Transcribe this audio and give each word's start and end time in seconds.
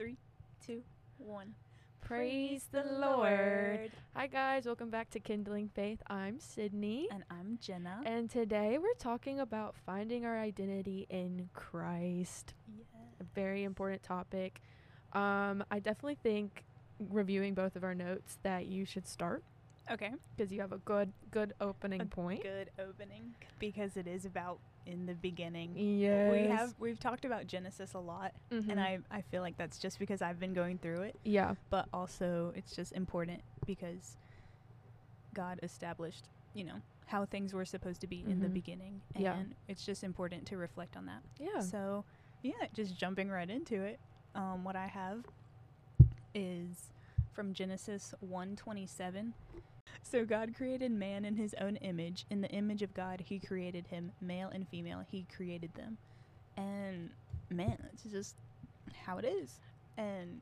Three, 0.00 0.16
two, 0.66 0.80
one. 1.18 1.52
Praise 2.00 2.64
the 2.72 2.84
Lord. 2.84 3.90
Hi, 4.16 4.26
guys. 4.28 4.64
Welcome 4.64 4.88
back 4.88 5.10
to 5.10 5.20
Kindling 5.20 5.68
Faith. 5.74 6.02
I'm 6.06 6.40
Sydney. 6.40 7.06
And 7.12 7.22
I'm 7.30 7.58
Jenna. 7.60 8.00
And 8.06 8.30
today 8.30 8.78
we're 8.78 8.94
talking 8.98 9.40
about 9.40 9.74
finding 9.84 10.24
our 10.24 10.38
identity 10.38 11.06
in 11.10 11.50
Christ. 11.52 12.54
yes. 12.74 12.86
A 13.20 13.24
very 13.34 13.64
important 13.64 14.02
topic. 14.02 14.62
Um, 15.12 15.62
I 15.70 15.80
definitely 15.80 16.16
think 16.22 16.64
reviewing 17.10 17.52
both 17.52 17.76
of 17.76 17.84
our 17.84 17.94
notes 17.94 18.38
that 18.42 18.64
you 18.64 18.86
should 18.86 19.06
start 19.06 19.44
Okay. 19.90 20.12
because 20.36 20.52
you 20.52 20.60
have 20.60 20.72
a 20.72 20.78
good 20.78 21.12
good 21.30 21.54
opening 21.60 22.00
A 22.00 22.04
point. 22.06 22.42
Good 22.42 22.70
opening 22.78 23.34
because 23.58 23.96
it 23.96 24.06
is 24.06 24.24
about 24.24 24.58
in 24.86 25.06
the 25.06 25.14
beginning. 25.14 25.72
Yes. 25.76 26.32
We 26.32 26.46
have 26.48 26.74
we've 26.78 26.98
talked 27.00 27.24
about 27.24 27.46
Genesis 27.46 27.94
a 27.94 27.98
lot, 27.98 28.32
Mhm. 28.50 28.70
and 28.70 28.80
I 28.80 28.98
I 29.10 29.22
feel 29.22 29.42
like 29.42 29.56
that's 29.58 29.78
just 29.78 29.98
because 29.98 30.22
I've 30.22 30.38
been 30.40 30.54
going 30.54 30.78
through 30.78 31.02
it, 31.02 31.16
yeah. 31.24 31.54
but 31.70 31.88
also 31.92 32.52
it's 32.56 32.74
just 32.74 32.92
important 32.92 33.42
because 33.66 34.16
God 35.34 35.60
established, 35.62 36.28
you 36.54 36.64
know, 36.64 36.80
how 37.06 37.24
things 37.24 37.52
were 37.52 37.64
supposed 37.64 38.00
to 38.00 38.06
be 38.06 38.22
in 38.28 38.40
the 38.40 38.48
Mhm. 38.48 38.54
beginning, 38.54 39.00
and 39.14 39.22
Yeah. 39.24 39.42
it's 39.68 39.84
just 39.84 40.02
important 40.04 40.46
to 40.48 40.56
reflect 40.56 40.96
on 40.96 41.06
that. 41.06 41.22
Yeah. 41.38 41.60
So, 41.60 42.04
yeah, 42.42 42.66
just 42.72 42.96
jumping 42.96 43.28
right 43.28 43.48
into 43.50 43.82
it. 43.82 43.98
Um, 44.34 44.64
what 44.64 44.76
I 44.76 44.86
have 44.86 45.24
is 46.34 46.92
from 47.32 47.52
Genesis 47.54 48.14
1:27. 48.20 49.34
So 50.02 50.24
God 50.24 50.54
created 50.56 50.90
man 50.90 51.24
in 51.24 51.36
his 51.36 51.54
own 51.60 51.76
image. 51.76 52.26
In 52.30 52.40
the 52.40 52.48
image 52.50 52.82
of 52.82 52.94
God, 52.94 53.20
he 53.20 53.38
created 53.38 53.86
him, 53.88 54.12
male 54.20 54.48
and 54.52 54.66
female. 54.68 55.02
He 55.06 55.26
created 55.34 55.72
them. 55.74 55.98
And 56.56 57.10
man, 57.50 57.78
it's 57.92 58.02
just 58.04 58.36
how 59.06 59.18
it 59.18 59.24
is. 59.24 59.60
And 59.96 60.40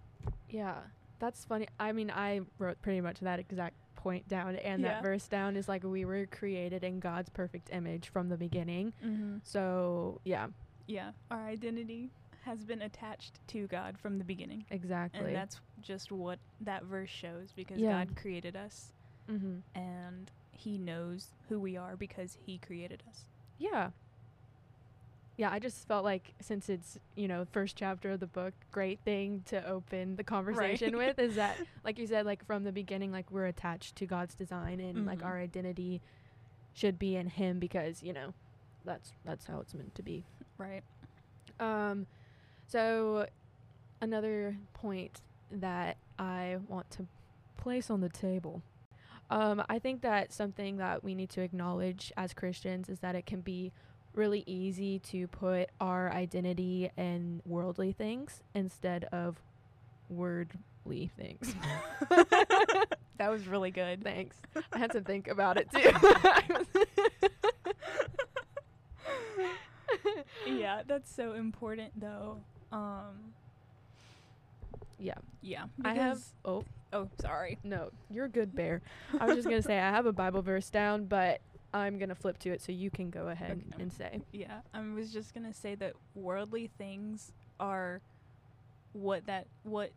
Yeah, 0.49 0.77
that's 1.19 1.45
funny. 1.45 1.67
I 1.79 1.93
mean, 1.93 2.11
I 2.11 2.41
wrote 2.59 2.81
pretty 2.83 3.01
much 3.01 3.21
that 3.21 3.39
exact 3.39 3.75
point 3.97 4.27
down, 4.29 4.55
and 4.57 4.83
Yeah. 4.83 4.89
that 4.95 5.03
verse 5.03 5.27
down 5.27 5.57
is 5.57 5.69
like 5.69 5.83
we 5.85 6.05
were 6.05 6.27
created 6.27 6.85
in 6.85 7.01
God's 7.01 7.29
perfect 7.29 7.71
image 7.73 8.09
from 8.09 8.29
the 8.29 8.37
beginning. 8.37 8.93
Mm-hmm. 9.05 9.39
So 9.43 10.21
yeah, 10.25 10.47
yeah, 10.87 11.11
our 11.31 11.45
identity 11.47 12.11
has 12.45 12.65
been 12.65 12.83
attached 12.83 13.41
to 13.49 13.67
God 13.67 13.99
from 13.99 14.17
the 14.19 14.25
beginning. 14.25 14.65
exactly. 14.71 15.21
And 15.27 15.37
that's 15.37 15.61
just 15.83 16.11
what 16.13 16.39
that 16.63 16.85
verse 16.85 17.11
shows 17.11 17.53
because 17.55 17.79
Yeah. 17.79 18.05
God 18.05 18.17
created 18.17 18.57
us 18.57 18.93
mm-hmm. 19.31 19.59
and 19.79 20.31
he 20.53 20.79
knows 20.79 21.29
who 21.49 21.61
we 21.61 21.77
are 21.77 21.97
because 21.97 22.37
he 22.45 22.59
created 22.59 23.03
us. 23.09 23.25
yeah, 23.59 23.91
yeah. 25.37 25.51
I 25.53 25.59
just 25.61 25.87
felt 25.87 26.05
like 26.05 26.33
since 26.41 26.69
it's 26.69 26.99
you 27.15 27.29
know 27.29 27.47
first 27.53 27.77
chapter 27.77 28.11
of 28.13 28.21
the 28.21 28.27
book, 28.27 28.55
great 28.73 28.99
thing 29.05 29.43
to 29.47 29.65
open 29.69 30.17
the 30.17 30.25
conversation 30.25 30.97
Right. 30.97 31.09
with 31.09 31.19
is 31.19 31.37
that 31.37 31.57
like 31.85 31.99
you 31.99 32.07
said, 32.07 32.27
like 32.27 32.45
from 32.45 32.65
the 32.65 32.73
beginning, 32.73 33.13
like 33.13 33.31
we're 33.31 33.47
attached 33.47 33.97
to 33.97 34.07
God's 34.07 34.35
design 34.35 34.81
and 34.81 35.07
like 35.07 35.21
Mhm. 35.21 35.27
our 35.27 35.39
identity 35.39 36.01
should 36.75 36.99
be 36.99 37.15
in 37.17 37.29
Him 37.29 37.59
because 37.59 38.03
you 38.03 38.13
know 38.13 38.35
that's 38.85 39.13
that's 39.25 39.47
how 39.47 39.61
it's 39.61 39.75
meant 39.75 39.95
to 39.95 40.03
be. 40.03 40.25
Right. 40.59 40.83
Um, 41.61 42.07
so 42.67 43.27
another 44.01 44.57
point 44.75 45.21
that 45.51 45.97
I 46.19 46.59
want 46.69 46.91
to 46.93 47.07
place 47.57 47.91
on 47.91 48.01
the 48.01 48.09
table. 48.09 48.63
Um, 49.31 49.63
I 49.69 49.79
think 49.79 50.03
that 50.03 50.33
something 50.33 50.79
that 50.79 51.05
we 51.05 51.15
need 51.15 51.31
to 51.31 51.43
acknowledge 51.43 52.13
as 52.17 52.33
Christians 52.33 52.89
is 52.89 53.01
that 53.01 53.15
it 53.15 53.27
can 53.27 53.41
be 53.41 53.73
really 54.15 54.43
easy 54.47 54.99
to 54.99 55.29
put 55.29 55.69
our 55.81 56.11
identity 56.13 56.91
in 56.97 57.43
worldly 57.45 57.93
things 57.93 58.43
instead 58.55 59.05
of 59.13 59.41
wordly 60.11 61.11
things. 61.17 61.55
That 63.19 63.31
was 63.33 63.47
really 63.49 63.73
good. 63.73 64.03
Thanks. 64.05 64.37
I 64.73 64.79
had 64.79 64.93
to 64.93 65.01
think 65.01 65.27
about 65.27 65.59
it 65.59 65.69
too. 65.73 65.91
yeah, 70.47 70.83
that's 70.87 71.13
so 71.13 71.33
important 71.33 72.01
though. 72.01 72.39
Um 72.71 73.35
yeah. 75.01 75.15
yeah. 75.43 75.65
I 75.85 75.95
have 75.95 76.21
oh 76.45 76.65
Oh, 76.93 77.09
sorry. 77.21 77.59
No, 77.65 77.91
you're 78.11 78.25
a 78.27 78.31
good 78.31 78.55
bear. 78.55 78.81
I 79.21 79.27
was 79.27 79.37
just 79.37 79.49
gonna 79.49 79.63
say 79.63 79.79
I 79.79 79.91
have 79.91 80.07
a 80.07 80.13
Bible 80.13 80.43
verse 80.43 80.71
down, 80.71 81.05
but 81.05 81.41
I'm 81.75 81.99
gonna 81.99 82.15
flip 82.15 82.39
to 82.41 82.51
it 82.51 82.63
so 82.63 82.73
you 82.73 82.91
can 82.91 83.11
go 83.11 83.29
ahead 83.29 83.63
Okay. 83.75 83.83
and 83.83 83.93
say. 83.93 84.23
Yeah, 84.33 84.61
I 84.73 84.81
was 84.81 85.13
just 85.13 85.35
going 85.35 85.45
to 85.47 85.53
say 85.53 85.75
that 85.75 85.93
worldly 86.15 86.71
things 86.79 87.33
are 87.61 88.01
what 88.95 89.27
that 89.27 89.47
what 89.65 89.91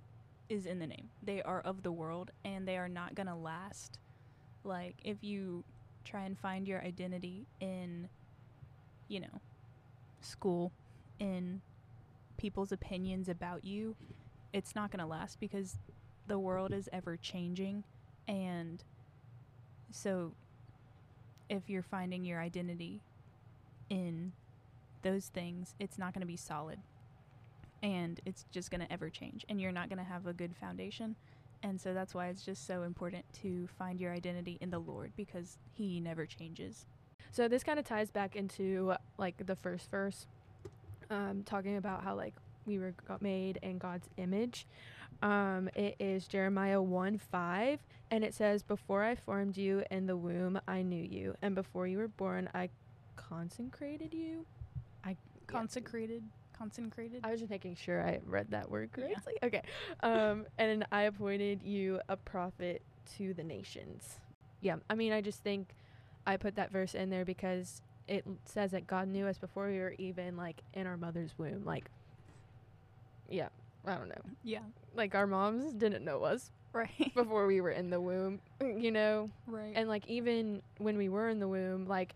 is 0.50 0.66
in 0.66 0.80
the 0.80 0.88
name. 0.88 1.10
They 1.24 1.42
are 1.42 1.62
of 1.62 1.82
the 1.82 1.92
world 1.94 2.32
and 2.44 2.68
they 2.68 2.78
are 2.78 2.90
not 2.90 3.16
going 3.16 3.28
to 3.28 3.36
last. 3.36 4.00
Like 4.66 4.96
if 5.06 5.24
you 5.24 5.64
try 6.04 6.24
and 6.24 6.38
find 6.38 6.68
your 6.68 6.82
identity 6.82 7.46
in 7.62 8.10
you 9.08 9.22
know, 9.22 9.42
school, 10.20 10.72
in 11.20 11.62
people's 12.38 12.72
opinions 12.74 13.30
about 13.30 13.64
you, 13.64 13.96
it's 14.52 14.76
not 14.76 14.92
going 14.92 15.00
to 15.00 15.06
last 15.06 15.40
because 15.40 15.78
the 16.28 16.40
world 16.40 16.74
is 16.74 16.90
ever 16.92 17.18
changing 17.18 17.84
and 18.28 18.84
so 19.92 20.34
if 21.50 21.70
you're 21.70 21.84
finding 21.84 22.24
your 22.24 22.40
identity 22.40 23.02
in 23.90 24.32
those 25.02 25.28
things, 25.28 25.76
it's 25.80 25.98
not 25.98 26.14
going 26.14 26.22
to 26.22 26.28
be 26.28 26.38
solid. 26.38 26.80
And 27.84 28.20
it's 28.26 28.46
just 28.52 28.72
going 28.72 28.82
to 28.82 28.92
ever 28.92 29.10
change. 29.10 29.46
And 29.50 29.60
you're 29.60 29.72
not 29.72 29.90
going 29.90 29.98
to 29.98 30.06
have 30.06 30.28
a 30.28 30.34
good 30.34 30.56
foundation. 30.56 31.16
And 31.64 31.80
so 31.80 31.94
that's 31.94 32.14
why 32.14 32.28
it's 32.28 32.44
just 32.44 32.66
so 32.66 32.84
important 32.84 33.26
to 33.42 33.68
find 33.78 34.00
your 34.00 34.14
identity 34.14 34.58
in 34.62 34.70
the 34.70 34.80
Lord 34.80 35.12
because 35.18 35.58
He 35.74 36.00
never 36.00 36.26
changes. 36.26 36.86
So 37.32 37.48
this 37.48 37.64
kind 37.64 37.80
of 37.80 37.86
ties 37.86 38.10
back 38.10 38.36
into 38.36 38.94
like 39.18 39.46
the 39.46 39.56
first 39.56 39.92
verse, 39.92 40.28
um, 41.10 41.44
talking 41.46 41.78
about 41.78 42.04
how 42.04 42.16
like 42.16 42.34
we 42.66 42.80
were 42.80 42.94
made 43.20 43.60
in 43.62 43.78
God's 43.78 44.08
image. 44.18 44.66
Um, 45.22 45.70
it 45.76 45.96
is 46.00 46.28
Jeremiah 46.28 46.82
one 46.82 47.18
five, 47.18 47.80
and 48.10 48.24
it 48.24 48.34
says, 48.34 48.64
"Before 48.64 49.04
I 49.04 49.16
formed 49.16 49.56
you 49.58 49.84
in 49.92 50.08
the 50.08 50.18
womb, 50.18 50.60
I 50.68 50.82
knew 50.82 51.04
you, 51.04 51.36
and 51.42 51.54
before 51.56 51.86
you 51.88 51.98
were 52.00 52.08
born, 52.08 52.50
I 52.54 52.70
consecrated 53.16 54.14
you." 54.14 54.46
I 55.04 55.16
Consecrated. 55.48 56.24
Consecrated. 56.54 57.22
I 57.24 57.32
was 57.32 57.40
just 57.40 57.50
making 57.50 57.76
sure 57.76 58.02
I 58.02 58.20
read 58.26 58.52
that 58.52 58.70
word 58.70 58.90
Yeah. 58.96 59.06
correctly. 59.08 59.34
Okay. 59.44 59.62
Um, 60.02 60.46
and 60.58 60.86
I 60.92 61.04
appointed 61.04 61.62
you 61.64 62.00
a 62.08 62.16
prophet 62.16 62.82
to 63.18 63.34
the 63.34 63.44
nations. 63.44 64.20
Yeah. 64.62 64.78
I 64.90 64.94
mean, 64.96 65.12
I 65.12 65.22
just 65.22 65.44
think 65.44 65.74
I 66.28 66.38
put 66.38 66.56
that 66.56 66.72
verse 66.72 66.94
in 66.94 67.10
there 67.10 67.26
because 67.26 67.82
it 68.08 68.26
says 68.46 68.72
that 68.72 68.86
God 68.86 69.08
knew 69.08 69.26
us 69.26 69.40
before 69.40 69.68
we 69.70 69.80
were 69.80 69.96
even 69.98 70.38
like 70.38 70.62
in 70.74 70.86
our 70.86 70.98
mother's 70.98 71.34
womb. 71.38 71.66
Like, 71.66 71.90
yeah, 73.30 73.50
I 73.86 73.96
don't 73.96 74.10
know. 74.10 74.22
yeah. 74.44 74.60
Like 74.94 75.16
our 75.16 75.26
moms 75.28 75.74
didn't 75.74 76.04
know 76.06 76.24
us 76.24 76.52
Right. 76.74 77.12
before 77.16 77.48
we 77.48 77.60
were 77.62 77.72
in 77.72 77.90
the 77.90 78.00
womb, 78.00 78.40
you 78.62 78.92
know? 78.92 79.30
right. 79.48 79.74
And 79.76 79.90
like 79.90 80.08
even 80.08 80.62
when 80.78 80.98
we 80.98 81.10
were 81.10 81.28
in 81.30 81.40
the 81.40 81.48
womb, 81.48 81.86
like 81.86 82.16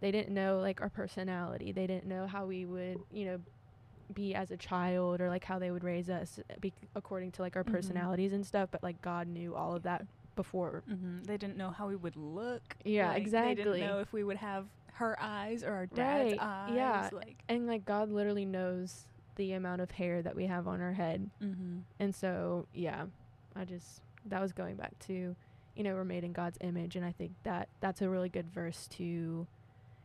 they 0.00 0.10
didn't 0.10 0.34
know 0.34 0.58
like 0.60 0.80
our 0.82 0.90
personality. 0.90 1.72
They 1.72 1.86
didn't 1.86 2.06
know 2.06 2.26
how 2.26 2.44
we 2.46 2.66
would, 2.66 2.98
you 3.12 3.24
know, 3.26 3.38
be 4.12 4.34
as 4.34 4.50
a 4.50 4.56
child 4.56 5.20
or 5.20 5.28
like 5.28 5.44
how 5.44 5.58
they 5.58 5.70
would 5.70 5.82
raise 5.82 6.08
us 6.10 6.38
uh, 6.50 6.54
be- 6.60 6.72
according 6.94 7.32
to 7.32 7.42
like 7.42 7.56
our 7.56 7.64
Mhm. 7.64 7.72
personalities 7.72 8.32
and 8.34 8.46
stuff. 8.46 8.68
But 8.70 8.82
like 8.82 9.00
God 9.02 9.26
knew 9.28 9.54
all 9.54 9.74
of 9.74 9.82
that 9.84 10.04
before. 10.36 10.82
hmm 10.86 11.22
They 11.22 11.36
didn't 11.38 11.56
know 11.56 11.70
how 11.70 11.88
we 11.88 11.96
would 11.96 12.16
look. 12.16 12.76
Yeah, 12.84 13.08
Like, 13.08 13.30
They 13.30 13.54
didn't 13.54 13.80
know 13.80 14.00
if 14.00 14.12
we 14.12 14.22
would 14.24 14.36
have 14.36 14.66
her 14.92 15.16
eyes 15.20 15.62
or 15.64 15.72
our 15.72 15.86
dad's 15.86 16.32
Right, 16.32 16.38
eyes. 16.40 16.74
yeah. 16.74 17.08
Like. 17.12 17.42
And 17.48 17.66
like 17.66 17.84
God 17.86 18.10
literally 18.10 18.44
knows 18.44 19.06
the 19.36 19.52
amount 19.52 19.80
of 19.80 19.90
hair 19.92 20.22
that 20.22 20.34
we 20.36 20.46
have 20.46 20.66
on 20.68 20.80
our 20.80 20.92
head. 20.92 21.30
Mm-hmm. 21.42 21.78
And 22.00 22.14
so, 22.14 22.66
yeah, 22.74 23.04
I 23.54 23.64
just 23.64 24.02
that 24.26 24.40
was 24.42 24.52
going 24.52 24.76
back 24.76 24.98
to, 25.06 25.36
you 25.76 25.82
know, 25.84 25.94
we're 25.94 26.04
made 26.04 26.24
in 26.24 26.32
God's 26.32 26.58
image, 26.60 26.96
and 26.96 27.04
I 27.04 27.12
think 27.12 27.32
that 27.44 27.68
that's 27.80 28.02
a 28.02 28.08
really 28.08 28.28
good 28.28 28.50
verse 28.52 28.86
to 28.92 29.46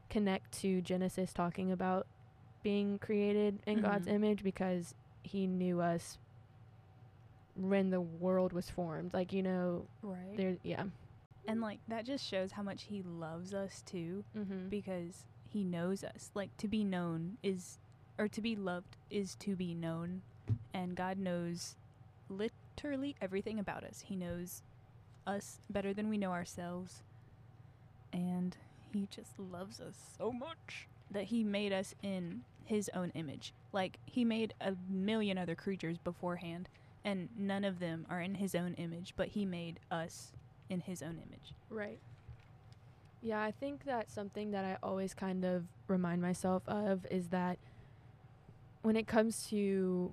connect 0.10 0.51
to 0.60 0.81
Genesis 0.81 1.33
talking 1.33 1.72
about 1.72 2.06
being 2.63 3.00
created 3.00 3.60
in 3.66 3.81
God's 3.81 4.07
Mhm. 4.07 4.13
image 4.13 4.44
because 4.44 4.94
He 5.24 5.48
knew 5.48 5.81
us 5.81 6.18
when 7.56 7.89
the 7.89 8.01
world 8.01 8.54
was 8.54 8.69
formed. 8.69 9.13
Like 9.13 9.34
you 9.34 9.44
know, 9.44 9.88
Right. 10.01 10.36
there, 10.38 10.57
yeah, 10.63 10.86
And 11.48 11.60
like 11.62 11.80
that 11.88 12.06
just 12.06 12.25
shows 12.25 12.51
how 12.51 12.62
much 12.63 12.84
he 12.84 13.01
loves 13.01 13.54
us 13.54 13.81
too 13.81 14.24
mm-hmm. 14.38 14.69
because 14.69 15.25
he 15.50 15.63
knows 15.63 16.04
us. 16.04 16.31
Like 16.36 16.56
to 16.57 16.68
be 16.68 16.84
known 16.84 17.38
is 17.44 17.80
or 18.21 18.27
to 18.27 18.39
be 18.39 18.56
loved 18.56 18.97
is 19.09 19.33
to 19.33 19.56
be 19.56 19.73
known 19.73 20.21
and 20.75 20.95
God 20.95 21.18
knows 21.18 21.75
literally 22.29 23.15
everything 23.19 23.57
about 23.57 23.83
us. 23.83 24.03
He 24.07 24.15
knows 24.15 24.62
us 25.25 25.57
better 25.71 25.91
than 25.91 26.07
we 26.07 26.19
know 26.19 26.31
ourselves. 26.31 27.01
And 28.13 28.56
he 28.94 29.07
just 29.09 29.39
loves 29.39 29.79
us 29.81 29.95
so 30.19 30.31
much 30.31 30.88
that 31.09 31.25
he 31.25 31.44
made 31.44 31.73
us 31.73 31.95
in 32.03 32.41
his 32.63 32.91
own 32.94 33.12
image. 33.15 33.56
Like 33.73 33.97
he 34.06 34.24
made 34.24 34.53
a 34.62 34.74
million 34.88 35.39
other 35.39 35.56
creatures 35.56 35.97
beforehand 35.97 36.69
and 37.03 37.27
none 37.35 37.63
of 37.63 37.79
them 37.79 38.06
are 38.07 38.21
in 38.21 38.35
his 38.35 38.53
own 38.53 38.75
image, 38.75 39.13
but 39.17 39.29
he 39.29 39.47
made 39.47 39.79
us 39.89 40.31
in 40.69 40.81
his 40.81 41.01
own 41.01 41.19
image. 41.25 41.56
Right. 41.71 41.97
Yeah, 43.24 43.41
I 43.41 43.50
think 43.50 43.83
that's 43.83 44.13
something 44.13 44.51
that 44.51 44.63
I 44.63 44.77
always 44.83 45.15
kind 45.15 45.44
of 45.44 45.63
remind 45.88 46.21
myself 46.21 46.62
of 46.67 47.07
is 47.09 47.29
that 47.29 47.57
when 48.81 48.95
it 48.95 49.07
comes 49.07 49.48
to 49.50 50.12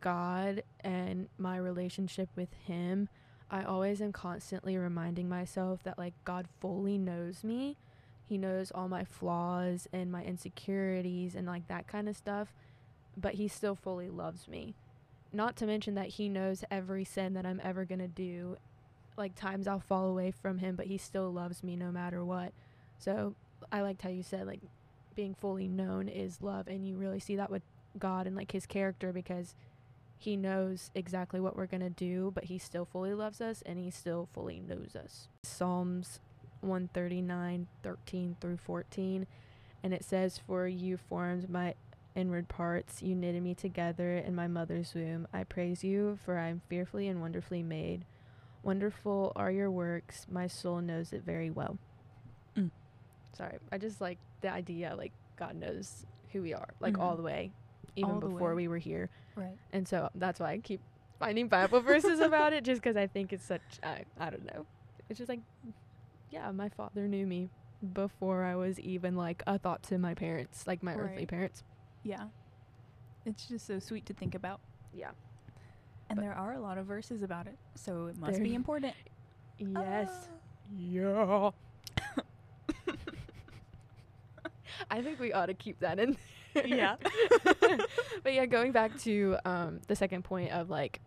God 0.00 0.62
and 0.80 1.28
my 1.38 1.56
relationship 1.56 2.28
with 2.36 2.52
Him, 2.66 3.08
I 3.50 3.62
always 3.62 4.00
am 4.02 4.12
constantly 4.12 4.76
reminding 4.76 5.28
myself 5.28 5.82
that, 5.84 5.98
like, 5.98 6.14
God 6.24 6.46
fully 6.60 6.98
knows 6.98 7.44
me. 7.44 7.76
He 8.28 8.36
knows 8.36 8.70
all 8.74 8.88
my 8.88 9.04
flaws 9.04 9.88
and 9.92 10.12
my 10.12 10.22
insecurities 10.22 11.34
and, 11.34 11.46
like, 11.46 11.66
that 11.68 11.88
kind 11.88 12.08
of 12.08 12.16
stuff, 12.16 12.52
but 13.16 13.34
He 13.34 13.48
still 13.48 13.74
fully 13.74 14.10
loves 14.10 14.48
me. 14.48 14.74
Not 15.32 15.56
to 15.56 15.66
mention 15.66 15.94
that 15.94 16.08
He 16.08 16.28
knows 16.28 16.64
every 16.70 17.04
sin 17.04 17.34
that 17.34 17.46
I'm 17.46 17.60
ever 17.62 17.84
going 17.84 18.00
to 18.00 18.08
do. 18.08 18.56
Like, 19.16 19.34
times 19.34 19.66
I'll 19.66 19.80
fall 19.80 20.08
away 20.08 20.30
from 20.30 20.58
Him, 20.58 20.76
but 20.76 20.86
He 20.86 20.98
still 20.98 21.32
loves 21.32 21.62
me 21.62 21.74
no 21.74 21.90
matter 21.90 22.24
what. 22.24 22.52
So, 22.98 23.34
I 23.72 23.80
liked 23.80 24.02
how 24.02 24.10
you 24.10 24.22
said, 24.22 24.46
like, 24.46 24.60
being 25.14 25.34
fully 25.34 25.68
known 25.68 26.08
is 26.08 26.42
love, 26.42 26.68
and 26.68 26.86
you 26.86 26.96
really 26.96 27.18
see 27.18 27.36
that 27.36 27.50
with 27.50 27.62
God 27.98 28.26
and, 28.26 28.34
like, 28.36 28.52
His 28.52 28.66
character 28.66 29.12
because 29.12 29.54
he 30.20 30.36
knows 30.36 30.90
exactly 30.96 31.38
what 31.38 31.54
we're 31.56 31.66
going 31.66 31.80
to 31.80 31.88
do, 31.90 32.32
but 32.34 32.42
he 32.42 32.58
still 32.58 32.84
fully 32.84 33.14
loves 33.14 33.40
us 33.40 33.62
and 33.64 33.78
he 33.78 33.88
still 33.88 34.28
fully 34.34 34.58
knows 34.58 34.96
us. 34.96 35.28
Psalms 35.44 36.18
139, 36.60 37.68
13 37.84 38.36
through 38.40 38.56
14. 38.56 39.28
And 39.84 39.94
it 39.94 40.04
says, 40.04 40.40
For 40.44 40.66
you 40.66 40.96
formed 40.96 41.48
my 41.48 41.74
inward 42.16 42.48
parts, 42.48 43.00
you 43.00 43.14
knitted 43.14 43.44
me 43.44 43.54
together 43.54 44.16
in 44.16 44.34
my 44.34 44.48
mother's 44.48 44.92
womb. 44.92 45.28
I 45.32 45.44
praise 45.44 45.84
you, 45.84 46.18
for 46.24 46.36
I 46.36 46.48
am 46.48 46.62
fearfully 46.68 47.06
and 47.06 47.20
wonderfully 47.20 47.62
made. 47.62 48.04
Wonderful 48.64 49.32
are 49.36 49.52
your 49.52 49.70
works, 49.70 50.26
my 50.28 50.48
soul 50.48 50.80
knows 50.80 51.12
it 51.12 51.22
very 51.22 51.48
well. 51.50 51.78
Mm. 52.56 52.72
Sorry, 53.36 53.58
I 53.70 53.78
just 53.78 54.00
like 54.00 54.18
the 54.40 54.50
idea, 54.50 54.96
like, 54.96 55.12
God 55.36 55.54
knows 55.54 56.04
who 56.32 56.42
we 56.42 56.54
are, 56.54 56.70
like, 56.80 56.94
Mhm. 56.94 57.00
all 57.00 57.14
the 57.16 57.22
way, 57.22 57.52
even 57.98 58.20
before 58.20 58.50
way. 58.50 58.62
we 58.62 58.68
were 58.68 58.78
here. 58.78 59.10
Right. 59.36 59.56
And 59.72 59.86
so 59.86 60.08
that's 60.14 60.40
why 60.40 60.52
I 60.52 60.58
keep 60.58 60.80
finding 61.18 61.48
Bible 61.48 61.80
verses 61.92 62.20
about 62.20 62.52
it, 62.52 62.64
just 62.64 62.82
because 62.82 62.96
I 62.96 63.06
think 63.06 63.32
it's 63.32 63.44
such, 63.44 63.62
I, 63.82 64.04
I 64.18 64.30
don't 64.30 64.44
know. 64.44 64.66
It's 65.08 65.18
just 65.18 65.28
like, 65.28 65.40
yeah, 66.30 66.50
my 66.50 66.68
father 66.68 67.08
knew 67.08 67.26
me 67.26 67.50
before 67.92 68.44
I 68.44 68.56
was 68.56 68.78
even 68.80 69.16
like 69.16 69.42
a 69.46 69.58
thought 69.58 69.82
to 69.84 69.98
my 69.98 70.14
parents, 70.14 70.66
like 70.66 70.82
my 70.82 70.94
earthly 70.94 71.26
parents. 71.26 71.62
Yeah. 72.02 72.24
It's 73.24 73.46
just 73.46 73.66
so 73.66 73.78
sweet 73.78 74.06
to 74.06 74.14
think 74.14 74.34
about. 74.34 74.60
Yeah. 74.92 75.10
And 76.08 76.16
But- 76.16 76.22
there 76.22 76.34
are 76.34 76.54
a 76.54 76.60
lot 76.60 76.78
of 76.78 76.86
verses 76.86 77.22
about 77.22 77.46
it. 77.46 77.56
So 77.74 78.06
it 78.06 78.18
must 78.18 78.42
be 78.42 78.54
important. 78.54 78.94
Yes. 79.58 80.10
Ah. 80.10 80.26
Yeah. 80.76 81.50
I 84.90 85.02
think 85.02 85.18
we 85.18 85.32
ought 85.32 85.46
to 85.46 85.54
keep 85.54 85.80
that 85.80 85.98
in. 85.98 86.16
Yeah. 86.54 86.96
but 88.22 88.32
yeah, 88.32 88.46
going 88.46 88.72
back 88.72 88.96
to 89.00 89.36
um, 89.44 89.80
the 89.86 89.96
second 89.96 90.24
point 90.24 90.52
of 90.52 90.70
like, 90.70 91.00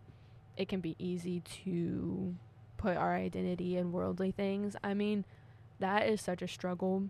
it 0.56 0.68
can 0.68 0.80
be 0.80 0.96
easy 0.98 1.40
to 1.64 2.34
put 2.76 2.96
our 2.96 3.14
identity 3.14 3.76
in 3.76 3.92
worldly 3.92 4.32
things. 4.32 4.76
I 4.82 4.94
mean, 4.94 5.24
that 5.78 6.06
is 6.08 6.20
such 6.20 6.42
a 6.42 6.48
struggle, 6.48 7.08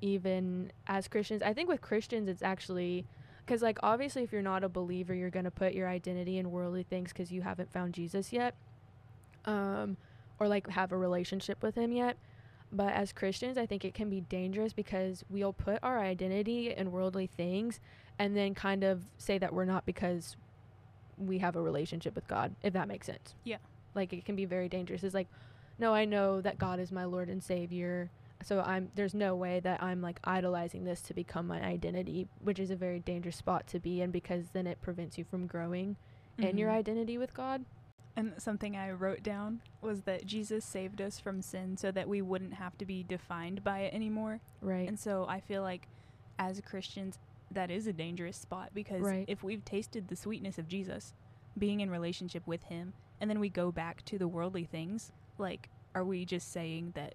even 0.00 0.72
as 0.86 1.08
Christians. 1.08 1.42
I 1.42 1.52
think 1.52 1.68
with 1.68 1.80
Christians, 1.80 2.28
it's 2.28 2.42
actually 2.42 3.06
because, 3.44 3.62
like, 3.62 3.78
obviously, 3.82 4.22
if 4.24 4.32
you're 4.32 4.42
not 4.42 4.64
a 4.64 4.68
believer, 4.68 5.14
you're 5.14 5.30
going 5.30 5.44
to 5.44 5.52
put 5.52 5.72
your 5.72 5.88
identity 5.88 6.38
in 6.38 6.50
worldly 6.50 6.82
things 6.82 7.12
because 7.12 7.30
you 7.30 7.42
haven't 7.42 7.72
found 7.72 7.94
Jesus 7.94 8.32
yet, 8.32 8.56
um, 9.44 9.96
or 10.40 10.48
like 10.48 10.68
have 10.70 10.90
a 10.92 10.96
relationship 10.96 11.62
with 11.62 11.76
Him 11.76 11.92
yet. 11.92 12.16
But 12.76 12.92
as 12.92 13.10
Christians, 13.12 13.56
I 13.56 13.64
think 13.64 13.84
it 13.86 13.94
can 13.94 14.10
be 14.10 14.20
dangerous 14.20 14.74
because 14.74 15.24
we'll 15.30 15.54
put 15.54 15.78
our 15.82 15.98
identity 15.98 16.74
in 16.74 16.92
worldly 16.92 17.26
things 17.26 17.80
and 18.18 18.36
then 18.36 18.54
kind 18.54 18.84
of 18.84 19.02
say 19.16 19.38
that 19.38 19.54
we're 19.54 19.64
not 19.64 19.86
because 19.86 20.36
we 21.16 21.38
have 21.38 21.56
a 21.56 21.62
relationship 21.62 22.14
with 22.14 22.28
God, 22.28 22.54
if 22.62 22.74
that 22.74 22.86
makes 22.86 23.06
sense. 23.06 23.34
Yeah. 23.44 23.56
Like 23.94 24.12
it 24.12 24.26
can 24.26 24.36
be 24.36 24.44
very 24.44 24.68
dangerous. 24.68 25.02
It's 25.04 25.14
like, 25.14 25.28
no, 25.78 25.94
I 25.94 26.04
know 26.04 26.42
that 26.42 26.58
God 26.58 26.78
is 26.78 26.92
my 26.92 27.04
Lord 27.04 27.30
and 27.30 27.42
Savior. 27.42 28.10
So 28.42 28.60
I'm 28.60 28.90
there's 28.94 29.14
no 29.14 29.34
way 29.34 29.60
that 29.60 29.82
I'm 29.82 30.02
like 30.02 30.20
idolizing 30.24 30.84
this 30.84 31.00
to 31.02 31.14
become 31.14 31.46
my 31.46 31.62
identity, 31.62 32.28
which 32.42 32.58
is 32.58 32.70
a 32.70 32.76
very 32.76 33.00
dangerous 33.00 33.36
spot 33.36 33.66
to 33.68 33.78
be 33.78 34.02
in 34.02 34.10
because 34.10 34.44
then 34.52 34.66
it 34.66 34.82
prevents 34.82 35.16
you 35.16 35.24
from 35.24 35.46
growing 35.46 35.96
in 36.36 36.58
your 36.58 36.68
Mhm. 36.70 36.74
identity 36.74 37.16
with 37.16 37.32
God. 37.32 37.64
And 38.16 38.32
something 38.38 38.76
I 38.76 38.92
wrote 38.92 39.22
down 39.22 39.60
was 39.82 40.02
that 40.02 40.24
Jesus 40.24 40.64
saved 40.64 41.02
us 41.02 41.18
from 41.20 41.42
sin 41.42 41.76
so 41.76 41.90
that 41.92 42.08
we 42.08 42.22
wouldn't 42.22 42.54
have 42.54 42.76
to 42.78 42.86
be 42.86 43.02
defined 43.02 43.62
by 43.62 43.80
it 43.80 43.92
anymore. 43.94 44.40
Right. 44.62 44.88
And 44.88 44.98
so 44.98 45.26
I 45.28 45.40
feel 45.40 45.62
like 45.62 45.86
as 46.38 46.60
Christians, 46.62 47.18
that 47.50 47.70
is 47.70 47.86
a 47.86 47.92
dangerous 47.92 48.36
spot 48.38 48.70
because 48.74 49.02
Right. 49.02 49.26
if 49.28 49.42
we've 49.44 49.64
tasted 49.64 50.08
the 50.08 50.16
sweetness 50.16 50.58
of 50.58 50.66
Jesus, 50.66 51.12
being 51.58 51.80
in 51.80 51.90
relationship 51.90 52.46
with 52.46 52.62
Him, 52.64 52.94
and 53.20 53.28
then 53.30 53.38
we 53.38 53.48
go 53.50 53.70
back 53.70 54.02
to 54.06 54.18
the 54.18 54.28
worldly 54.28 54.64
things, 54.64 55.12
like, 55.38 55.68
are 55.94 56.04
we 56.04 56.24
just 56.24 56.50
saying 56.52 56.92
that 56.94 57.14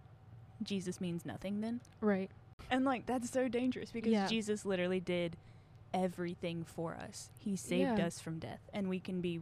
Jesus 0.63 1.01
means 1.01 1.25
nothing 1.25 1.61
then? 1.61 1.81
right. 1.99 2.29
And 2.69 2.85
like, 2.85 3.05
that's 3.07 3.29
so 3.29 3.47
dangerous 3.47 3.91
because 3.91 4.11
Yeah. 4.13 4.27
Jesus 4.27 4.65
literally 4.65 4.99
did 4.99 5.35
everything 5.93 6.63
for 6.63 6.95
us. 6.95 7.29
He 7.39 7.55
saved 7.55 7.97
Yeah. 7.97 8.05
us 8.05 8.19
from 8.19 8.39
death, 8.39 8.61
and 8.73 8.87
we 8.87 8.99
can 8.99 9.19
be 9.19 9.41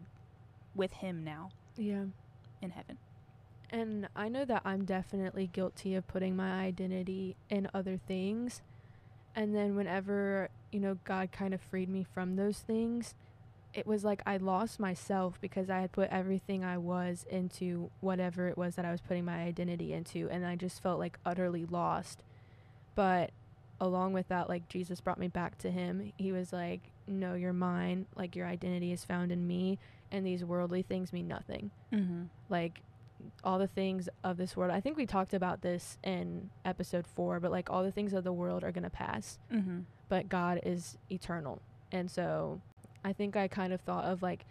with 0.76 0.94
Him 0.94 1.24
now 1.24 1.50
Yeah. 1.78 2.06
in 2.62 2.72
heaven. 2.72 2.98
And 3.72 4.10
I 4.16 4.30
know 4.30 4.46
that 4.46 4.64
I'm 4.66 4.84
definitely 4.86 5.48
guilty 5.48 5.94
of 5.96 6.08
putting 6.08 6.36
my 6.36 6.52
identity 6.64 7.36
in 7.50 7.70
other 7.74 7.98
things. 7.98 8.62
And 9.36 9.56
then 9.56 9.76
whenever, 9.76 10.50
you 10.72 10.80
know, 10.80 10.98
God 11.04 11.32
kind 11.32 11.54
of 11.54 11.62
freed 11.62 11.88
me 11.90 12.04
from 12.04 12.36
those 12.36 12.60
things, 12.60 13.14
it 13.72 13.86
was 13.86 14.04
like 14.04 14.24
I 14.26 14.38
lost 14.38 14.80
myself 14.80 15.40
because 15.40 15.70
I 15.70 15.82
had 15.82 15.92
put 15.92 16.10
everything 16.10 16.64
I 16.64 16.80
was 16.80 17.26
into 17.30 17.92
whatever 18.02 18.48
it 18.48 18.58
was 18.58 18.76
that 18.76 18.86
I 18.86 18.92
was 18.92 19.02
putting 19.02 19.26
my 19.26 19.44
identity 19.44 19.94
into. 19.94 20.28
And 20.32 20.46
I 20.46 20.56
just 20.56 20.82
felt 20.82 20.98
like 21.00 21.20
utterly 21.24 21.66
lost. 21.66 22.24
But 22.96 23.30
along 23.80 24.14
with 24.14 24.28
that, 24.30 24.50
like 24.50 24.68
Jesus 24.68 25.00
brought 25.00 25.20
me 25.20 25.28
back 25.28 25.60
to 25.60 25.70
Him. 25.70 26.12
He 26.18 26.32
was 26.32 26.52
like, 26.52 26.90
No, 27.08 27.36
you're 27.36 27.54
mine. 27.54 28.08
Like 28.16 28.36
your 28.36 28.48
identity 28.48 28.92
is 28.92 29.06
found 29.06 29.32
in 29.32 29.46
me. 29.48 29.78
And 30.12 30.26
these 30.26 30.44
worldly 30.44 30.82
things 30.82 31.14
mean 31.14 31.28
nothing 31.28 31.72
Mm-hmm. 31.94 32.24
like 32.50 32.82
all 33.44 33.60
the 33.60 33.68
things 33.68 34.08
of 34.24 34.38
this 34.38 34.56
world. 34.56 34.72
I 34.72 34.80
think 34.80 34.96
we 34.96 35.06
talked 35.06 35.34
about 35.34 35.62
this 35.62 35.98
in 36.04 36.50
episode 36.64 37.06
4, 37.06 37.40
but 37.42 37.52
like 37.52 37.70
all 37.70 37.84
the 37.84 37.92
things 37.92 38.14
of 38.14 38.24
the 38.24 38.32
world 38.34 38.64
are 38.64 38.72
going 38.72 38.84
to 38.86 38.90
pass, 38.90 39.38
Mm-hmm. 39.54 39.80
but 40.08 40.30
God 40.30 40.62
is 40.64 40.98
eternal. 41.12 41.62
And 41.92 42.10
so 42.10 42.62
I 43.04 43.12
think 43.14 43.36
I 43.36 43.48
kind 43.48 43.74
of 43.74 43.82
thought 43.82 44.06
of 44.06 44.22
like 44.22 44.46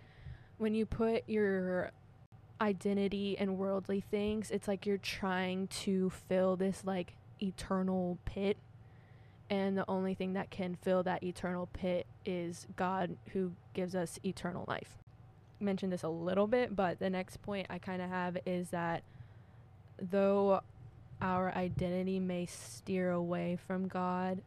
when 0.58 0.74
you 0.74 0.84
put 0.86 1.22
your 1.28 1.92
identity 2.60 3.36
in 3.38 3.56
worldly 3.56 4.00
things, 4.00 4.50
it's 4.50 4.68
like 4.68 4.84
you're 4.86 4.98
trying 4.98 5.68
to 5.68 6.10
fill 6.10 6.56
this 6.56 6.82
like 6.84 7.14
eternal 7.42 8.18
pit. 8.24 8.56
And 9.50 9.78
the 9.78 9.84
only 9.88 10.12
thing 10.14 10.34
that 10.34 10.50
can 10.50 10.74
fill 10.74 11.02
that 11.04 11.22
eternal 11.22 11.68
pit 11.72 12.06
is 12.26 12.66
God 12.76 13.16
who 13.32 13.52
gives 13.72 13.94
us 13.94 14.18
eternal 14.24 14.64
life 14.68 14.98
mentioned 15.60 15.92
this 15.92 16.02
a 16.02 16.08
little 16.08 16.46
bit, 16.46 16.74
but 16.76 16.98
the 16.98 17.10
next 17.10 17.42
point 17.42 17.66
I 17.70 17.78
kind 17.78 18.00
of 18.02 18.08
have 18.08 18.38
is 18.46 18.70
that 18.70 19.02
though 20.00 20.60
our 21.20 21.52
identity 21.54 22.20
may 22.20 22.46
steer 22.46 23.10
away 23.10 23.56
from 23.66 23.88
God, 23.88 24.42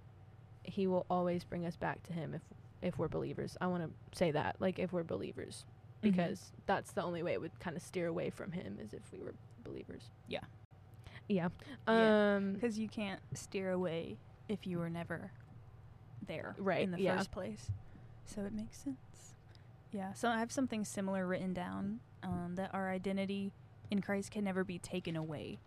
He 0.64 0.88
will 0.88 1.06
always 1.10 1.44
bring 1.44 1.66
us 1.66 1.76
back 1.76 2.02
to 2.04 2.14
Him 2.14 2.34
if 2.34 2.42
if 2.82 2.98
we're 2.98 3.08
believers. 3.08 3.58
I 3.62 3.68
want 3.68 3.84
to 3.84 4.18
say 4.18 4.32
that, 4.32 4.56
like 4.60 4.80
if 4.80 4.92
we're 4.92 5.04
believers, 5.04 5.66
Mhm. 5.68 6.02
because 6.02 6.52
that's 6.66 6.94
the 6.94 7.04
only 7.04 7.22
way 7.22 7.34
it 7.34 7.42
would 7.42 7.60
kind 7.60 7.76
of 7.78 7.84
steer 7.84 8.08
away 8.08 8.30
from 8.32 8.52
Him 8.54 8.80
is 8.82 8.94
if 8.94 9.12
we 9.12 9.20
were 9.20 9.36
believers. 9.64 10.10
Yeah. 10.28 10.40
Yeah. 11.28 11.50
Yeah. 11.88 12.36
Um. 12.36 12.54
Because 12.54 12.80
you 12.80 12.88
can't 12.90 13.22
steer 13.34 13.72
away 13.72 14.18
if 14.50 14.66
you 14.66 14.80
were 14.80 14.90
never 14.90 15.32
there 16.26 16.56
Right, 16.58 16.82
in 16.84 16.92
the 16.92 17.00
yeah. 17.02 17.18
first 17.18 17.32
place. 17.32 17.70
So 18.26 18.42
it 18.42 18.54
makes 18.54 18.78
sense. 18.78 18.98
Yeah. 19.92 20.14
So 20.14 20.30
I 20.30 20.40
have 20.40 20.52
something 20.52 20.86
similar 20.86 21.28
written 21.28 21.54
down 21.54 22.00
um, 22.24 22.54
that 22.56 22.74
our 22.74 22.90
identity 22.90 23.52
in 23.90 24.02
Christ 24.02 24.32
can 24.32 24.44
never 24.44 24.64
be 24.64 24.80
taken 24.80 25.16
away. 25.16 25.60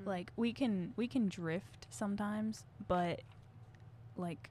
Mm. 0.00 0.06
Like 0.06 0.32
we 0.36 0.52
can 0.52 0.92
we 0.96 1.08
can 1.08 1.28
drift 1.28 1.86
sometimes, 1.90 2.64
but 2.86 3.22
like 4.16 4.50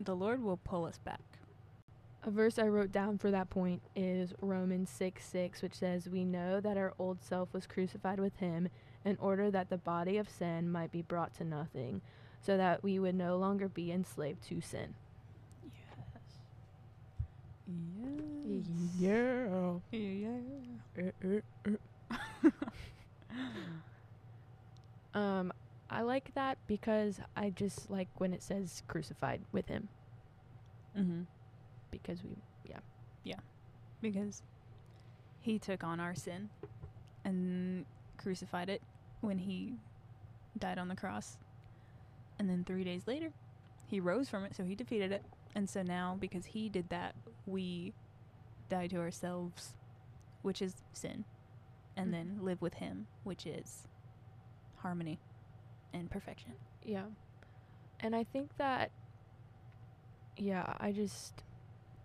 the 0.00 0.16
Lord 0.16 0.42
will 0.42 0.58
pull 0.58 0.84
us 0.84 0.98
back. 0.98 1.20
A 2.24 2.30
verse 2.30 2.58
I 2.58 2.66
wrote 2.66 2.90
down 2.90 3.18
for 3.18 3.30
that 3.30 3.50
point 3.50 3.82
is 3.94 4.34
Romans 4.40 4.90
6 4.90 5.24
6, 5.24 5.62
which 5.62 5.74
says, 5.74 6.08
We 6.08 6.24
know 6.24 6.60
that 6.60 6.76
our 6.76 6.92
old 6.98 7.22
self 7.22 7.52
was 7.52 7.68
crucified 7.68 8.18
with 8.18 8.36
him 8.38 8.68
in 9.04 9.16
order 9.20 9.48
that 9.52 9.70
the 9.70 9.78
body 9.78 10.16
of 10.16 10.28
sin 10.28 10.70
might 10.70 10.90
be 10.90 11.02
brought 11.02 11.34
to 11.34 11.44
nothing, 11.44 12.02
so 12.40 12.56
that 12.56 12.82
we 12.82 12.98
would 12.98 13.14
no 13.14 13.36
longer 13.36 13.68
be 13.68 13.92
enslaved 13.92 14.42
to 14.48 14.60
sin. 14.60 14.94
Yes. 17.66 18.64
Yeah. 18.98 19.78
Yeah. 19.92 21.40
Um, 25.14 25.52
I 25.88 26.02
like 26.02 26.34
that 26.34 26.58
because 26.66 27.20
I 27.36 27.50
just 27.50 27.90
like 27.90 28.08
when 28.18 28.32
it 28.34 28.42
says 28.42 28.82
crucified 28.88 29.40
with 29.52 29.68
him 29.68 29.88
Mm-hmm. 30.98 31.22
because 31.90 32.22
we 32.22 32.30
yeah. 32.68 32.78
Yeah. 33.24 33.36
Because 34.00 34.42
he 35.40 35.58
took 35.58 35.84
on 35.84 36.00
our 36.00 36.14
sin 36.14 36.48
and 37.24 37.84
crucified 38.16 38.68
it 38.70 38.80
when 39.20 39.38
he 39.38 39.74
died 40.58 40.78
on 40.78 40.88
the 40.88 40.96
cross. 40.96 41.36
And 42.38 42.48
then 42.48 42.64
three 42.64 42.82
days 42.84 43.02
later, 43.06 43.32
he 43.86 44.00
rose 44.00 44.28
from 44.28 44.44
it, 44.44 44.54
so 44.56 44.64
he 44.64 44.74
defeated 44.74 45.12
it. 45.12 45.22
And 45.56 45.70
so 45.70 45.82
now, 45.82 46.18
because 46.20 46.44
he 46.44 46.68
did 46.68 46.90
that, 46.90 47.14
we 47.46 47.94
die 48.68 48.88
to 48.88 48.98
ourselves, 48.98 49.74
which 50.42 50.60
is 50.60 50.74
sin, 50.92 51.24
and 51.96 52.12
then 52.12 52.36
Mhm. 52.38 52.42
live 52.42 52.60
with 52.60 52.74
him, 52.74 53.06
which 53.24 53.46
is 53.46 53.88
harmony 54.76 55.18
and 55.94 56.10
perfection. 56.10 56.52
yeah, 56.84 57.06
and 58.00 58.14
I 58.14 58.22
think 58.22 58.54
that 58.58 58.90
yeah, 60.36 60.74
I 60.78 60.92
just 60.92 61.42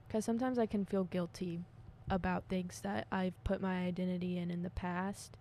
because 0.08 0.24
sometimes 0.24 0.58
I 0.58 0.66
can 0.66 0.86
feel 0.86 1.04
guilty 1.04 1.66
about 2.10 2.46
things 2.46 2.80
that 2.82 3.06
I've 3.12 3.42
put 3.44 3.62
my 3.62 3.86
identity 3.86 4.38
in 4.38 4.50
in 4.50 4.64
the 4.64 4.70
past 4.70 5.36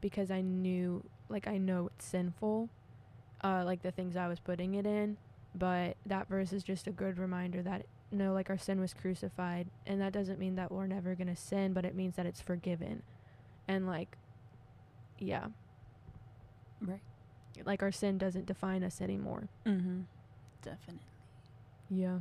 because 0.00 0.28
I 0.30 0.40
knew 0.40 1.04
like 1.28 1.46
I 1.46 1.58
know 1.58 1.86
it's 1.86 2.04
sinful, 2.04 2.68
uh, 3.44 3.62
like 3.64 3.82
the 3.82 3.92
things 3.92 4.16
I 4.16 4.26
was 4.26 4.40
putting 4.40 4.74
it 4.74 4.86
in, 4.86 5.16
but 5.54 5.96
that 6.06 6.28
verse 6.28 6.52
is 6.52 6.62
just 6.62 6.86
a 6.86 6.90
good 6.92 7.18
reminder 7.18 7.62
that 7.62 7.86
no, 8.10 8.32
like 8.34 8.50
our 8.50 8.58
sin 8.58 8.78
was 8.80 8.92
crucified, 8.92 9.68
and 9.86 10.00
that 10.00 10.12
doesn't 10.12 10.38
mean 10.38 10.54
that 10.56 10.70
we're 10.70 10.86
never 10.86 11.14
gonna 11.14 11.36
sin, 11.36 11.72
but 11.72 11.84
it 11.84 11.94
means 11.94 12.16
that 12.16 12.26
it's 12.26 12.40
forgiven, 12.42 13.02
and 13.68 13.86
like, 13.86 14.16
yeah, 15.18 15.46
Right. 16.80 17.00
like 17.64 17.82
our 17.82 17.92
sin 17.92 18.18
doesn't 18.18 18.46
define 18.46 18.82
us 18.82 19.00
anymore. 19.00 19.48
Mm-hmm. 19.64 20.00
Definitely. 20.62 21.00
Yeah. 21.90 22.18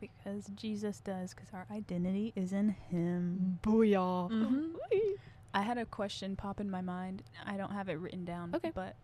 Because 0.00 0.46
Jesus 0.56 1.00
does, 1.00 1.34
because 1.34 1.48
our 1.52 1.66
identity 1.70 2.32
is 2.34 2.52
in 2.52 2.70
him. 2.70 3.58
Booyah. 3.62 4.30
Mhm. 4.30 4.72
I 5.54 5.62
had 5.62 5.78
a 5.78 5.84
question 5.84 6.36
pop 6.36 6.60
in 6.60 6.70
my 6.70 6.80
mind. 6.80 7.22
I 7.44 7.56
don't 7.56 7.72
have 7.72 7.88
it 7.88 7.94
written 7.98 8.24
down. 8.24 8.54
Okay. 8.54 8.72
But 8.74 8.94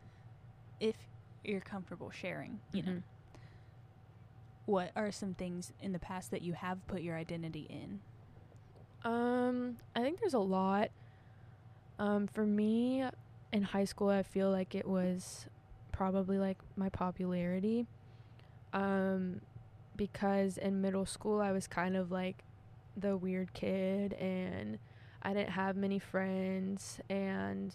if 0.80 0.96
you're 1.44 1.60
comfortable 1.60 2.10
sharing, 2.10 2.60
you 2.72 2.82
know, 2.82 2.92
Mhm. 2.92 3.02
What 4.66 4.90
are 4.96 5.10
some 5.10 5.34
things 5.34 5.72
in 5.80 5.92
the 5.92 5.98
past 5.98 6.30
that 6.32 6.42
you 6.42 6.52
have 6.52 6.86
put 6.86 7.00
your 7.00 7.16
identity 7.16 7.66
in? 7.70 8.00
Um, 9.04 9.76
I 9.94 10.02
think 10.02 10.20
there's 10.20 10.34
a 10.34 10.38
lot. 10.38 10.90
Um, 11.98 12.26
for 12.26 12.44
me, 12.44 13.04
in 13.52 13.62
high 13.62 13.84
school, 13.84 14.10
I 14.10 14.22
feel 14.22 14.50
like 14.50 14.74
it 14.74 14.86
was 14.86 15.46
probably 15.92 16.38
like 16.38 16.58
my 16.76 16.88
popularity. 16.88 17.86
Um, 18.72 19.40
because 19.96 20.58
in 20.58 20.82
middle 20.82 21.06
school, 21.06 21.40
I 21.40 21.52
was 21.52 21.66
kind 21.66 21.96
of 21.96 22.10
like 22.10 22.42
the 22.96 23.16
weird 23.16 23.54
kid, 23.54 24.12
and 24.14 24.78
I 25.22 25.32
didn't 25.32 25.50
have 25.50 25.76
many 25.76 26.00
friends. 26.00 27.00
And 27.08 27.74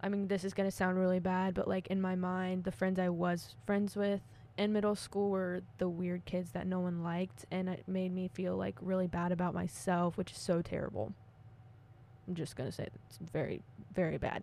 I 0.00 0.08
mean, 0.08 0.28
this 0.28 0.44
is 0.44 0.54
gonna 0.54 0.70
sound 0.70 0.98
really 0.98 1.18
bad, 1.18 1.54
but 1.54 1.66
like 1.66 1.88
in 1.88 2.00
my 2.00 2.14
mind, 2.14 2.64
the 2.64 2.72
friends 2.72 2.98
I 2.98 3.08
was 3.08 3.56
friends 3.66 3.96
with 3.96 4.20
in 4.58 4.72
middle 4.72 4.94
school 4.96 5.30
were 5.30 5.62
the 5.78 5.88
weird 5.88 6.24
kids 6.24 6.50
that 6.52 6.66
no 6.66 6.80
one 6.80 7.02
liked 7.02 7.46
and 7.50 7.68
it 7.68 7.84
made 7.86 8.12
me 8.12 8.28
feel 8.28 8.56
like 8.56 8.74
really 8.82 9.06
bad 9.06 9.32
about 9.32 9.54
myself 9.54 10.16
which 10.18 10.32
is 10.32 10.38
so 10.38 10.60
terrible. 10.60 11.12
I'm 12.26 12.34
just 12.34 12.56
going 12.56 12.68
to 12.68 12.74
say 12.74 12.88
it's 13.08 13.18
very 13.32 13.62
very 13.94 14.18
bad. 14.18 14.42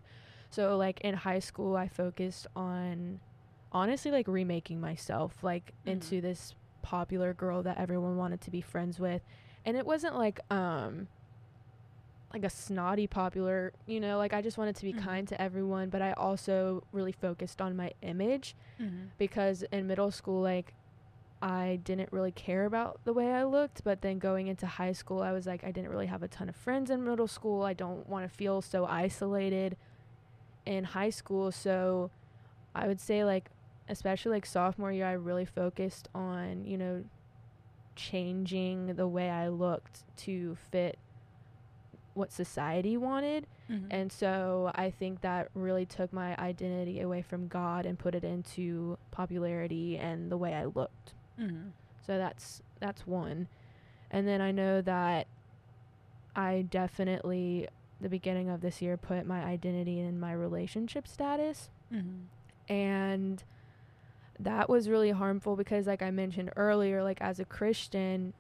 So 0.50 0.78
like 0.78 1.02
in 1.02 1.14
high 1.16 1.40
school 1.40 1.76
i 1.76 1.88
focused 1.88 2.48
on 2.56 3.20
honestly 3.72 4.10
like 4.12 4.28
remaking 4.28 4.80
myself 4.80 5.44
like 5.44 5.74
Mhm. 5.86 5.92
into 5.94 6.22
this 6.22 6.56
popular 6.82 7.34
girl 7.34 7.62
that 7.64 7.78
everyone 7.78 8.16
wanted 8.18 8.42
to 8.42 8.52
be 8.52 8.62
friends 8.62 9.00
with. 9.00 9.22
And 9.66 9.76
it 9.76 9.86
wasn't 9.86 10.16
like 10.16 10.40
um 10.52 11.08
like 12.36 12.44
a 12.44 12.50
snotty 12.50 13.08
popular 13.08 13.72
you 13.88 14.00
know 14.00 14.18
like 14.18 14.34
i 14.34 14.42
just 14.42 14.58
wanted 14.58 14.76
to 14.76 14.84
be 14.84 14.94
Mhm. 14.94 14.98
kind 15.04 15.28
to 15.28 15.42
everyone 15.42 15.90
but 15.90 16.02
i 16.02 16.12
also 16.14 16.84
really 16.92 17.12
focused 17.14 17.62
on 17.62 17.76
my 17.76 17.92
image 18.02 18.56
Mm-hmm. 18.80 19.06
because 19.18 19.64
in 19.72 19.88
middle 19.88 20.12
school 20.12 20.42
like 20.42 20.74
I 21.42 21.80
didn't 21.84 22.12
really 22.12 22.32
care 22.32 22.66
about 22.66 23.02
the 23.04 23.14
way 23.14 23.32
I 23.32 23.44
looked, 23.44 23.84
but 23.84 24.02
then 24.02 24.18
going 24.20 24.48
into 24.48 24.66
high 24.66 24.94
school 24.94 25.22
I 25.22 25.32
was 25.32 25.46
like 25.46 25.64
I 25.64 25.72
didn't 25.72 25.90
really 25.92 26.08
have 26.08 26.24
a 26.24 26.28
ton 26.28 26.50
of 26.50 26.56
friends 26.56 26.90
in 26.90 27.04
middle 27.04 27.28
school. 27.28 27.62
I 27.64 27.74
don't 27.74 28.08
want 28.10 28.28
to 28.28 28.36
feel 28.36 28.62
so 28.64 28.86
isolated 28.86 29.78
in 30.66 30.86
high 30.86 31.12
school, 31.12 31.52
so 31.52 32.10
I 32.74 32.88
would 32.88 33.00
say 33.00 33.24
like 33.26 33.52
especially 33.90 34.32
like 34.32 34.46
sophomore 34.46 34.92
year 34.92 35.06
I 35.06 35.12
really 35.14 35.46
focused 35.46 36.08
on, 36.16 36.66
you 36.66 36.78
know, 36.78 37.04
changing 37.96 38.96
the 38.96 39.08
way 39.08 39.30
I 39.30 39.48
looked 39.50 40.04
to 40.26 40.56
fit 40.72 40.98
what 42.16 42.32
society 42.32 42.98
wanted. 42.98 43.46
Mm-hmm. 43.70 43.88
And 43.92 44.12
so 44.12 44.72
I 44.74 44.90
think 44.90 45.22
that 45.22 45.50
really 45.54 45.86
took 45.86 46.12
my 46.12 46.36
identity 46.38 47.02
away 47.02 47.22
from 47.22 47.48
God 47.48 47.86
and 47.86 48.00
put 48.00 48.16
it 48.16 48.24
into 48.24 48.98
popularity 49.12 49.98
and 49.98 50.32
the 50.32 50.38
way 50.38 50.54
I 50.56 50.66
looked. 50.66 51.14
mm-hmm. 51.40 51.70
So 52.08 52.18
that's 52.18 52.62
that's 52.80 53.06
one. 53.06 53.48
And 54.12 54.28
then 54.28 54.42
I 54.42 54.52
know 54.52 54.82
that 54.82 55.28
I 56.36 56.66
definitely 56.70 57.68
the 58.02 58.10
beginning 58.10 58.50
of 58.50 58.62
this 58.62 58.82
year 58.82 58.98
put 58.98 59.26
my 59.26 59.44
identity 59.44 60.00
in 60.00 60.20
my 60.20 60.34
relationship 60.34 61.08
status 61.08 61.70
Mm-hmm. 61.94 62.74
and 62.74 63.44
that 64.40 64.68
was 64.70 64.90
really 64.90 65.12
harmful 65.12 65.56
because 65.56 65.86
like 65.86 66.02
I 66.02 66.10
mentioned 66.12 66.52
earlier 66.56 67.04
like 67.04 67.22
as 67.22 67.40
a 67.40 67.46
Christian 67.46 68.34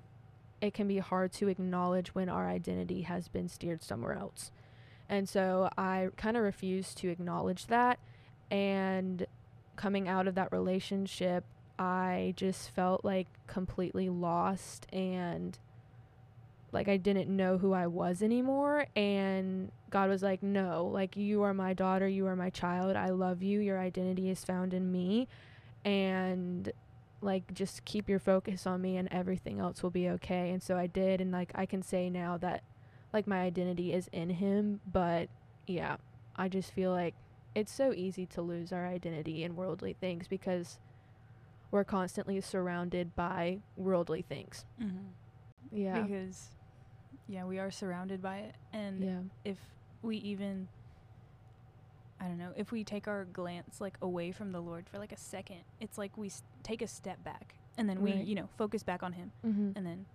it 0.61 0.73
can 0.73 0.87
be 0.87 0.99
hard 0.99 1.31
to 1.33 1.47
acknowledge 1.47 2.15
when 2.15 2.29
our 2.29 2.47
identity 2.47 3.01
has 3.03 3.27
been 3.27 3.47
steered 3.47 3.83
somewhere 3.83 4.17
else. 4.17 4.51
And 5.07 5.29
so 5.29 5.69
I 5.77 6.09
kind 6.17 6.35
of 6.37 6.43
refused 6.43 6.97
to 6.99 7.09
acknowledge 7.09 7.67
that. 7.67 7.99
And 8.49 9.25
coming 9.75 10.07
out 10.07 10.27
of 10.27 10.35
that 10.35 10.51
relationship 10.51 11.43
I 11.77 12.33
just 12.37 12.69
felt 12.69 13.03
like 13.03 13.27
completely 13.47 14.09
lost 14.09 14.87
and 14.93 15.57
like 16.71 16.87
I 16.87 16.97
didn't 16.97 17.33
know 17.33 17.57
who 17.57 17.73
I 17.73 17.87
was 17.87 18.21
anymore. 18.21 18.87
And 18.95 19.71
God 19.89 20.09
was 20.09 20.23
like 20.23 20.41
no 20.41 20.85
like 20.85 21.17
you 21.17 21.43
are 21.43 21.53
my 21.53 21.73
daughter 21.73 22.07
you 22.07 22.27
are 22.27 22.35
my 22.35 22.49
child 22.49 22.95
I 22.95 23.09
love 23.09 23.43
you 23.43 23.59
your 23.59 23.79
identity 23.79 24.29
is 24.29 24.43
found 24.43 24.73
in 24.73 24.91
me. 24.91 25.27
And 25.83 26.71
like 27.25 27.53
just 27.53 27.83
keep 27.85 28.07
your 28.07 28.19
focus 28.19 28.65
on 28.67 28.81
me 28.81 28.95
and 28.97 29.07
everything 29.11 29.59
else 29.59 29.81
will 29.83 29.89
be 29.89 30.07
okay 30.09 30.51
and 30.51 30.61
so 30.63 30.77
I 30.77 30.87
did 30.87 31.19
and 31.19 31.31
like 31.31 31.51
I 31.55 31.65
can 31.65 31.81
say 31.81 32.09
now 32.09 32.37
that 32.37 32.63
like 33.11 33.25
my 33.27 33.41
identity 33.41 33.91
is 33.93 34.07
in 34.13 34.29
him 34.29 34.79
but 34.91 35.27
yeah 35.67 35.97
I 36.35 36.47
just 36.49 36.71
feel 36.71 36.91
like 36.91 37.15
it's 37.55 37.71
so 37.71 37.91
easy 37.93 38.25
to 38.27 38.41
lose 38.41 38.71
our 38.71 38.85
identity 38.85 39.43
in 39.43 39.55
worldly 39.55 39.93
things 39.99 40.27
because 40.27 40.79
we're 41.71 41.83
constantly 41.83 42.39
surrounded 42.41 43.15
by 43.15 43.59
worldly 43.75 44.21
things 44.21 44.65
Mm-hmm. 44.81 45.77
yeah 45.77 46.01
Because, 46.03 46.49
yeah, 47.27 47.43
we 47.45 47.57
are 47.57 47.71
surrounded 47.71 48.21
by 48.21 48.37
it. 48.37 48.55
And 48.71 49.03
yeah 49.03 49.19
if 49.43 49.57
we 50.03 50.17
even 50.17 50.67
I 52.25 52.27
don't 52.27 52.39
know, 52.39 52.53
if 52.55 52.71
we 52.71 52.83
take 52.83 53.07
our 53.07 53.25
glance 53.25 53.79
like 53.79 53.97
away 54.01 54.31
from 54.31 54.51
the 54.51 54.59
Lord 54.59 54.89
for 54.89 54.97
like 54.97 55.11
a 55.11 55.17
second, 55.17 55.57
it's 55.79 55.97
like 55.97 56.17
we 56.17 56.27
s- 56.27 56.41
take 56.63 56.81
a 56.81 56.87
step 56.87 57.23
back 57.23 57.53
and 57.77 57.87
then 57.87 58.01
we, 58.01 58.13
you 58.13 58.33
know, 58.33 58.49
focus 58.57 58.81
back 58.81 59.03
on 59.03 59.13
him 59.13 59.31
mm-hmm. 59.45 59.71
and 59.75 59.85
then 59.85 60.05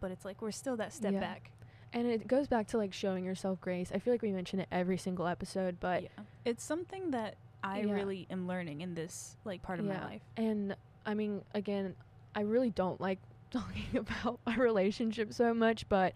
but 0.00 0.10
it's 0.10 0.24
like 0.24 0.40
we're 0.40 0.50
still 0.50 0.76
that 0.78 0.92
step 0.94 1.12
Yeah. 1.12 1.20
back. 1.20 1.50
and 1.92 2.06
it 2.06 2.26
goes 2.26 2.46
back 2.48 2.68
to 2.68 2.78
like 2.78 2.92
showing 2.94 3.24
yourself 3.24 3.60
grace 3.60 3.90
I 3.94 3.98
feel 3.98 4.14
like 4.14 4.22
we 4.22 4.32
mention 4.32 4.60
it 4.60 4.68
every 4.72 4.96
single 4.96 5.26
episode 5.26 5.78
but 5.78 6.04
yeah. 6.04 6.08
It's 6.46 6.64
something 6.64 7.10
that 7.10 7.34
I 7.62 7.80
Yeah. 7.80 7.92
really 7.92 8.26
am 8.30 8.46
learning 8.46 8.80
in 8.80 8.94
this 8.94 9.36
like 9.44 9.60
part 9.62 9.78
of 9.78 9.84
my 9.84 10.02
life. 10.02 10.22
And 10.36 10.74
I 11.04 11.12
mean, 11.14 11.42
again, 11.54 11.94
I 12.34 12.42
really 12.42 12.70
don't 12.70 12.98
like 13.00 13.18
talking 13.50 13.96
about 13.98 14.40
my 14.46 14.56
relationship 14.56 15.32
so 15.34 15.52
much, 15.52 15.86
but 15.88 16.14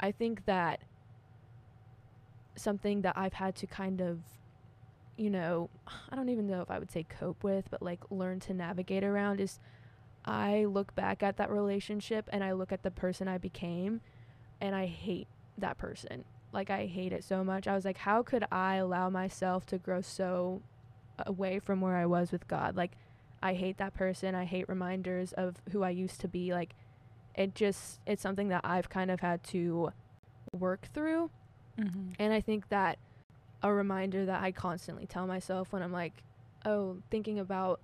I 0.00 0.10
think 0.12 0.44
that 0.46 0.80
something 2.56 3.02
that 3.02 3.16
I've 3.16 3.34
had 3.34 3.54
to 3.56 3.66
kind 3.66 4.00
of, 4.00 4.18
you 5.18 5.30
know, 5.30 5.70
I 6.10 6.16
don't 6.16 6.28
even 6.28 6.46
know 6.46 6.62
if 6.62 6.70
I 6.70 6.78
would 6.78 6.90
say 6.90 7.04
cope 7.08 7.42
with, 7.44 7.70
but 7.70 7.82
like 7.82 8.00
learn 8.10 8.40
to 8.40 8.54
navigate 8.54 9.04
around 9.04 9.40
is 9.40 9.58
I 10.24 10.64
look 10.64 10.94
back 10.94 11.22
at 11.22 11.36
that 11.38 11.50
relationship 11.50 12.28
and 12.32 12.44
I 12.44 12.52
look 12.52 12.72
at 12.72 12.82
the 12.82 12.90
person 12.90 13.28
I 13.28 13.38
became 13.38 14.00
and 14.60 14.74
I 14.74 14.86
hate 14.86 15.28
that 15.56 15.78
person. 15.78 16.24
Like, 16.52 16.70
I 16.70 16.86
hate 16.86 17.12
it 17.12 17.24
so 17.24 17.44
much. 17.44 17.68
I 17.68 17.74
was 17.74 17.84
like, 17.84 17.98
how 17.98 18.22
could 18.22 18.44
I 18.50 18.76
allow 18.76 19.10
myself 19.10 19.66
to 19.66 19.78
grow 19.78 20.00
so 20.00 20.62
away 21.18 21.58
from 21.58 21.80
where 21.80 21.96
I 21.96 22.06
was 22.06 22.32
with 22.32 22.48
God? 22.48 22.74
Like, 22.76 22.92
I 23.42 23.54
hate 23.54 23.76
that 23.78 23.94
person. 23.94 24.34
I 24.34 24.44
hate 24.46 24.68
reminders 24.68 25.32
of 25.34 25.56
who 25.72 25.82
I 25.82 25.90
used 25.90 26.20
to 26.22 26.28
be. 26.28 26.52
Like, 26.52 26.74
it 27.34 27.54
just 27.54 28.00
it's 28.06 28.22
something 28.22 28.48
that 28.48 28.62
I've 28.64 28.88
kind 28.88 29.10
of 29.10 29.20
had 29.20 29.42
to 29.44 29.92
work 30.52 30.88
through 30.92 31.30
Mm-hmm. 31.78 32.10
and 32.18 32.32
I 32.32 32.40
think 32.40 32.70
that 32.70 32.98
a 33.62 33.72
reminder 33.72 34.26
that 34.26 34.42
I 34.42 34.52
constantly 34.52 35.06
tell 35.06 35.26
myself 35.26 35.72
when 35.72 35.82
I'm 35.82 35.92
like, 35.92 36.22
oh, 36.64 36.98
thinking 37.10 37.38
about 37.38 37.80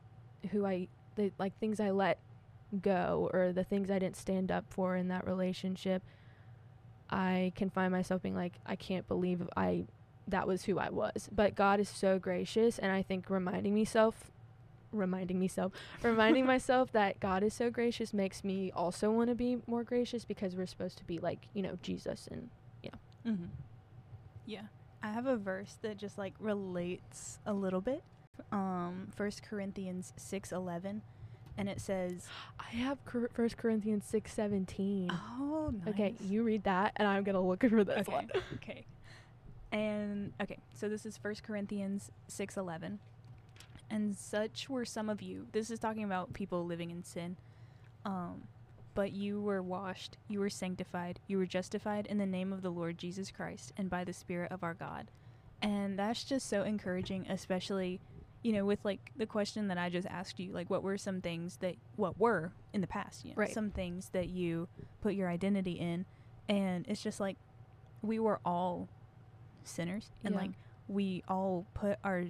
who 0.51 0.65
I, 0.65 0.89
the 1.17 1.33
like 1.39 1.59
things 1.59 1.81
I 1.81 1.91
let 1.91 2.19
go 2.83 3.31
or 3.33 3.53
the 3.53 3.65
things 3.65 3.91
I 3.91 3.99
didn't 3.99 4.17
stand 4.17 4.51
up 4.51 4.65
for 4.69 4.97
in 4.97 5.09
that 5.09 5.27
relationship, 5.27 6.03
I 7.11 7.53
can 7.55 7.71
find 7.71 7.93
myself 7.93 8.23
being 8.23 8.35
like, 8.35 8.55
I 8.67 8.77
can't 8.77 9.07
believe 9.09 9.43
I, 9.57 9.85
that 10.29 10.47
was 10.47 10.65
who 10.65 10.79
I 10.79 10.91
was. 10.91 11.29
But 11.33 11.55
God 11.55 11.81
is 11.81 11.89
so 11.89 12.19
gracious, 12.19 12.79
and 12.79 12.91
I 12.91 13.03
think 13.03 13.29
reminding 13.29 13.75
myself, 13.75 14.31
reminding 14.93 15.39
myself, 15.39 15.73
reminding 16.03 16.47
myself 16.55 16.93
that 16.93 17.21
God 17.21 17.43
is 17.43 17.55
so 17.55 17.71
gracious 17.71 18.13
makes 18.15 18.43
me 18.43 18.73
also 18.75 19.11
want 19.11 19.29
to 19.29 19.35
be 19.35 19.59
more 19.67 19.85
gracious 19.85 20.25
because 20.25 20.57
we're 20.57 20.67
supposed 20.67 20.99
to 20.99 21.05
be 21.05 21.19
like, 21.19 21.49
you 21.53 21.63
know, 21.63 21.79
Jesus 21.83 22.29
and 22.31 22.49
Mm-hmm. 23.27 23.45
Yeah. 24.47 24.63
I 25.05 25.09
have 25.09 25.27
a 25.27 25.37
verse 25.37 25.77
that 25.83 25.99
just 25.99 26.17
like 26.17 26.33
relates 26.41 27.39
a 27.45 27.53
little 27.53 27.83
bit. 27.83 28.03
Um, 28.51 29.09
First 29.15 29.43
Corinthians 29.43 30.15
six 30.17 30.51
eleven, 30.51 31.03
and 31.59 31.69
it 31.69 31.79
says, 31.79 32.27
I 32.59 32.75
have 32.77 33.05
Cor- 33.05 33.29
First 33.35 33.59
Corinthians 33.59 34.07
six 34.07 34.33
seventeen. 34.33 35.11
"Oh, 35.13 35.73
nice. 35.85 35.95
Okay, 35.95 36.15
you 36.21 36.43
read 36.43 36.65
that, 36.65 36.95
and 36.97 37.07
I'm 37.07 37.23
gonna 37.23 37.47
look 37.47 37.69
for 37.69 37.85
this 37.85 38.09
okay. 38.09 38.13
one. 38.13 38.31
okay. 38.55 38.87
And 39.71 40.33
okay, 40.41 40.59
so 40.73 40.89
this 40.89 41.05
is 41.05 41.19
First 41.19 41.43
Corinthians 41.43 42.11
six 42.27 42.57
eleven, 42.57 42.99
and 43.91 44.17
such 44.17 44.71
were 44.71 44.87
some 44.87 45.11
of 45.11 45.21
you. 45.21 45.49
This 45.53 45.71
is 45.71 45.79
talking 45.79 46.05
about 46.05 46.33
people 46.33 46.65
living 46.65 46.91
in 46.91 47.05
sin. 47.05 47.37
Um, 48.07 48.49
but 48.95 49.13
you 49.13 49.41
were 49.41 49.63
washed, 49.63 50.17
you 50.29 50.39
were 50.41 50.51
sanctified, 50.51 51.19
you 51.27 51.37
were 51.39 51.47
justified 51.47 52.07
in 52.07 52.19
the 52.19 52.27
name 52.27 52.53
of 52.53 52.63
the 52.63 52.71
Lord 52.71 52.97
Jesus 52.99 53.31
Christ 53.31 53.73
and 53.77 53.91
by 53.91 54.05
the 54.05 54.13
Spirit 54.13 54.53
of 54.53 54.63
our 54.63 54.75
God. 54.75 55.11
And 55.61 55.99
that's 55.99 56.25
just 56.25 56.49
so 56.49 56.63
encouraging, 56.63 57.27
especially, 57.29 58.01
you 58.43 58.53
know, 58.53 58.65
with 58.65 58.85
like 58.85 59.11
the 59.17 59.27
question 59.27 59.69
that 59.69 59.79
I 59.79 59.89
just 59.89 60.07
asked 60.09 60.39
you, 60.39 60.53
like 60.53 60.69
what 60.71 60.83
were 60.83 60.99
some 60.99 61.21
things 61.21 61.57
that 61.59 61.77
what 61.97 62.19
were 62.19 62.53
in 62.73 62.81
the 62.83 62.87
past, 62.87 63.25
you 63.25 63.31
know, 63.31 63.37
Right. 63.39 63.53
some 63.53 63.71
things 63.71 64.11
that 64.11 64.29
you 64.29 64.69
put 65.01 65.15
your 65.15 65.29
identity 65.29 65.73
in. 65.73 66.05
And 66.49 66.87
it's 66.89 67.03
just 67.03 67.19
like 67.21 67.37
we 68.03 68.19
were 68.19 68.41
all 68.45 68.89
sinners 69.65 70.11
and 70.23 70.35
Yeah. 70.35 70.41
like 70.43 70.51
we 70.87 71.23
all 71.27 71.67
put 71.75 71.99
our 72.05 72.27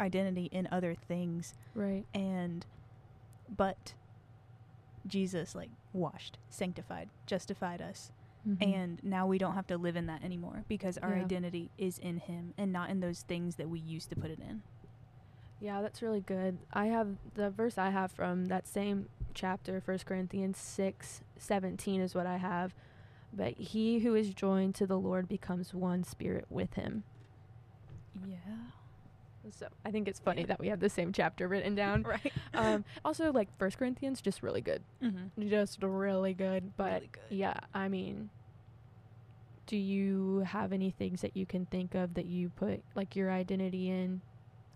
identity 0.00 0.46
in 0.46 0.66
other 0.72 0.94
things 0.94 1.54
Right. 1.74 2.04
and 2.14 2.66
but 3.54 3.94
Jesus 5.06 5.54
like 5.54 5.70
washed, 5.92 6.38
sanctified, 6.48 7.08
justified 7.26 7.80
us. 7.82 8.10
Mhm. 8.46 8.74
And 8.74 9.04
now 9.04 9.26
we 9.26 9.38
don't 9.38 9.54
have 9.54 9.66
to 9.68 9.78
live 9.78 9.96
in 9.96 10.06
that 10.06 10.22
anymore 10.22 10.64
because 10.68 10.98
our 10.98 11.16
Yeah. 11.16 11.24
identity 11.24 11.70
is 11.78 11.98
in 11.98 12.18
him 12.18 12.52
and 12.58 12.72
not 12.72 12.90
in 12.90 13.00
those 13.00 13.22
things 13.22 13.56
that 13.56 13.68
we 13.70 13.78
used 13.80 14.10
to 14.10 14.16
put 14.16 14.30
it 14.30 14.38
in. 14.40 14.62
yeah, 15.60 15.80
that's 15.80 16.02
really 16.02 16.20
good. 16.20 16.58
I 16.74 16.86
have 16.86 17.16
the 17.34 17.48
verse 17.48 17.78
I 17.78 17.88
have 17.88 18.12
from 18.12 18.46
that 18.46 18.66
same 18.66 19.08
chapter, 19.32 19.80
First 19.80 20.04
Corinthians 20.04 20.58
six 20.58 21.22
seventeen 21.38 22.02
is 22.02 22.14
what 22.14 22.26
I 22.26 22.36
have. 22.36 22.74
But 23.32 23.54
he 23.54 24.00
who 24.00 24.14
is 24.14 24.34
joined 24.34 24.74
to 24.74 24.86
the 24.86 24.98
Lord 24.98 25.26
becomes 25.26 25.72
one 25.72 26.04
spirit 26.04 26.44
with 26.50 26.74
him. 26.74 27.02
Yeah. 28.26 28.36
So 29.50 29.66
I 29.84 29.90
think 29.90 30.08
it's 30.08 30.20
funny 30.20 30.42
Yeah. 30.42 30.46
that 30.48 30.60
we 30.60 30.68
have 30.68 30.80
the 30.80 30.88
same 30.88 31.12
chapter 31.12 31.48
written 31.48 31.74
down. 31.74 32.02
Right. 32.14 32.32
um, 32.54 32.84
also, 33.04 33.32
like 33.32 33.48
First 33.58 33.78
Corinthians, 33.78 34.20
just 34.20 34.42
really 34.42 34.60
good, 34.60 34.82
mm-hmm. 35.02 35.48
just 35.48 35.82
really 35.82 36.34
good. 36.34 36.76
But 36.76 36.92
Really 36.92 37.10
good. 37.12 37.36
yeah, 37.36 37.60
I 37.74 37.88
mean, 37.88 38.30
do 39.66 39.76
you 39.76 40.38
have 40.40 40.72
any 40.72 40.90
things 40.90 41.20
that 41.22 41.36
you 41.36 41.46
can 41.46 41.66
think 41.66 41.94
of 41.94 42.14
that 42.14 42.26
you 42.26 42.50
put 42.50 42.82
like 42.94 43.16
your 43.16 43.30
identity 43.30 43.90
in? 43.90 44.20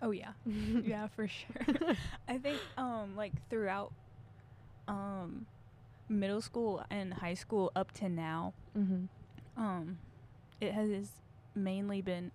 Oh 0.01 0.11
yeah. 0.13 0.33
yeah, 0.47 1.09
for 1.09 1.29
sure. 1.29 1.97
I 2.29 2.39
think 2.39 2.59
um 2.77 3.17
like 3.17 3.33
throughout 3.51 3.93
um 4.87 5.47
middle 6.09 6.41
school 6.41 6.85
and 6.91 7.13
high 7.13 7.35
school 7.35 7.71
up 7.77 7.93
to 7.93 8.09
now, 8.09 8.55
mm-hmm. 8.77 9.05
um 9.63 9.99
it 10.61 10.73
has 10.73 11.11
mainly 11.55 12.01
been 12.01 12.31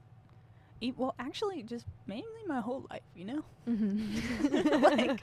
e- 0.81 0.93
well 0.95 1.15
actually 1.19 1.63
just 1.63 1.85
mainly 2.07 2.43
my 2.47 2.59
whole 2.61 2.85
life, 2.89 3.01
you 3.15 3.25
know? 3.25 3.43
Mm-hmm. 3.69 4.79
Like, 4.83 5.21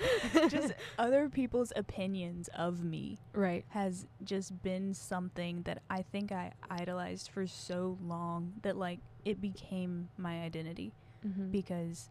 just 0.51 0.73
other 0.99 1.29
people's 1.29 1.73
opinions 1.77 2.49
of 2.55 2.83
me 2.85 3.19
right. 3.33 3.65
has 3.71 4.07
just 4.25 4.63
been 4.63 4.95
something 4.95 5.63
that 5.63 5.83
I 5.91 6.03
think 6.03 6.33
I 6.33 6.53
idolized 6.71 7.31
for 7.31 7.47
so 7.47 7.99
long 8.03 8.55
that 8.63 8.77
like 8.77 9.01
it 9.25 9.41
became 9.41 10.09
my 10.17 10.43
identity 10.43 10.93
Mm-hmm. 11.27 11.51
because 11.51 12.09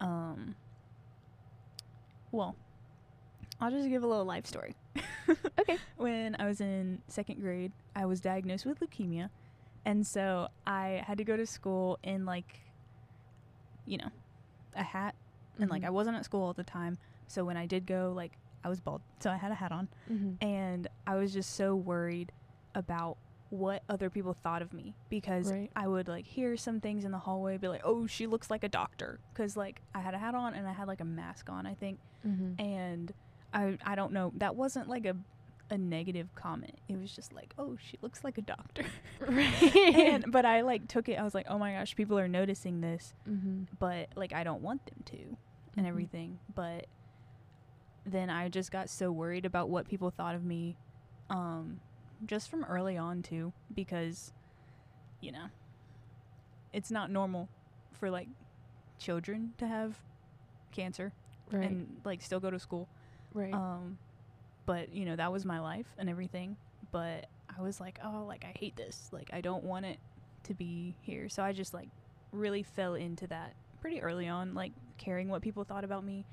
um 0.00 0.56
well 2.32 2.56
I'll 3.60 3.70
just 3.70 3.88
give 3.88 4.02
a 4.02 4.06
little 4.06 4.24
life 4.24 4.46
story. 4.46 4.74
Okay. 5.60 5.78
When 5.96 6.34
I 6.40 6.46
was 6.46 6.60
in 6.60 7.02
second 7.06 7.40
grade, 7.40 7.70
I 7.94 8.06
was 8.06 8.20
diagnosed 8.20 8.66
with 8.66 8.80
leukemia. 8.80 9.28
And 9.84 10.04
so 10.04 10.48
I 10.66 11.04
had 11.06 11.18
to 11.18 11.24
go 11.24 11.36
to 11.36 11.46
school 11.46 11.98
in 12.02 12.24
like 12.24 12.58
you 13.90 13.98
know, 13.98 14.10
a 14.74 14.82
hat 14.84 15.14
and 15.58 15.68
like 15.70 15.82
Mhm. 15.82 15.86
I 15.86 15.90
wasn't 15.90 16.16
at 16.16 16.24
school 16.24 16.42
all 16.42 16.52
the 16.54 16.64
time. 16.64 16.96
So 17.26 17.44
when 17.44 17.56
I 17.56 17.66
did 17.66 17.86
go, 17.86 18.12
like 18.14 18.32
I 18.64 18.68
was 18.68 18.80
bald, 18.80 19.02
so 19.20 19.30
I 19.30 19.36
had 19.36 19.50
a 19.52 19.54
hat 19.54 19.72
on, 19.72 19.88
mm-hmm. 20.10 20.34
and 20.44 20.86
I 21.06 21.16
was 21.16 21.32
just 21.32 21.54
so 21.54 21.74
worried 21.74 22.30
about 22.74 23.16
what 23.50 23.82
other 23.88 24.08
people 24.10 24.32
thought 24.44 24.62
of 24.62 24.72
me 24.72 24.94
because 25.08 25.50
Right. 25.50 25.70
I 25.74 25.88
would 25.88 26.06
like 26.06 26.24
hear 26.26 26.56
some 26.56 26.80
things 26.80 27.04
in 27.04 27.10
the 27.10 27.18
hallway, 27.18 27.56
be 27.56 27.66
like, 27.68 27.80
"Oh, 27.84 28.06
she 28.06 28.26
looks 28.28 28.48
like 28.50 28.62
a 28.62 28.68
doctor," 28.68 29.18
because 29.32 29.56
like 29.56 29.80
I 29.94 30.00
had 30.00 30.14
a 30.14 30.18
hat 30.18 30.34
on 30.36 30.54
and 30.54 30.68
I 30.68 30.72
had 30.72 30.86
like 30.86 31.00
a 31.00 31.04
mask 31.04 31.50
on, 31.50 31.66
I 31.66 31.74
think, 31.74 31.98
Mm-hmm. 32.26 32.60
and 32.60 33.12
I 33.52 33.76
I 33.84 33.94
don't 33.96 34.12
know, 34.12 34.32
that 34.36 34.54
wasn't 34.54 34.88
like 34.88 35.04
a 35.06 35.16
a 35.70 35.78
negative 35.78 36.34
comment. 36.34 36.78
It 36.88 36.98
was 36.98 37.14
just 37.14 37.32
like, 37.32 37.54
"Oh, 37.58 37.76
she 37.80 37.96
looks 38.02 38.24
like 38.24 38.38
a 38.38 38.42
doctor," 38.42 38.84
right. 39.20 39.62
and 39.96 40.24
but 40.32 40.44
I 40.44 40.62
like 40.62 40.88
took 40.88 41.08
it. 41.08 41.14
I 41.18 41.22
was 41.22 41.34
like, 41.34 41.46
"Oh 41.48 41.58
my 41.58 41.72
gosh, 41.74 41.94
people 41.96 42.18
are 42.18 42.28
noticing 42.28 42.80
this." 42.80 43.14
mm-hmm. 43.28 43.64
but 43.78 44.08
like 44.16 44.32
I 44.32 44.42
don't 44.44 44.62
want 44.62 44.84
them 44.86 45.02
to 45.06 45.36
and 45.76 45.86
Mhm. 45.86 45.88
everything. 45.88 46.38
But 46.54 46.86
then 48.04 48.30
I 48.30 48.48
just 48.48 48.70
got 48.72 48.88
so 48.90 49.12
worried 49.12 49.44
about 49.46 49.68
what 49.68 49.86
people 49.88 50.10
thought 50.10 50.34
of 50.34 50.44
me 50.44 50.76
um 51.28 51.80
just 52.26 52.50
from 52.50 52.64
early 52.64 52.96
on 52.98 53.22
too 53.22 53.52
because 53.74 54.32
you 55.20 55.30
know 55.30 55.46
it's 56.72 56.90
not 56.90 57.10
normal 57.10 57.48
for 57.92 58.10
like 58.10 58.28
children 58.98 59.52
to 59.58 59.66
have 59.66 59.96
cancer 60.72 61.12
Right. 61.52 61.64
and 61.70 62.00
like 62.04 62.22
still 62.22 62.40
go 62.40 62.50
to 62.50 62.58
school. 62.58 62.88
right. 63.34 63.52
Um 63.54 63.98
but 64.66 64.92
you 64.94 65.04
know 65.04 65.16
that 65.16 65.32
was 65.32 65.44
my 65.44 65.60
life 65.60 65.86
and 65.98 66.08
everything, 66.08 66.56
but 66.92 67.26
I 67.56 67.62
was 67.62 67.80
like, 67.80 67.98
"Oh, 68.04 68.24
like 68.26 68.44
I 68.44 68.56
hate 68.58 68.76
this. 68.76 69.08
Like 69.12 69.30
I 69.32 69.40
don't 69.40 69.64
want 69.64 69.86
it 69.86 69.98
to 70.44 70.54
be 70.54 70.94
here." 71.02 71.28
So 71.28 71.42
I 71.42 71.52
just 71.52 71.74
like 71.74 71.88
really 72.32 72.62
fell 72.62 72.94
into 72.94 73.26
that 73.28 73.54
pretty 73.80 74.00
early 74.02 74.28
on, 74.28 74.54
like 74.54 74.72
caring 74.98 75.28
what 75.28 75.42
people 75.42 75.64
thought 75.64 75.84
about 75.84 76.04
me. 76.04 76.24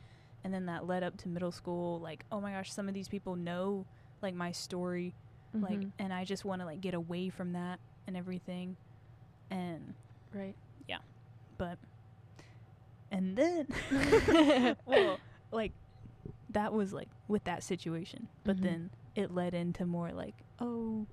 And 0.43 0.53
then 0.53 0.67
that 0.67 0.85
led 0.85 1.03
up 1.03 1.17
to 1.19 1.29
middle 1.29 1.51
school, 1.51 1.99
like, 1.99 2.23
"Oh 2.31 2.39
my 2.39 2.51
gosh, 2.51 2.71
some 2.71 2.87
of 2.87 2.93
these 2.93 3.07
people 3.09 3.35
know 3.35 3.85
like 4.21 4.33
my 4.35 4.51
story, 4.51 5.13
like 5.53 5.79
Mhm. 5.79 5.91
and 5.99 6.13
I 6.13 6.23
just 6.25 6.45
want 6.45 6.61
to 6.61 6.65
like 6.65 6.81
get 6.81 6.93
away 6.93 7.29
from 7.29 7.53
that 7.53 7.79
and 8.07 8.15
everything." 8.15 8.77
And 9.49 9.95
right. 10.33 10.55
Yeah. 10.87 10.99
But 11.57 11.77
and 13.11 13.35
then 13.37 13.67
well 14.85 15.19
like 15.51 15.71
that 16.49 16.71
was 16.73 16.93
like 16.93 17.09
with 17.27 17.43
that 17.43 17.61
situation 17.63 18.27
but 18.43 18.57
Mhm. 18.57 18.61
then 18.61 18.89
it 19.15 19.33
led 19.33 19.53
into 19.53 19.85
more 19.85 20.11
like 20.11 20.35
oh 20.59 21.05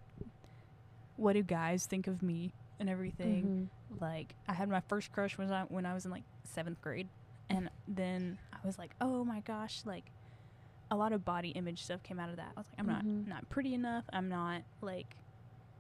what 1.16 1.34
do 1.34 1.42
guys 1.42 1.86
think 1.86 2.06
of 2.06 2.22
me 2.22 2.52
and 2.78 2.88
everything 2.90 3.68
Mhm. 3.92 4.00
like 4.00 4.34
i 4.48 4.52
had 4.54 4.68
my 4.68 4.80
first 4.80 5.12
crush 5.12 5.36
when 5.38 5.50
i 5.52 5.62
when 5.64 5.86
i 5.86 5.94
was 5.94 6.04
in 6.04 6.10
like 6.10 6.24
seventh 6.44 6.80
grade 6.80 7.08
and 7.48 7.70
then 7.86 8.38
i 8.52 8.58
was 8.64 8.78
like 8.78 8.94
oh 9.00 9.24
my 9.24 9.40
gosh 9.40 9.82
like 9.84 10.10
a 10.90 10.96
lot 10.96 11.12
of 11.12 11.24
body 11.24 11.50
image 11.50 11.82
stuff 11.82 12.02
came 12.02 12.18
out 12.20 12.28
of 12.30 12.36
that 12.36 12.52
i 12.56 12.60
was 12.60 12.66
like 12.68 12.78
i'm 12.80 12.86
Mhm. 12.86 12.88
not 13.26 13.28
not 13.28 13.48
pretty 13.48 13.74
enough 13.74 14.04
i'm 14.12 14.28
not 14.28 14.62
like 14.80 15.16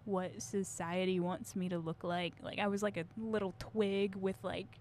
what 0.04 0.40
society 0.42 1.18
wants 1.18 1.56
me 1.56 1.68
to 1.68 1.78
look 1.78 2.04
like 2.04 2.34
like 2.42 2.58
i 2.58 2.66
was 2.66 2.82
like 2.82 2.96
a 2.96 3.04
little 3.16 3.54
twig 3.58 4.14
with 4.16 4.36
like 4.42 4.78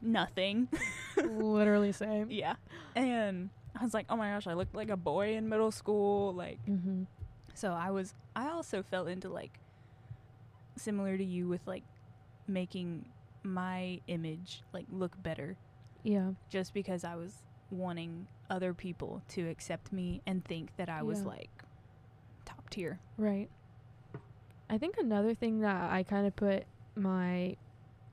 nothing 0.00 0.68
Literally 1.16 1.92
same. 1.92 2.30
yeah 2.30 2.56
and 2.96 3.50
i 3.78 3.82
was 3.82 3.94
like 3.94 4.06
oh 4.08 4.16
my 4.16 4.30
gosh 4.30 4.46
i 4.46 4.52
looked 4.54 4.74
like 4.74 4.90
a 4.90 4.96
boy 4.96 5.34
in 5.36 5.48
middle 5.48 5.70
school 5.70 6.32
like 6.34 6.58
Mm-hmm. 6.68 7.04
so 7.54 7.72
I 7.72 7.90
was 7.90 8.14
I 8.36 8.48
also 8.48 8.82
fell 8.82 9.06
into 9.06 9.28
like 9.28 9.58
similar 10.76 11.16
to 11.18 11.24
you 11.24 11.48
with 11.48 11.60
like 11.66 11.84
making 12.46 13.04
my 13.42 14.00
image 14.06 14.62
like 14.72 14.86
look 14.90 15.20
better 15.22 15.56
Yeah. 16.02 16.30
just 16.48 16.72
because 16.74 17.04
I 17.04 17.14
was 17.16 17.42
wanting 17.70 18.26
other 18.50 18.72
people 18.74 19.22
to 19.30 19.48
accept 19.48 19.92
me 19.92 20.22
and 20.26 20.44
think 20.44 20.76
that 20.76 20.88
I 20.88 21.02
was 21.02 21.22
like 21.24 21.50
top 22.44 22.68
tier. 22.70 23.00
Right. 23.16 23.48
I 24.70 24.78
think 24.78 24.96
another 24.98 25.34
thing 25.34 25.60
that 25.60 25.90
I 25.90 26.02
kind 26.02 26.26
of 26.26 26.34
put 26.36 26.64
my 26.94 27.56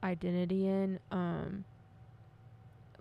identity 0.04 0.68
in, 0.68 1.00
um, 1.12 1.64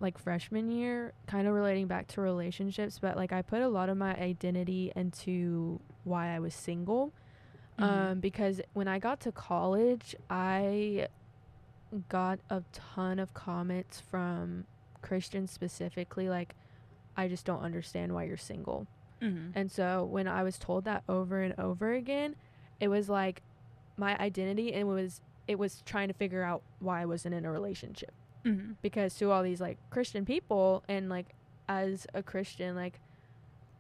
like 0.00 0.18
freshman 0.18 0.70
year, 0.70 1.12
kind 1.26 1.46
of 1.48 1.54
relating 1.54 1.86
back 1.86 2.06
to 2.08 2.20
relationships, 2.20 2.98
but 2.98 3.16
like 3.16 3.32
I 3.32 3.42
put 3.42 3.62
a 3.62 3.68
lot 3.68 3.88
of 3.88 3.96
my 3.96 4.14
identity 4.16 4.92
into 4.94 5.80
why 6.04 6.34
I 6.34 6.38
was 6.38 6.54
single. 6.54 7.12
Mhm. 7.78 7.82
Um, 7.84 8.20
because 8.20 8.60
when 8.74 8.88
I 8.88 8.98
got 8.98 9.20
to 9.20 9.32
college, 9.32 10.14
I 10.30 11.08
got 12.08 12.38
a 12.50 12.62
ton 12.72 13.18
of 13.18 13.32
comments 13.34 14.00
from 14.00 14.66
Christians 15.00 15.50
specifically, 15.50 16.28
like, 16.28 16.54
I 17.16 17.28
just 17.28 17.44
don't 17.44 17.62
understand 17.62 18.12
why 18.14 18.24
you're 18.24 18.36
single. 18.36 18.86
Mhm. 19.20 19.52
And 19.54 19.70
so 19.70 20.04
when 20.04 20.28
I 20.28 20.42
was 20.42 20.58
told 20.58 20.84
that 20.84 21.02
over 21.08 21.42
and 21.42 21.58
over 21.58 21.92
again, 21.92 22.36
it 22.78 22.88
was 22.88 23.08
like 23.08 23.42
my 23.96 24.16
identity 24.18 24.72
and 24.72 24.86
was 24.86 25.20
it 25.48 25.58
was 25.58 25.80
trying 25.86 26.08
to 26.08 26.14
figure 26.14 26.42
out 26.42 26.62
why 26.78 27.00
I 27.00 27.06
wasn't 27.06 27.34
in 27.34 27.44
a 27.46 27.50
relationship. 27.50 28.12
Mhm. 28.44 28.76
Because 28.82 29.14
to 29.16 29.30
all 29.30 29.42
these 29.42 29.60
like 29.60 29.78
Christian 29.90 30.24
people 30.24 30.84
and 30.88 31.08
like 31.08 31.34
as 31.68 32.06
a 32.14 32.22
Christian, 32.22 32.74
like 32.76 33.00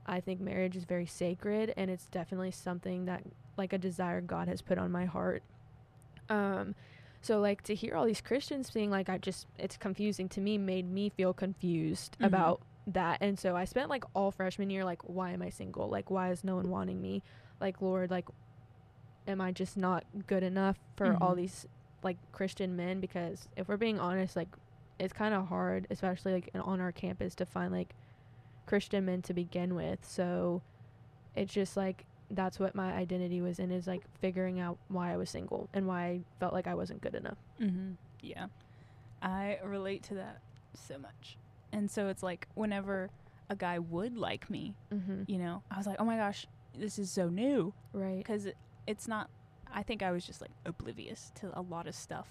I 0.06 0.20
think 0.20 0.40
marriage 0.40 0.76
is 0.76 0.84
very 0.84 1.06
sacred 1.06 1.72
and 1.76 1.90
it's 1.90 2.08
definitely 2.08 2.50
something 2.50 3.04
that 3.06 3.22
like 3.56 3.72
a 3.72 3.78
desire 3.78 4.20
God 4.20 4.48
has 4.48 4.62
put 4.62 4.78
on 4.78 4.90
my 4.90 5.04
heart. 5.04 5.42
Um 6.28 6.74
so 7.20 7.40
like 7.40 7.62
to 7.62 7.74
hear 7.74 7.94
all 7.94 8.04
these 8.06 8.20
Christians 8.20 8.70
being 8.70 8.90
like 8.90 9.08
I 9.08 9.18
just 9.18 9.46
it's 9.58 9.76
confusing 9.76 10.28
to 10.30 10.40
me 10.40 10.56
made 10.58 10.90
me 10.90 11.08
feel 11.08 11.32
confused 11.32 12.16
Mhm. 12.18 12.26
about 12.26 12.62
that. 12.86 13.18
And 13.20 13.38
so 13.38 13.54
I 13.56 13.64
spent 13.64 13.90
like 13.90 14.04
all 14.14 14.30
freshman 14.30 14.70
year 14.70 14.84
like 14.84 15.02
why 15.02 15.32
am 15.32 15.42
I 15.42 15.50
single? 15.50 15.88
Like 15.88 16.10
why 16.10 16.30
is 16.30 16.44
no 16.44 16.56
one 16.56 16.68
wanting 16.70 17.00
me? 17.00 17.22
Like 17.60 17.80
Lord, 17.82 18.10
like 18.10 18.28
am 19.26 19.40
I 19.40 19.52
just 19.52 19.76
not 19.76 20.04
good 20.26 20.42
enough 20.42 20.78
for 20.96 21.16
all 21.20 21.34
Mhm. 21.34 21.36
these 21.38 21.66
like 22.02 22.16
Christian 22.32 22.76
men 22.76 23.00
because 23.00 23.48
if 23.56 23.68
we're 23.68 23.76
being 23.76 23.98
honest 23.98 24.36
like 24.36 24.48
it's 24.98 25.12
kind 25.12 25.34
of 25.34 25.46
hard 25.48 25.86
especially 25.90 26.32
like 26.32 26.50
on 26.54 26.80
our 26.80 26.92
campus 26.92 27.34
to 27.36 27.46
find 27.46 27.72
like 27.72 27.94
Christian 28.66 29.04
men 29.06 29.22
to 29.22 29.34
begin 29.34 29.74
with. 29.74 29.98
So 30.06 30.62
it's 31.34 31.52
just 31.52 31.76
like 31.76 32.04
that's 32.30 32.58
what 32.60 32.74
my 32.74 32.92
identity 32.92 33.40
was 33.40 33.58
in 33.58 33.70
is 33.72 33.86
like 33.86 34.02
figuring 34.20 34.60
out 34.60 34.76
why 34.88 35.12
I 35.12 35.16
was 35.16 35.30
single 35.30 35.68
and 35.72 35.86
why 35.86 36.04
I 36.04 36.20
felt 36.40 36.52
like 36.52 36.66
I 36.66 36.74
wasn't 36.74 37.00
good 37.00 37.14
enough. 37.14 37.38
Mm-hmm. 37.60 37.92
Yeah. 38.20 38.46
I 39.22 39.58
relate 39.64 40.02
to 40.04 40.14
that 40.16 40.40
so 40.74 40.98
much. 40.98 41.38
And 41.72 41.90
so 41.90 42.08
it's 42.08 42.22
like 42.22 42.46
whenever 42.54 43.08
a 43.48 43.56
guy 43.56 43.78
would 43.78 44.16
like 44.16 44.50
me, 44.50 44.74
Mm-hmm. 44.92 45.22
you 45.26 45.38
know, 45.38 45.62
I 45.70 45.78
was 45.78 45.86
like, 45.86 45.96
oh 45.98 46.04
my 46.04 46.16
gosh, 46.18 46.46
this 46.78 46.98
is 46.98 47.10
so 47.10 47.28
new. 47.30 47.72
Right. 47.94 48.18
Because 48.18 48.44
it, 48.46 48.56
it's 48.86 49.08
not, 49.08 49.30
I 49.74 49.82
think 49.82 50.02
I 50.02 50.10
was 50.10 50.24
just 50.26 50.40
like 50.40 50.50
oblivious 50.66 51.32
to 51.40 51.50
a 51.58 51.62
lot 51.62 51.86
of 51.86 51.94
stuff. 51.94 52.28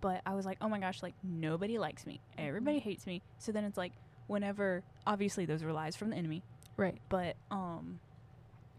But 0.00 0.20
I 0.26 0.34
was 0.34 0.44
like, 0.44 0.58
oh 0.60 0.68
my 0.68 0.78
gosh, 0.80 1.02
like 1.02 1.14
nobody 1.22 1.78
likes 1.78 2.06
me. 2.06 2.20
Everybody 2.36 2.78
Mhm. 2.78 2.82
hates 2.82 3.06
me. 3.06 3.22
So 3.38 3.52
then 3.52 3.64
it's 3.64 3.78
like, 3.78 3.92
whenever, 4.26 4.82
obviously 5.06 5.44
those 5.46 5.62
were 5.62 5.72
lies 5.72 5.94
from 5.96 6.10
the 6.10 6.16
enemy. 6.16 6.42
Right. 6.76 6.98
But 7.08 7.36
um, 7.50 8.00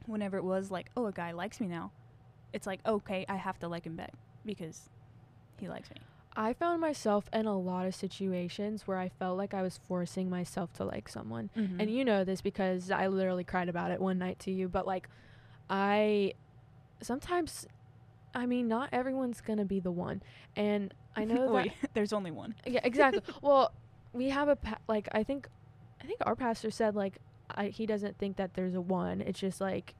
whenever 0.06 0.38
it 0.38 0.44
was 0.44 0.70
like, 0.72 0.90
oh, 0.98 1.06
a 1.06 1.12
guy 1.12 1.32
likes 1.32 1.62
me 1.62 1.68
now, 1.68 1.92
it's 2.52 2.68
like, 2.68 2.80
okay, 2.86 3.26
I 3.30 3.36
have 3.38 3.58
to 3.60 3.68
like 3.68 3.86
him 3.86 3.96
back 3.96 4.14
because 4.46 4.90
he 5.60 5.70
likes 5.70 5.90
me. 5.92 5.98
I 6.36 6.54
found 6.54 6.82
myself 6.82 7.30
in 7.32 7.46
a 7.46 7.58
lot 7.58 7.86
of 7.86 7.94
situations 7.96 8.88
where 8.88 8.98
I 8.98 9.08
felt 9.10 9.38
like 9.38 9.54
I 9.54 9.62
was 9.62 9.80
forcing 9.88 10.30
myself 10.30 10.74
to 10.74 10.84
like 10.84 11.08
someone. 11.08 11.52
Mm-hmm. 11.56 11.80
And 11.80 11.90
you 11.92 12.04
know 12.04 12.24
this 12.24 12.42
because 12.42 12.90
I 12.92 13.08
literally 13.08 13.44
cried 13.44 13.70
about 13.70 13.92
it 13.92 14.02
one 14.02 14.18
night 14.18 14.40
to 14.40 14.52
you, 14.52 14.68
but 14.68 14.86
like 14.88 15.08
I 15.70 16.34
sometimes 17.02 17.68
I 18.34 18.46
mean 18.46 18.68
not 18.68 18.90
everyone's 18.92 19.42
going 19.42 19.60
to 19.60 19.66
be 19.66 19.80
the 19.80 19.92
one. 19.92 20.22
And 20.56 20.94
I 21.16 21.24
know 21.26 21.46
that 21.46 21.52
Wait, 21.52 21.74
there's 21.94 22.14
only 22.14 22.32
one. 22.32 22.56
Yeah, 22.66 22.82
exactly. 22.84 23.22
well, 23.42 23.72
we 24.14 24.30
have 24.30 24.48
a 24.48 24.56
pa- 24.56 24.80
like 24.88 25.10
I 25.12 25.24
think 25.24 25.48
I 26.02 26.06
think 26.06 26.20
our 26.26 26.36
pastor 26.36 26.72
said 26.72 26.96
like 26.96 27.20
I, 27.56 27.68
he 27.68 27.86
doesn't 27.86 28.18
think 28.18 28.38
that 28.38 28.54
there's 28.54 28.76
a 28.76 28.82
one. 28.82 29.22
It's 29.22 29.40
just 29.40 29.62
like 29.62 29.96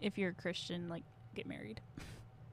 If 0.00 0.18
you're 0.18 0.30
a 0.30 0.34
Christian, 0.34 0.88
like 0.88 1.04
get 1.34 1.46
married. 1.46 1.80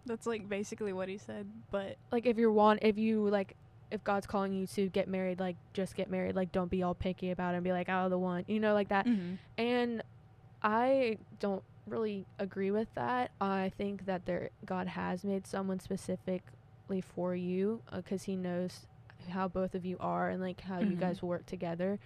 That's 0.06 0.26
like 0.26 0.48
basically 0.48 0.94
what 0.94 1.10
he 1.10 1.18
said. 1.18 1.48
But 1.72 1.98
like 2.12 2.26
if 2.26 2.38
you're 2.38 2.52
one 2.52 2.80
if 2.82 2.98
you 2.98 3.28
like 3.30 3.56
if 3.90 4.04
God's 4.04 4.28
calling 4.28 4.54
you 4.54 4.68
to 4.68 4.90
get 4.90 5.08
married, 5.08 5.40
like 5.40 5.56
just 5.74 5.96
get 5.96 6.10
married. 6.10 6.36
Like 6.36 6.52
don't 6.52 6.70
be 6.70 6.84
all 6.84 6.94
picky 6.94 7.32
about 7.32 7.54
it 7.54 7.58
and 7.58 7.64
be 7.64 7.72
like, 7.72 7.90
oh 7.90 8.10
the 8.10 8.18
one 8.18 8.44
you 8.48 8.60
know, 8.60 8.74
like 8.74 8.90
that. 8.90 9.06
mm-hmm. 9.06 9.36
And 9.58 10.04
I 10.62 11.18
don't 11.40 11.64
really 11.88 12.26
agree 12.40 12.72
with 12.72 12.94
that. 12.96 13.32
I 13.42 13.72
think 13.78 14.06
that 14.06 14.26
there 14.26 14.50
God 14.66 14.88
has 14.88 15.24
made 15.24 15.48
someone 15.48 15.80
specifically 15.80 17.02
for 17.02 17.36
you 17.36 17.82
because 17.94 18.24
He 18.24 18.36
knows 18.36 18.88
how 19.30 19.48
both 19.48 19.74
of 19.76 19.86
you 19.86 19.98
are 20.00 20.30
and 20.30 20.42
like 20.42 20.62
how 20.62 20.80
you 20.80 20.96
Mhm. 20.96 21.00
guys 21.00 21.22
work 21.24 21.46
together. 21.46 22.00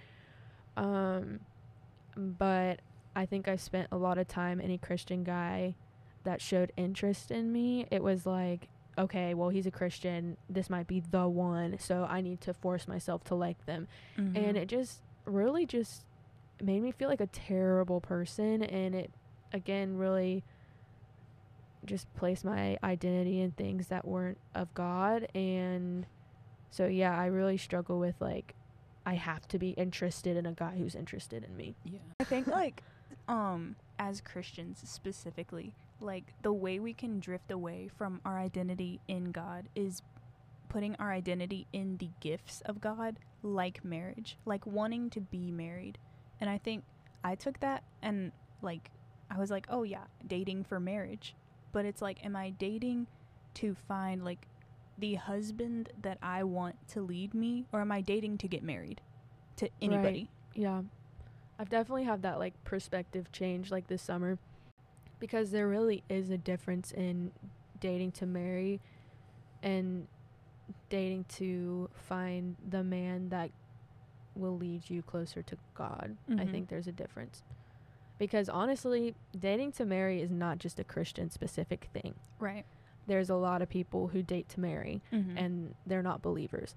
Um, 0.78 1.41
but 2.15 2.80
I 3.15 3.26
think 3.26 3.48
I 3.48 3.56
spent 3.58 3.88
a 3.91 3.98
lot 3.98 4.17
of 4.17 4.28
time 4.28 4.60
any 4.62 4.78
Christian 4.78 5.24
guy 5.24 5.76
that 6.24 6.41
showed 6.41 6.72
interest 6.78 7.32
in 7.32 7.52
me. 7.52 7.86
It 7.91 8.04
was 8.04 8.26
like, 8.26 8.70
okay, 8.98 9.34
well 9.34 9.50
he's 9.50 9.65
a 9.65 9.72
Christian. 9.72 10.38
This 10.50 10.70
might 10.70 10.88
be 10.88 11.00
the 11.02 11.28
one, 11.28 11.78
so 11.80 12.06
I 12.10 12.22
need 12.22 12.41
to 12.41 12.54
force 12.54 12.88
myself 12.88 13.24
to 13.26 13.36
like 13.36 13.65
them 13.65 13.88
Mm-hmm. 14.17 14.38
and 14.38 14.58
it 14.58 14.67
just 14.67 15.02
really 15.26 15.65
just 15.65 16.06
made 16.62 16.82
me 16.82 16.91
feel 16.91 17.10
like 17.10 17.22
a 17.22 17.28
terrible 17.28 18.00
person 18.02 18.62
and 18.63 18.94
it 18.96 19.12
again 19.54 19.98
really 19.98 20.44
just 21.86 22.14
placed 22.16 22.46
my 22.46 22.78
identity 22.84 23.42
in 23.42 23.52
things 23.52 23.88
that 23.88 24.08
weren't 24.08 24.38
of 24.54 24.72
God 24.74 25.28
and 25.34 26.06
so 26.70 26.86
yeah 26.86 27.18
I 27.18 27.26
really 27.26 27.58
struggle 27.58 28.00
with 28.00 28.16
like 28.20 28.56
I 29.06 29.16
have 29.16 29.48
to 29.50 29.60
be 29.60 29.72
interested 29.72 30.38
in 30.38 30.46
a 30.46 30.52
guy 30.52 30.76
who's 30.78 30.96
interested 30.96 31.44
in 31.44 31.56
me. 31.56 31.76
Yeah. 31.84 32.00
I 32.20 32.24
think 32.24 32.48
like 32.48 32.84
um 33.28 33.76
as 34.00 34.22
Christians 34.22 34.82
specifically, 34.84 35.74
like 36.00 36.34
the 36.42 36.54
way 36.54 36.80
we 36.80 36.94
can 36.94 37.20
drift 37.20 37.52
away 37.52 37.90
from 37.98 38.22
our 38.26 38.40
identity 38.40 39.00
in 39.08 39.32
God 39.32 39.70
is 39.76 40.02
putting 40.70 40.96
our 40.96 41.12
identity 41.12 41.68
in 41.74 41.98
the 41.98 42.10
gifts 42.20 42.62
of 42.66 42.80
God, 42.80 43.18
like 43.44 43.84
marriage, 43.84 44.38
like 44.46 44.66
wanting 44.66 45.10
to 45.12 45.20
be 45.20 45.52
married. 45.52 45.98
And 46.40 46.50
I 46.50 46.58
think 46.58 46.84
I 47.24 47.36
took 47.36 47.60
that 47.60 47.84
and 48.02 48.32
like 48.62 48.90
I 49.32 49.38
was 49.38 49.50
like, 49.50 49.65
"Oh 49.70 49.84
yeah, 49.84 50.04
dating 50.28 50.65
for 50.65 50.80
marriage." 50.80 51.36
But 51.72 51.86
it's 51.86 52.02
like 52.02 52.24
am 52.26 52.36
I 52.36 52.50
dating 52.52 53.08
to 53.56 53.76
find 53.88 54.24
like 54.24 54.48
the 54.98 55.15
husband 55.15 55.89
that 56.02 56.17
I 56.22 56.44
want 56.44 56.76
to 56.89 57.02
lead 57.02 57.34
me 57.34 57.65
or 57.72 57.82
am 57.82 57.91
I 57.91 58.02
dating 58.02 58.38
to 58.39 58.48
get 58.48 58.62
married 58.62 59.02
to 59.56 59.70
anybody? 59.82 60.30
Yeah. 60.54 60.82
I've 61.58 61.70
definitely 61.70 62.04
had 62.04 62.22
that 62.24 62.39
like 62.39 62.62
perspective 62.63 63.32
change 63.32 63.72
like 63.72 63.88
this 63.88 64.02
summer 64.02 64.38
because 65.20 65.52
there 65.52 65.67
really 65.67 66.04
is 66.10 66.30
a 66.30 66.38
difference 66.38 66.91
in 66.91 67.32
dating 67.80 68.12
to 68.13 68.26
marry 68.26 68.80
and 69.63 70.08
dating 70.89 71.26
to 71.30 71.89
find 71.94 72.56
the 72.70 72.84
man 72.84 73.30
that 73.30 73.52
will 74.36 74.58
lead 74.58 74.89
you 74.89 75.02
closer 75.02 75.41
to 75.44 75.58
God. 75.74 76.17
I 76.30 76.34
Mhm. 76.34 76.52
think 76.52 76.70
there's 76.70 76.88
a 76.88 76.91
difference. 76.91 77.44
Because 78.21 78.49
honestly, 78.49 79.15
dating 79.38 79.71
to 79.73 79.86
marry 79.86 80.21
is 80.21 80.29
not 80.29 80.60
just 80.60 80.79
a 80.79 80.84
Christian 80.84 81.31
specific 81.31 81.89
thing. 81.91 82.13
Right. 82.38 82.65
There's 83.07 83.31
a 83.31 83.36
lot 83.36 83.63
of 83.63 83.69
people 83.69 84.10
who 84.10 84.21
date 84.21 84.47
to 84.49 84.60
marry 84.60 85.01
Mm-hmm. 85.12 85.38
and 85.39 85.75
they're 85.88 86.03
not 86.03 86.21
believers. 86.21 86.75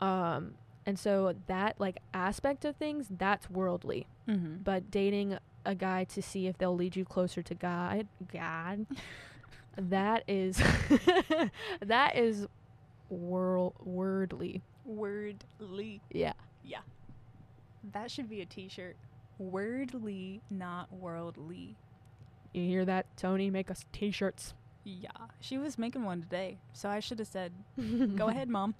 Um 0.00 0.54
and 0.86 0.98
so 0.98 1.34
that 1.48 1.78
like 1.78 1.98
aspect 2.14 2.64
of 2.64 2.76
things 2.76 3.08
that's 3.10 3.50
worldly 3.50 4.06
mm-hmm. 4.26 4.62
but 4.62 4.88
dating 4.90 5.36
a 5.66 5.74
guy 5.74 6.04
to 6.04 6.22
see 6.22 6.46
if 6.46 6.56
they'll 6.56 6.76
lead 6.76 6.96
you 6.96 7.04
closer 7.04 7.42
to 7.42 7.54
God, 7.54 8.06
God, 8.32 8.86
that 9.76 10.22
is 10.26 10.56
that 11.84 12.16
is 12.16 12.46
world 13.10 13.74
wordly. 13.84 14.62
wordly. 14.86 16.00
Yeah. 16.10 16.32
Yeah. 16.64 16.78
That 17.92 18.10
should 18.10 18.28
be 18.30 18.40
a 18.40 18.46
T-shirt. 18.46 18.96
Wordly, 19.38 20.40
not 20.50 20.92
worldly. 20.92 21.76
You 22.52 22.62
hear 22.66 22.84
that, 22.86 23.06
Tony? 23.16 23.50
Make 23.50 23.70
us 23.70 23.84
t-shirts. 23.92 24.54
Yeah, 24.84 25.10
she 25.40 25.58
was 25.58 25.78
making 25.78 26.04
one 26.04 26.22
today, 26.22 26.58
so 26.72 26.88
I 26.88 27.00
should 27.00 27.18
have 27.18 27.26
said, 27.26 27.52
"Go 28.16 28.28
ahead, 28.28 28.48
mom." 28.48 28.76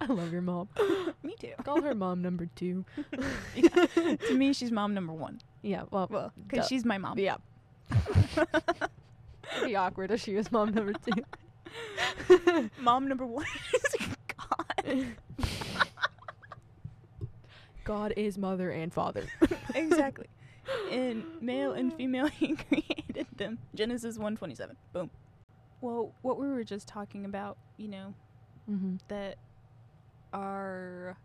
I 0.00 0.06
love 0.06 0.32
your 0.32 0.42
mom. 0.42 0.68
Me 1.22 1.36
too. 1.38 1.52
Call 1.64 1.80
her 1.80 1.94
mom 1.94 2.22
number 2.22 2.48
two. 2.56 2.84
Yeah. 3.54 3.68
to 4.16 4.34
me, 4.36 4.52
she's 4.52 4.72
mom 4.72 4.94
number 4.94 5.12
one. 5.12 5.40
Yeah. 5.62 5.84
Well, 5.92 6.08
Well, 6.10 6.32
because 6.48 6.66
she's 6.66 6.84
my 6.84 6.98
mom. 6.98 7.18
yeah. 7.20 7.36
It'd 8.36 9.66
be 9.66 9.76
awkward 9.76 10.10
if 10.10 10.20
she 10.22 10.34
was 10.34 10.50
mom 10.50 10.74
number 10.74 10.92
two. 10.94 11.22
mom 12.80 13.06
number 13.08 13.24
one 13.26 13.46
is 13.74 13.94
God. 14.36 15.06
God 17.84 18.12
is 18.16 18.38
mother 18.38 18.70
and 18.70 18.92
father. 18.92 19.24
exactly. 19.74 20.26
in 20.90 21.24
male 21.40 21.72
and 21.72 21.92
female 21.94 22.26
he 22.28 22.54
created 22.54 23.26
them. 23.36 23.58
Genesis 23.74 24.18
1:27. 24.18 24.76
Boom. 24.92 25.10
Well, 25.80 26.14
what 26.22 26.38
we 26.38 26.48
were 26.48 26.62
just 26.64 26.86
talking 26.88 27.24
about, 27.24 27.58
you 27.76 27.88
know, 27.88 28.14
Mm-hmm. 28.70 28.94
that 29.08 29.38
our 30.32 31.16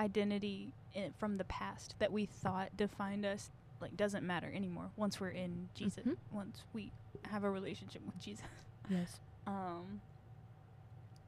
identity 0.00 0.72
i 0.96 1.10
from 1.18 1.36
the 1.38 1.44
past 1.44 1.96
that 1.98 2.12
we 2.12 2.24
thought 2.24 2.74
defined 2.76 3.26
us 3.26 3.50
like 3.80 3.96
doesn't 3.96 4.24
matter 4.24 4.50
anymore 4.54 4.90
once 4.96 5.20
we're 5.20 5.28
in 5.30 5.68
Jesus. 5.74 6.04
Mhm. 6.06 6.16
Once 6.32 6.62
we 6.72 6.92
have 7.24 7.42
a 7.44 7.50
relationship 7.50 8.02
with 8.06 8.18
Jesus. 8.20 8.46
Yes. 8.88 9.20
Um 9.46 10.00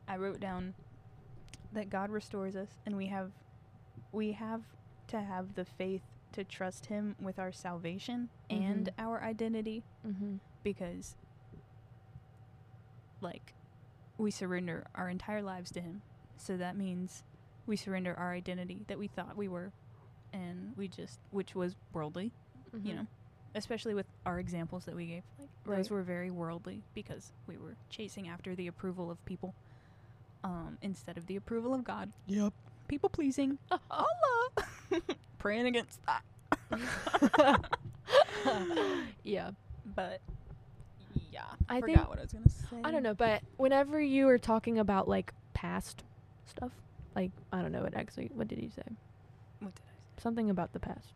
I 0.09 0.17
wrote 0.17 0.39
down 0.41 0.75
that 1.73 1.91
God 1.91 2.11
restores 2.11 2.55
us 2.57 2.69
and 2.87 2.97
we 2.97 3.07
have 3.09 3.33
we 4.13 4.33
have 4.33 4.63
to 5.09 5.21
have 5.21 5.55
the 5.55 5.65
faith 5.65 6.03
to 6.33 6.45
trust 6.45 6.87
him 6.87 7.17
with 7.21 7.39
our 7.39 7.53
salvation 7.53 8.29
and 8.49 8.87
Mhm. 8.87 9.05
our 9.05 9.23
identity 9.23 9.83
Mm-hmm. 10.07 10.37
because 10.63 11.17
like 13.21 13.55
we 14.19 14.31
surrender 14.31 14.87
our 14.95 15.09
entire 15.09 15.43
lives 15.43 15.71
to 15.73 15.81
him 15.81 16.03
so 16.39 16.57
that 16.57 16.77
means 16.77 17.23
we 17.67 17.77
surrender 17.77 18.15
our 18.15 18.33
identity 18.33 18.85
that 18.89 18.99
we 18.99 19.07
thought 19.09 19.37
we 19.37 19.49
were 19.49 19.73
and 20.33 20.75
we 20.77 20.89
just 20.89 21.19
which 21.31 21.55
was 21.55 21.75
worldly 21.93 22.33
you 22.83 22.95
know 22.95 23.07
especially 23.55 23.95
with 23.95 24.07
our 24.25 24.39
examples 24.39 24.85
that 24.85 24.95
we 24.95 25.07
gave 25.07 25.23
like 25.67 25.77
those 25.77 25.91
were 25.91 26.03
very 26.03 26.31
worldly 26.31 26.83
because 26.95 27.33
we 27.47 27.59
were 27.59 27.77
chasing 27.91 28.29
after 28.29 28.55
the 28.55 28.67
approval 28.67 29.11
of 29.11 29.23
people 29.27 29.55
um 30.45 30.79
instead 30.81 31.17
of 31.19 31.27
the 31.27 31.37
approval 31.37 31.75
of 31.75 31.85
god 31.85 32.11
Yep. 32.27 32.55
People 32.91 33.09
pleasing 33.09 33.57
allah 33.91 34.51
praying 35.39 35.67
against 35.67 36.01
that 36.07 36.23
yeah. 39.25 39.51
but 39.95 40.21
yeah 41.31 41.43
I 41.69 41.77
I 41.79 41.81
think- 41.81 41.97
forgot 41.99 42.09
what 42.11 42.19
i 42.19 42.23
was 42.23 42.33
gonna 42.33 42.49
say 42.49 42.77
I 42.85 42.91
don't 42.91 43.03
know, 43.03 43.15
but 43.15 43.43
whenever 43.57 44.01
you 44.01 44.27
were 44.27 44.39
talking 44.39 44.79
about 44.79 45.09
like 45.09 45.33
past 45.55 46.05
stuff, 46.47 46.71
like 47.17 47.31
I 47.53 47.63
don't 47.63 47.73
know 47.73 47.83
what 47.83 47.95
actually 47.95 48.31
what 48.35 48.47
did 48.49 48.61
you 48.61 48.71
say? 48.71 48.83
what 49.61 49.75
did 49.75 49.83
i 49.87 49.91
say 49.93 50.23
Something 50.23 50.51
about 50.51 50.73
the 50.73 50.81
past. 50.81 51.15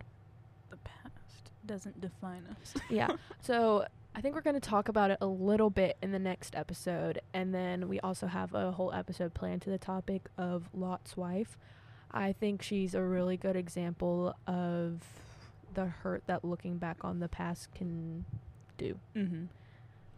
the 0.70 0.76
past 0.78 1.50
doesn't 1.66 2.00
define 2.00 2.44
us. 2.60 2.74
yeah. 2.90 3.08
So 3.40 3.86
I 4.14 4.20
think 4.20 4.34
we're 4.34 4.42
going 4.42 4.54
to 4.54 4.60
talk 4.60 4.88
about 4.88 5.10
it 5.10 5.18
a 5.20 5.26
little 5.26 5.70
bit 5.70 5.96
in 6.00 6.12
the 6.12 6.18
next 6.18 6.54
episode. 6.54 7.20
And 7.32 7.52
then 7.54 7.88
we 7.88 7.98
also 8.00 8.26
have 8.28 8.54
a 8.54 8.70
whole 8.70 8.92
episode 8.92 9.34
planned 9.34 9.62
to 9.62 9.70
the 9.70 9.78
topic 9.78 10.28
of 10.38 10.68
Lot's 10.72 11.16
wife. 11.16 11.58
I 12.12 12.32
think 12.32 12.62
she's 12.62 12.94
a 12.94 13.02
really 13.02 13.36
good 13.36 13.56
example 13.56 14.36
of 14.46 15.02
the 15.74 15.86
hurt 15.86 16.22
that 16.26 16.44
looking 16.44 16.78
back 16.78 16.98
on 17.04 17.18
the 17.18 17.28
past 17.28 17.74
can 17.74 18.24
do. 18.78 18.98
Mm-hmm. 19.16 19.44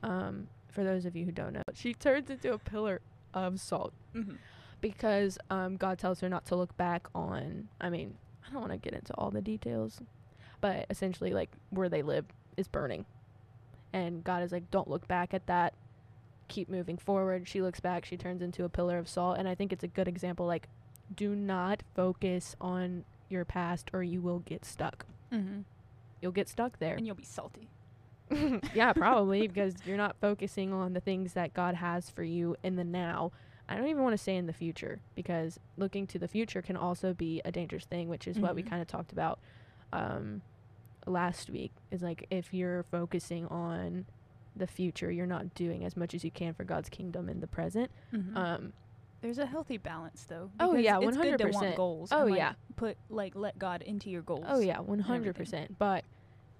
Um, 0.08 0.48
for 0.68 0.84
those 0.84 1.06
of 1.06 1.16
you 1.16 1.24
who 1.24 1.32
don't 1.32 1.54
know, 1.54 1.62
she 1.72 1.94
turns 1.94 2.28
into 2.28 2.52
a 2.52 2.58
pillar 2.58 3.00
of 3.32 3.58
salt 3.60 3.94
Mm-hmm. 4.14 4.34
because 4.82 5.38
um, 5.50 5.76
God 5.78 5.98
tells 5.98 6.20
her 6.20 6.28
not 6.28 6.44
to 6.46 6.56
look 6.56 6.76
back 6.76 7.08
on. 7.14 7.68
I 7.80 7.88
mean, 7.88 8.14
I 8.46 8.52
don't 8.52 8.60
want 8.60 8.72
to 8.72 8.78
get 8.78 8.92
into 8.92 9.14
all 9.14 9.30
the 9.30 9.40
details, 9.40 10.02
but 10.60 10.84
essentially, 10.90 11.32
like 11.32 11.50
where 11.70 11.88
they 11.88 12.02
live 12.02 12.26
is 12.58 12.68
burning, 12.68 13.06
and 13.96 14.22
God 14.22 14.42
is 14.42 14.52
like, 14.52 14.70
"Don't 14.70 14.88
look 14.88 15.08
back 15.08 15.32
at 15.34 15.46
that. 15.46 15.72
Keep 16.48 16.68
moving 16.68 16.96
forward." 16.98 17.48
She 17.48 17.62
looks 17.62 17.80
back. 17.80 18.04
She 18.04 18.16
turns 18.16 18.42
into 18.42 18.64
a 18.64 18.68
pillar 18.68 18.98
of 18.98 19.08
salt, 19.08 19.38
and 19.38 19.48
I 19.48 19.54
think 19.54 19.72
it's 19.72 19.82
a 19.84 19.88
good 19.88 20.06
example. 20.06 20.46
Like, 20.46 20.68
do 21.14 21.34
not 21.34 21.82
focus 21.94 22.54
on 22.60 23.04
your 23.28 23.44
past, 23.44 23.90
or 23.92 24.02
you 24.02 24.20
will 24.20 24.40
get 24.40 24.64
stuck. 24.64 25.06
Mm-hmm. 25.32 25.60
You'll 26.20 26.32
get 26.32 26.48
stuck 26.48 26.78
there. 26.78 26.94
And 26.96 27.06
you'll 27.06 27.16
be 27.16 27.24
salty. 27.24 27.68
yeah, 28.74 28.92
probably 28.92 29.46
because 29.46 29.74
you're 29.84 29.96
not 29.96 30.16
focusing 30.20 30.72
on 30.72 30.92
the 30.92 31.00
things 31.00 31.32
that 31.34 31.54
God 31.54 31.74
has 31.76 32.10
for 32.10 32.24
you 32.24 32.56
in 32.62 32.76
the 32.76 32.84
now. 32.84 33.30
I 33.68 33.76
don't 33.76 33.86
even 33.88 34.02
want 34.02 34.14
to 34.14 34.22
say 34.22 34.36
in 34.36 34.46
the 34.46 34.52
future 34.52 35.00
because 35.14 35.58
looking 35.76 36.06
to 36.08 36.18
the 36.18 36.28
future 36.28 36.62
can 36.62 36.76
also 36.76 37.12
be 37.14 37.40
a 37.44 37.50
dangerous 37.52 37.84
thing, 37.84 38.08
which 38.08 38.26
is 38.28 38.38
what 38.38 38.54
we 38.54 38.62
Mhm. 38.62 38.70
kind 38.70 38.82
of 38.82 38.88
talked 38.88 39.12
about 39.12 39.38
um, 39.92 40.42
last 41.06 41.50
week. 41.50 41.72
Is 41.90 42.02
like 42.02 42.26
if 42.30 42.52
you're 42.52 42.84
focusing 42.84 43.46
on 43.46 44.06
the 44.54 44.66
future, 44.66 45.10
you're 45.10 45.26
not 45.26 45.54
doing 45.54 45.84
as 45.84 45.96
much 45.96 46.14
as 46.14 46.24
you 46.24 46.30
can 46.30 46.54
for 46.54 46.64
God's 46.64 46.88
kingdom 46.88 47.28
in 47.28 47.40
the 47.40 47.46
present. 47.46 47.90
Mm-hmm. 48.12 48.36
Um, 48.36 48.72
There's 49.20 49.38
a 49.38 49.46
healthy 49.46 49.76
balance 49.76 50.24
though. 50.28 50.50
Oh, 50.58 50.74
yeah, 50.76 50.98
good 50.98 51.38
to 51.38 51.44
100%. 51.46 51.76
goals. 51.76 52.10
Oh, 52.12 52.22
and, 52.22 52.30
like, 52.30 52.38
yeah. 52.38 52.52
Put 52.76 52.96
like 53.08 53.34
let 53.34 53.58
God 53.58 53.82
into 53.82 54.10
your 54.10 54.22
goals. 54.22 54.44
oh 54.48 54.60
yeah, 54.60 54.80
one 54.80 54.98
hundred 54.98 55.34
percent. 55.34 55.78
But 55.78 56.04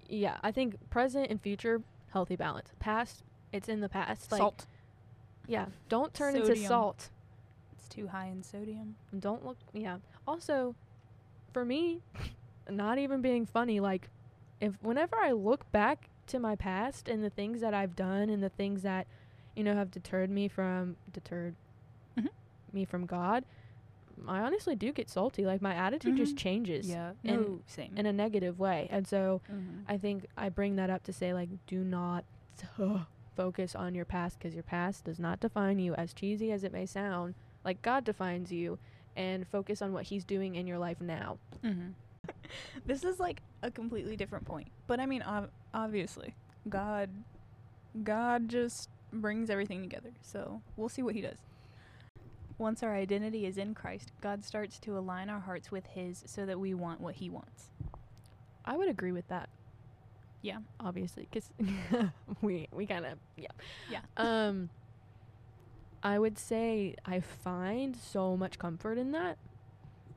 yeah, 0.09 0.37
I 0.41 0.51
think 0.51 0.75
present 0.89 1.29
and 1.29 1.41
future 1.41 1.81
healthy 2.11 2.35
balance. 2.35 2.69
Past, 2.79 3.23
it's 3.51 3.69
in 3.69 3.81
the 3.81 3.89
past. 3.89 4.31
Like, 4.31 4.39
Salt. 4.39 4.65
Yeah, 5.47 5.67
don't 5.89 6.13
turn 6.13 6.35
into 6.35 6.55
salt. 6.55 7.09
It's 7.77 7.87
too 7.87 8.07
high 8.07 8.27
in 8.27 8.43
sodium. 8.43 8.95
don't 9.19 9.45
look 9.45 9.57
yeah 9.73 9.97
also 10.27 10.75
for 11.53 11.63
me 11.63 12.01
not 12.69 12.97
even 12.97 13.21
being 13.21 13.45
funny 13.45 13.79
like 13.79 14.09
if 14.61 14.73
whenever 14.81 15.15
i 15.17 15.31
look 15.31 15.71
back 15.71 16.09
to 16.27 16.39
my 16.39 16.55
past 16.55 17.07
and 17.07 17.23
the 17.23 17.29
things 17.29 17.61
that 17.61 17.73
i've 17.73 17.95
done 17.95 18.29
and 18.29 18.41
the 18.43 18.49
things 18.49 18.81
that 18.83 19.07
you 19.55 19.63
know 19.63 19.73
have 19.75 19.91
deterred 19.91 20.29
me 20.29 20.47
from 20.47 20.95
deterred 21.13 21.55
Mhm. 22.17 22.29
me 22.73 22.85
from 22.85 23.05
god 23.05 23.43
i 24.27 24.39
honestly 24.39 24.75
do 24.75 24.91
get 24.91 25.09
salty 25.09 25.45
like 25.45 25.61
my 25.61 25.73
attitude 25.75 26.17
just 26.17 26.35
Mhm. 26.35 26.39
changes 26.39 26.89
Yeah. 26.89 27.11
in- 27.23 27.41
No, 27.41 27.59
same. 27.67 27.95
in 27.95 28.05
a 28.07 28.13
negative 28.13 28.59
way 28.59 28.87
and 28.89 29.07
so 29.07 29.41
Mhm. 29.49 29.83
i 29.87 29.97
think 29.97 30.25
i 30.35 30.49
bring 30.49 30.75
that 30.77 30.89
up 30.89 31.03
to 31.03 31.13
say 31.13 31.33
like 31.33 31.49
do 31.67 31.83
not 31.83 32.25
focus 33.35 33.75
on 33.75 33.93
your 33.93 34.05
past 34.05 34.39
because 34.39 34.53
your 34.55 34.63
past 34.63 35.03
does 35.05 35.19
not 35.19 35.39
define 35.39 35.77
you 35.79 35.93
as 35.93 36.13
cheesy 36.13 36.51
as 36.51 36.63
it 36.63 36.73
may 36.73 36.85
sound 36.87 37.35
like 37.63 37.81
god 37.83 38.03
defines 38.03 38.51
you 38.51 38.79
and 39.15 39.47
focus 39.47 39.81
on 39.81 39.93
what 39.93 40.05
he's 40.05 40.25
doing 40.25 40.55
in 40.55 40.65
your 40.67 40.79
life 40.79 40.99
now 40.99 41.37
Mhm. 41.63 41.93
this 42.85 43.03
is 43.03 43.19
like 43.19 43.41
a 43.63 43.71
completely 43.71 44.15
different 44.15 44.45
point, 44.45 44.67
but 44.87 44.99
I 44.99 45.05
mean, 45.05 45.21
ob- 45.23 45.51
obviously, 45.73 46.35
God, 46.69 47.09
God 48.03 48.49
just 48.49 48.89
brings 49.11 49.49
everything 49.49 49.81
together. 49.81 50.11
So 50.21 50.61
we'll 50.75 50.89
see 50.89 51.01
what 51.01 51.15
He 51.15 51.21
does. 51.21 51.37
Once 52.57 52.81
our 52.83 52.95
identity 52.95 53.45
is 53.45 53.57
in 53.57 53.73
Christ, 53.73 54.11
God 54.21 54.43
starts 54.43 54.79
to 54.79 54.97
align 54.97 55.29
our 55.29 55.39
hearts 55.39 55.71
with 55.71 55.85
His, 55.87 56.23
so 56.25 56.45
that 56.45 56.59
we 56.59 56.73
want 56.73 57.01
what 57.01 57.15
He 57.15 57.29
wants. 57.29 57.69
i 58.65 58.75
would 58.75 58.89
agree 58.89 59.11
with 59.13 59.27
that 59.29 59.47
Yeah. 60.41 60.57
obviously 60.79 61.27
because 61.31 61.49
we 62.41 62.67
we 62.71 62.85
kind 62.85 63.05
of 63.05 63.17
yeah 63.37 63.47
Yeah. 63.89 64.01
um 64.17 64.69
i 66.03 66.19
would 66.19 66.37
say 66.37 66.95
i 67.05 67.19
find 67.21 67.95
so 67.95 68.35
much 68.35 68.59
comfort 68.59 68.97
in 68.97 69.11
that 69.13 69.37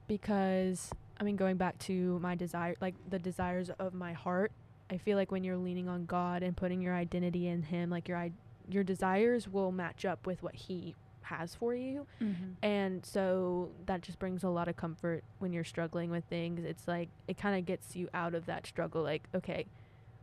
because 0.09 0.91
i 1.21 1.25
mean 1.25 1.37
going 1.37 1.57
back 1.57 1.79
to 1.79 2.19
my 2.21 2.35
desire 2.35 2.75
like 2.81 2.95
the 3.09 3.19
desires 3.19 3.71
of 3.79 3.95
my 3.95 4.13
heart 4.13 4.51
i 4.91 4.97
feel 4.97 5.17
like 5.17 5.31
when 5.31 5.45
you're 5.45 5.57
leaning 5.57 5.89
on 5.89 6.05
god 6.07 6.43
and 6.43 6.57
putting 6.57 6.81
your 6.81 6.95
identity 6.95 7.47
in 7.47 7.63
him 7.63 7.91
like 7.91 8.09
your 8.09 8.17
i 8.19 8.33
your 8.69 8.83
desires 8.85 9.47
will 9.49 9.71
match 9.73 10.05
up 10.05 10.27
with 10.27 10.43
what 10.43 10.55
he 10.55 10.95
has 11.23 11.55
for 11.55 11.75
you 11.75 12.07
Mm-hmm. 12.21 12.53
and 12.63 13.05
so 13.07 13.71
that 13.87 14.01
just 14.03 14.19
brings 14.19 14.43
a 14.43 14.49
lot 14.49 14.67
of 14.69 14.77
comfort 14.77 15.23
when 15.39 15.53
you're 15.53 15.63
struggling 15.65 16.11
with 16.11 16.25
things. 16.25 16.65
It's 16.65 16.89
like 16.89 17.09
it 17.29 17.37
kind 17.39 17.57
of 17.57 17.65
gets 17.67 17.95
you 17.95 18.09
out 18.13 18.35
of 18.35 18.47
that 18.47 18.67
struggle. 18.67 19.03
Like, 19.03 19.23
okay, 19.35 19.67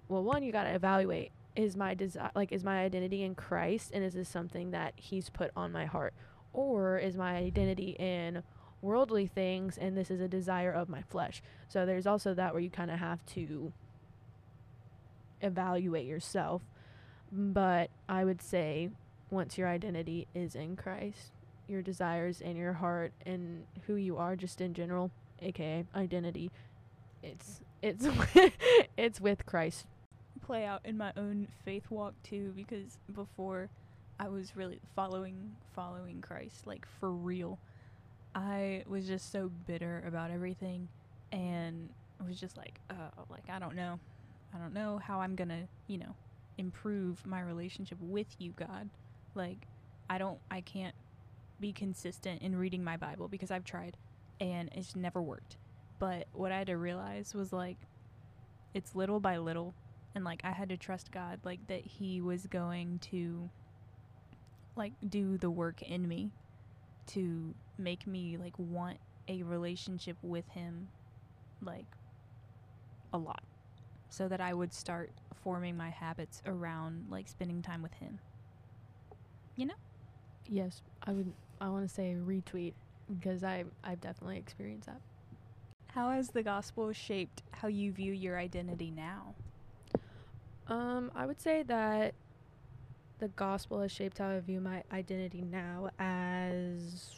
well, 0.09 0.23
one, 0.23 0.43
you 0.43 0.51
got 0.51 0.63
to 0.63 0.73
evaluate 0.73 1.31
is 1.55 1.77
my 1.77 1.93
desire, 1.93 2.29
like, 2.35 2.51
is 2.51 2.63
my 2.63 2.79
identity 2.83 3.23
in 3.23 3.35
Christ 3.35 3.91
and 3.93 4.03
is 4.03 4.13
this 4.15 4.27
something 4.27 4.71
that 4.71 4.93
He's 4.97 5.29
put 5.29 5.51
on 5.55 5.71
my 5.71 5.85
heart? 5.85 6.13
Or 6.53 6.97
is 6.97 7.15
my 7.15 7.35
identity 7.37 7.95
in 7.99 8.43
worldly 8.87 9.27
things 9.27 9.77
and 9.77 9.97
this 9.97 10.09
is 10.09 10.21
a 10.21 10.27
desire 10.27 10.71
of 10.71 10.89
my 10.89 11.01
flesh? 11.03 11.41
So 11.67 11.85
there's 11.85 12.07
also 12.07 12.33
that 12.33 12.53
where 12.53 12.61
you 12.61 12.69
kind 12.69 12.89
of 12.89 12.99
have 12.99 13.25
to 13.27 13.73
evaluate 15.41 16.05
yourself. 16.05 16.61
But 17.31 17.89
I 18.07 18.23
would 18.23 18.41
say 18.41 18.89
once 19.29 19.57
your 19.57 19.67
identity 19.67 20.27
is 20.33 20.55
in 20.55 20.75
Christ, 20.75 21.31
your 21.67 21.81
desires 21.81 22.41
and 22.41 22.57
your 22.57 22.73
heart 22.73 23.11
and 23.25 23.65
who 23.85 23.95
you 23.95 24.17
are 24.17 24.35
just 24.35 24.61
in 24.61 24.73
general, 24.73 25.11
aka 25.41 25.85
identity, 25.95 26.51
it's 27.21 27.61
it's 27.81 28.07
it's 28.97 29.19
with 29.19 29.45
Christ. 29.45 29.85
Play 30.45 30.65
out 30.65 30.81
in 30.85 30.97
my 30.97 31.11
own 31.17 31.47
faith 31.65 31.83
walk 31.89 32.13
too, 32.23 32.53
because 32.55 32.97
before 33.13 33.69
I 34.19 34.29
was 34.29 34.55
really 34.55 34.79
following 34.95 35.55
following 35.75 36.21
Christ, 36.21 36.65
like 36.65 36.85
for 36.99 37.11
real. 37.11 37.59
I 38.37 38.83
was 38.87 39.07
just 39.07 39.31
so 39.31 39.49
bitter 39.65 40.03
about 40.07 40.29
everything, 40.29 40.87
and 41.31 41.89
was 42.25 42.39
just 42.39 42.55
like, 42.55 42.79
uh, 42.89 43.23
like 43.29 43.49
I 43.49 43.57
don't 43.57 43.75
know, 43.75 43.99
I 44.53 44.59
don't 44.59 44.73
know 44.73 44.99
how 45.03 45.21
I'm 45.21 45.35
gonna, 45.35 45.67
you 45.87 45.97
know, 45.97 46.15
improve 46.57 47.25
my 47.25 47.41
relationship 47.41 47.97
with 47.99 48.27
you, 48.37 48.51
God. 48.51 48.89
Like, 49.33 49.67
I 50.09 50.17
don't, 50.19 50.37
I 50.51 50.61
can't 50.61 50.95
be 51.59 51.73
consistent 51.73 52.41
in 52.41 52.55
reading 52.55 52.83
my 52.83 52.97
Bible 52.97 53.27
because 53.27 53.49
I've 53.49 53.65
tried, 53.65 53.97
and 54.39 54.69
it's 54.73 54.95
never 54.95 55.21
worked. 55.21 55.57
But 55.97 56.27
what 56.33 56.51
I 56.51 56.59
had 56.59 56.67
to 56.67 56.77
realize 56.77 57.33
was 57.33 57.51
like, 57.51 57.77
it's 58.75 58.95
little 58.95 59.19
by 59.19 59.37
little 59.37 59.73
and 60.17 60.25
like 60.25 60.41
I 60.43 60.51
had 60.51 60.69
to 60.69 60.77
trust 60.77 61.11
God 61.11 61.39
like 61.43 61.67
that 61.67 61.81
he 61.85 62.21
was 62.21 62.47
going 62.47 62.97
to 63.11 63.51
like 64.75 64.93
do 65.07 65.37
the 65.37 65.51
work 65.51 65.83
in 65.83 66.07
me 66.07 66.31
to 67.07 67.53
make 67.77 68.07
me 68.07 68.37
like 68.37 68.53
want 68.57 68.97
a 69.27 69.43
relationship 69.43 70.17
with 70.21 70.47
him 70.49 70.87
like 71.61 71.85
a 73.13 73.17
lot 73.17 73.43
so 74.09 74.27
that 74.27 74.41
I 74.41 74.53
would 74.53 74.73
start 74.73 75.11
forming 75.43 75.77
my 75.77 75.89
habits 75.89 76.41
around 76.45 77.07
like 77.09 77.27
spending 77.27 77.61
time 77.61 77.81
with 77.81 77.93
him. 77.93 78.19
You 79.55 79.67
know? 79.67 79.75
Yes, 80.47 80.81
I 81.03 81.11
would. 81.11 81.31
I 81.59 81.69
want 81.69 81.87
to 81.87 81.93
say 81.93 82.15
retweet 82.23 82.73
because 83.19 83.43
I 83.43 83.65
I've 83.83 84.01
definitely 84.01 84.37
experienced 84.37 84.87
that. 84.87 85.01
How 85.87 86.11
has 86.11 86.29
the 86.29 86.43
gospel 86.43 86.93
shaped 86.93 87.43
how 87.51 87.67
you 87.67 87.91
view 87.91 88.13
your 88.13 88.37
identity 88.37 88.91
now? 88.91 89.33
Um, 90.67 91.11
I 91.15 91.25
would 91.25 91.41
say 91.41 91.63
that 91.63 92.13
the 93.19 93.29
gospel 93.29 93.81
has 93.81 93.91
shaped 93.91 94.19
how 94.19 94.29
I 94.29 94.39
view 94.39 94.59
my 94.61 94.83
identity 94.91 95.41
now 95.41 95.89
as 95.97 97.15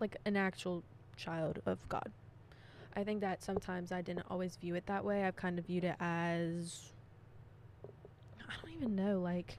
like 0.00 0.16
an 0.24 0.36
actual 0.36 0.82
child 1.16 1.60
of 1.66 1.88
God. 1.88 2.10
I 2.96 3.04
think 3.04 3.20
that 3.20 3.42
sometimes 3.42 3.92
I 3.92 4.02
didn't 4.02 4.26
always 4.30 4.56
view 4.56 4.74
it 4.74 4.86
that 4.86 5.04
way. 5.04 5.24
I've 5.24 5.36
kind 5.36 5.58
of 5.58 5.66
viewed 5.66 5.84
it 5.84 5.96
as 6.00 6.92
I 8.40 8.52
don't 8.62 8.74
even 8.74 8.96
know, 8.96 9.20
like 9.20 9.58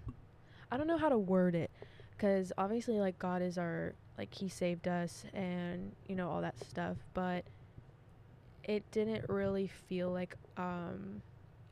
I 0.71 0.77
don't 0.77 0.88
know 0.88 0.97
how 0.97 1.10
to 1.10 1.17
word 1.17 1.56
it 1.56 1.71
cuz 2.17 2.51
obviously 2.58 2.99
like 2.99 3.17
God 3.17 3.41
is 3.41 3.58
our 3.58 3.93
like 4.17 4.34
he 4.34 4.47
saved 4.49 4.88
us 4.88 5.25
and 5.34 5.95
you 6.08 6.15
know 6.15 6.30
all 6.30 6.41
that 6.41 6.60
stuff, 6.60 6.97
but 7.13 7.45
it 8.63 8.89
didn't 8.91 9.27
really 9.30 9.67
feel 9.67 10.12
like 10.12 10.36
um 10.58 11.21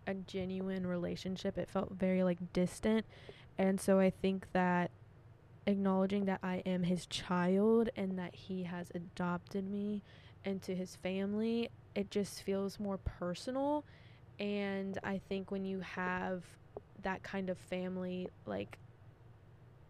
a 0.07 0.13
genuine 0.15 0.87
relationship. 0.87 1.57
It 1.57 1.69
felt 1.69 1.91
very 1.91 2.23
like 2.23 2.53
distant. 2.53 3.05
And 3.57 3.79
so 3.79 3.99
I 3.99 4.09
think 4.09 4.47
that 4.53 4.91
acknowledging 5.69 6.25
that 6.25 6.39
I 6.43 6.57
am 6.65 6.83
his 6.83 7.05
child 7.05 7.89
and 7.95 8.17
that 8.19 8.35
he 8.35 8.63
has 8.63 8.91
adopted 8.93 9.69
me 9.69 10.01
into 10.43 10.73
his 10.73 10.95
family, 10.97 11.69
it 11.95 12.11
just 12.11 12.43
feels 12.43 12.79
more 12.79 12.97
personal. 12.97 13.85
And 14.39 14.97
I 15.03 15.19
think 15.29 15.51
when 15.51 15.65
you 15.65 15.79
have 15.81 16.43
that 17.03 17.23
kind 17.23 17.49
of 17.49 17.57
family 17.57 18.29
like 18.45 18.77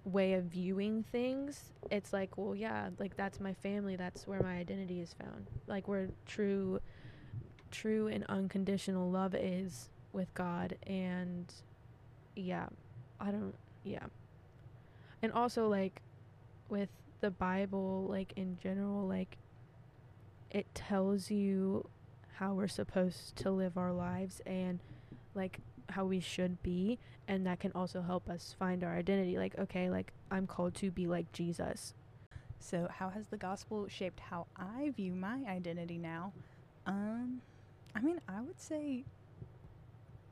way 0.05 0.33
of 0.33 0.45
viewing 0.45 1.03
things, 1.11 1.73
it's 1.91 2.13
like, 2.13 2.37
well, 2.37 2.55
yeah, 2.55 2.89
like 2.99 3.15
that's 3.15 3.39
my 3.39 3.53
family. 3.53 3.95
That's 3.95 4.27
where 4.27 4.41
my 4.41 4.55
identity 4.55 5.01
is 5.01 5.13
found. 5.13 5.47
Like 5.67 5.87
where 5.87 6.09
true 6.25 6.79
true 7.71 8.07
and 8.07 8.25
unconditional 8.29 9.11
love 9.11 9.35
is 9.35 9.89
with 10.11 10.33
God 10.33 10.75
and 10.87 11.53
yeah, 12.35 12.67
I 13.19 13.31
don't 13.31 13.53
yeah. 13.83 14.05
And 15.21 15.32
also 15.32 15.67
like 15.67 16.01
with 16.69 16.89
the 17.21 17.32
Bible 17.32 18.05
like 18.10 18.32
in 18.36 18.58
general 18.62 19.05
like 19.08 19.38
it 20.51 20.65
tells 20.73 21.29
you 21.29 21.88
how 22.38 22.53
we're 22.53 22.67
supposed 22.67 23.36
to 23.36 23.51
live 23.51 23.77
our 23.77 23.91
lives 23.91 24.41
and 24.45 24.79
like 25.36 25.60
how 25.89 26.05
we 26.05 26.19
should 26.19 26.62
be 26.63 26.97
and 27.27 27.45
that 27.45 27.60
can 27.60 27.71
also 27.73 28.01
help 28.01 28.29
us 28.29 28.55
find 28.58 28.84
our 28.84 28.95
identity 28.95 29.38
like 29.38 29.58
okay 29.60 29.89
like 29.89 30.13
I'm 30.32 30.47
called 30.47 30.75
to 30.75 30.91
be 30.91 31.08
like 31.08 31.32
Jesus. 31.32 31.93
So, 32.60 32.88
how 32.91 33.10
has 33.10 33.27
the 33.27 33.38
gospel 33.38 33.88
shaped 33.88 34.19
how 34.19 34.47
I 34.58 34.91
view 34.95 35.13
my 35.15 35.43
identity 35.47 35.97
now? 35.97 36.34
Um, 36.86 37.41
I 37.95 38.01
mean, 38.01 38.19
I 38.27 38.41
would 38.41 38.60
say 38.60 39.05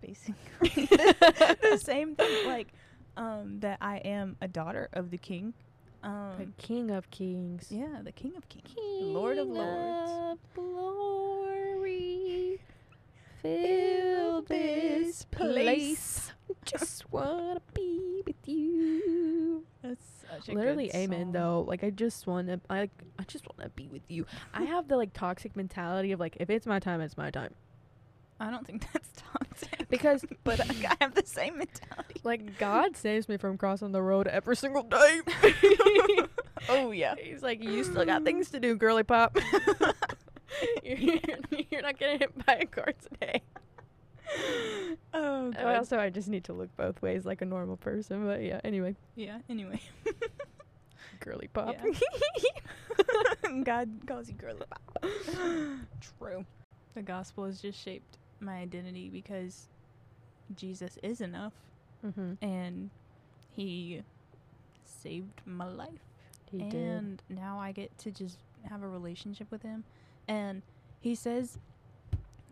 basically 0.02 0.36
the, 0.86 1.80
same 1.82 2.16
thing. 2.16 2.48
Like, 2.48 2.74
um, 3.18 3.60
that 3.60 3.78
I 3.82 3.98
am 3.98 4.38
a 4.42 4.48
daughter 4.48 4.88
of 4.94 5.12
the 5.12 5.18
King. 5.18 5.54
the 6.02 6.08
Um, 6.10 6.54
King 6.58 6.92
of 6.92 7.10
Kings. 7.12 7.68
yeah, 7.70 8.00
the 8.04 8.14
King 8.14 8.34
of 8.38 8.48
Kings, 8.48 8.72
Lord 9.02 9.38
of 9.38 9.50
Lords. 9.50 10.34
of 10.34 10.40
glory, 10.56 12.60
fill 13.42 14.42
this 14.44 15.26
place. 15.26 16.32
Just 16.66 17.12
wanna 17.12 17.62
be 17.74 18.22
with 18.26 18.48
you. 18.48 19.64
That's 19.82 20.26
such 20.30 20.50
a 20.50 20.54
Literally, 20.54 20.92
amen. 20.94 21.26
song. 21.26 21.32
Though, 21.34 21.62
like, 21.68 21.84
I 21.84 21.90
just 21.90 22.28
wanna, 22.28 22.60
I, 22.70 22.80
like, 22.82 22.92
I 23.20 23.24
just 23.24 23.46
wanna 23.58 23.70
be 23.70 23.88
with 23.88 24.04
you. 24.10 24.26
I 24.54 24.64
have 24.64 24.88
the 24.88 24.98
like 24.98 25.14
toxic 25.14 25.56
mentality 25.56 26.12
of 26.12 26.20
like, 26.20 26.38
if 26.40 26.50
it's 26.50 26.66
my 26.68 26.80
time, 26.80 27.02
it's 27.02 27.18
my 27.18 27.32
time. 27.32 27.54
I 28.40 28.52
don't 28.52 28.66
think 28.66 28.86
that's 28.94 29.10
toxic. 29.16 29.90
Because, 29.90 30.26
but 30.44 30.60
like, 30.60 30.86
I 30.86 30.96
have 31.02 31.16
the 31.16 31.26
same 31.26 31.58
mentality. 31.58 32.22
like, 32.24 32.58
God 32.58 32.96
saves 32.96 33.28
me 33.28 33.38
from 33.38 33.58
crossing 33.58 33.92
the 33.92 34.02
road 34.02 34.28
every 34.28 34.56
single 34.56 34.84
day. 34.84 35.22
oh 36.70 36.92
yeah. 36.92 37.16
He's 37.22 37.42
like, 37.42 37.64
you 37.64 37.84
still 37.84 38.06
got 38.06 38.24
things 38.24 38.52
to 38.52 38.60
do, 38.60 38.76
girly 38.76 39.04
pop. 39.04 39.38
you're, 40.84 41.20
you're 41.72 41.82
not 41.82 41.98
getting 41.98 42.20
hit 42.20 42.46
by 42.46 42.56
a 42.56 42.66
car 42.66 42.94
today. 43.12 43.42
Oh 45.14 45.52
god. 45.52 45.78
Also, 45.78 45.98
I 45.98 46.10
just 46.10 46.28
need 46.28 46.44
to 46.46 46.54
look 46.54 46.76
both 46.76 47.02
ways 47.02 47.26
like 47.26 47.42
a 47.42 47.46
normal 47.46 47.78
person. 47.78 48.26
But 48.26 48.44
yeah, 48.44 48.60
anyway, 48.64 48.96
yeah. 49.16 49.40
Anyway. 49.50 49.80
girly 51.22 51.48
pop. 51.48 51.76
Yeah. 51.82 51.94
God 53.64 53.90
calls 54.06 54.28
you 54.28 54.36
girly 54.36 54.66
pop. 54.70 55.06
True. 56.20 56.46
The 56.94 57.02
gospel 57.02 57.46
is 57.46 57.62
just 57.62 57.82
shaped 57.82 58.18
my 58.40 58.56
identity 58.58 59.10
because 59.10 59.68
Jesus 60.56 60.98
is 61.04 61.22
enough 61.22 61.54
mm-hmm. 62.06 62.34
and 62.44 62.90
he 63.56 64.04
saved 64.86 65.42
my 65.46 65.68
life. 65.68 65.90
He 66.52 66.60
did. 66.60 66.74
and 66.74 67.22
now 67.30 67.60
I 67.60 67.72
get 67.72 67.98
to 68.00 68.12
just 68.12 68.38
have 68.70 68.84
a 68.84 68.88
relationship 68.88 69.52
with 69.52 69.64
him. 69.64 69.84
And 70.28 70.62
he 71.00 71.16
says 71.16 71.58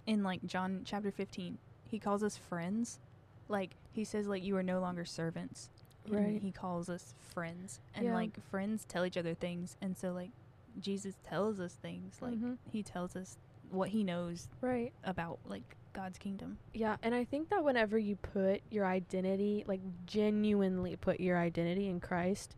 in 0.06 0.24
like 0.24 0.46
John 0.46 0.82
chapter 0.86 1.12
15, 1.12 1.58
he 1.88 2.00
calls 2.00 2.24
us 2.24 2.38
friends. 2.38 3.00
Like 3.48 3.72
he 3.92 4.04
says 4.04 4.28
like 4.28 4.44
you 4.44 4.56
are 4.58 4.64
no 4.64 4.80
longer 4.80 5.06
servants. 5.06 5.70
Right. 6.08 6.40
He 6.42 6.52
calls 6.52 6.90
us 6.90 7.14
friends. 7.20 7.80
And 7.96 8.06
Yeah. 8.06 8.14
like 8.14 8.40
friends 8.50 8.86
tell 8.88 9.06
each 9.06 9.18
other 9.18 9.34
things. 9.34 9.78
And 9.82 9.98
so 9.98 10.12
like 10.12 10.32
Jesus 10.80 11.16
tells 11.24 11.60
us 11.60 11.74
things. 11.74 12.18
Like 12.22 12.36
Mhm. 12.36 12.58
he 12.72 12.84
tells 12.84 13.16
us 13.16 13.38
what 13.72 13.90
he 13.90 14.04
knows 14.04 14.48
Right. 14.62 14.94
about 15.04 15.40
like 15.46 15.76
God's 15.94 16.18
kingdom. 16.18 16.58
Yeah, 16.74 16.98
and 17.04 17.16
I 17.16 17.24
think 17.24 17.50
that 17.50 17.64
whenever 17.64 17.98
you 17.98 18.16
put 18.18 18.62
your 18.70 18.86
identity, 18.86 19.64
like 19.68 19.82
genuinely 20.06 20.96
put 20.98 21.20
your 21.20 21.38
identity 21.38 21.88
in 21.88 22.00
Christ, 22.00 22.56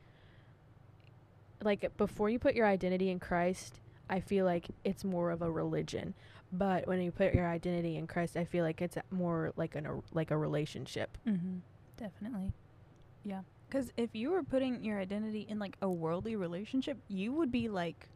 like 1.64 1.96
before 1.98 2.30
you 2.30 2.40
put 2.40 2.56
your 2.56 2.66
identity 2.68 3.10
in 3.10 3.20
Christ, 3.20 3.80
I 4.10 4.20
feel 4.20 4.46
like 4.46 4.68
it's 4.84 5.04
more 5.04 5.32
of 5.32 5.42
a 5.42 5.52
religion. 5.52 6.14
But 6.52 6.88
when 6.88 7.02
you 7.02 7.12
put 7.12 7.34
your 7.34 7.48
identity 7.48 7.98
in 7.98 8.08
Christ, 8.08 8.38
I 8.38 8.46
feel 8.46 8.64
like 8.64 8.82
it's 8.82 8.98
more 9.12 9.52
like 9.58 9.76
an 9.76 9.86
a, 9.86 10.00
like 10.14 10.32
a 10.32 10.38
relationship. 10.38 11.18
Mm-hmm. 11.28 11.58
Definitely. 11.98 12.54
Yeah. 13.24 13.42
Because 13.68 13.92
if 13.98 14.12
you 14.16 14.32
were 14.32 14.44
putting 14.44 14.84
your 14.84 14.98
identity 15.00 15.46
in 15.50 15.60
like 15.60 15.76
a 15.82 15.90
worldly 15.90 16.36
relationship, 16.38 16.98
you 17.10 17.34
would 17.34 17.52
be 17.52 17.68
like 17.68 18.08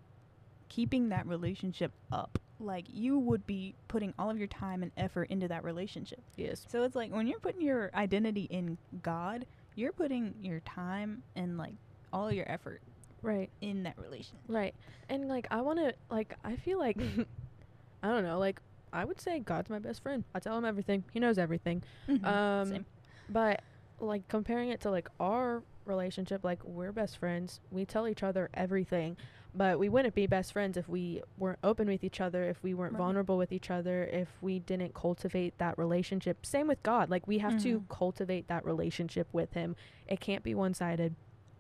keeping 0.69 1.10
that 1.10 1.27
relationship 1.27 1.91
up. 2.12 2.39
Like 2.62 2.86
you 2.93 3.17
would 3.19 3.45
be 3.47 3.76
putting 3.88 4.13
all 4.19 4.30
of 4.30 4.38
your 4.38 4.47
time 4.47 4.84
and 4.84 4.91
effort 4.97 5.30
into 5.30 5.47
that 5.50 5.63
relationship. 5.63 6.21
Yes. 6.38 6.65
So 6.69 6.84
it's 6.84 6.95
like 6.95 7.12
when 7.12 7.28
you're 7.28 7.39
putting 7.39 7.62
your 7.62 7.91
identity 7.93 8.43
in 8.50 8.78
God, 9.02 9.45
you're 9.76 9.91
putting 9.93 10.36
your 10.41 10.60
time 10.62 11.24
and 11.36 11.58
like 11.58 11.74
all 12.13 12.32
your 12.32 12.50
effort 12.52 12.82
Right. 13.24 13.50
in 13.62 13.84
that 13.84 13.97
relationship. 13.97 14.39
Right. 14.47 14.74
And 15.10 15.28
like 15.28 15.47
I 15.52 15.62
want 15.62 15.80
to 15.80 15.93
like 16.10 16.36
I 16.43 16.56
feel 16.56 16.80
like 16.80 16.97
I 18.04 18.08
don't 18.08 18.24
know, 18.24 18.39
like 18.39 18.60
I 18.93 19.06
would 19.06 19.21
say 19.21 19.39
God's 19.39 19.69
my 19.69 19.79
best 19.79 20.02
friend. 20.04 20.23
I 20.35 20.40
tell 20.40 20.58
him 20.58 20.65
everything. 20.65 21.04
He 21.13 21.19
knows 21.19 21.38
everything. 21.38 21.83
Mhm. 22.10 22.25
Um 22.25 22.67
Same. 22.69 22.85
but 23.29 23.62
like 24.00 24.27
comparing 24.27 24.69
it 24.69 24.81
to 24.81 24.90
like 24.92 25.08
our 25.19 25.63
relationship, 25.85 26.44
like 26.44 26.63
we're 26.63 26.92
best 26.92 27.17
friends. 27.17 27.60
We 27.71 27.85
tell 27.85 28.08
each 28.08 28.23
other 28.23 28.50
everything. 28.54 29.17
But 29.54 29.79
we 29.79 29.89
wouldn't 29.89 30.15
be 30.15 30.27
best 30.27 30.54
friends 30.54 30.77
if 30.77 30.87
we 30.87 31.21
weren't 31.37 31.60
open 31.62 31.87
with 31.87 32.04
each 32.06 32.21
other, 32.21 32.45
if 32.45 32.63
we 32.63 32.73
weren't 32.73 32.93
Right. 32.93 32.99
vulnerable 32.99 33.37
with 33.37 33.52
each 33.52 33.69
other, 33.69 34.06
if 34.06 34.29
we 34.41 34.60
didn't 34.60 34.93
cultivate 34.93 35.58
that 35.58 35.77
relationship. 35.77 36.45
Same 36.45 36.67
with 36.67 36.81
God. 36.83 37.10
Like 37.10 37.27
we 37.27 37.39
have 37.39 37.62
to 37.63 37.81
Mhm. 37.81 37.89
cultivate 37.89 38.47
that 38.47 38.63
relationship 38.63 39.27
with 39.33 39.52
him. 39.54 39.75
It 40.08 40.21
can't 40.21 40.41
be 40.43 40.56
one-sided. 40.56 41.15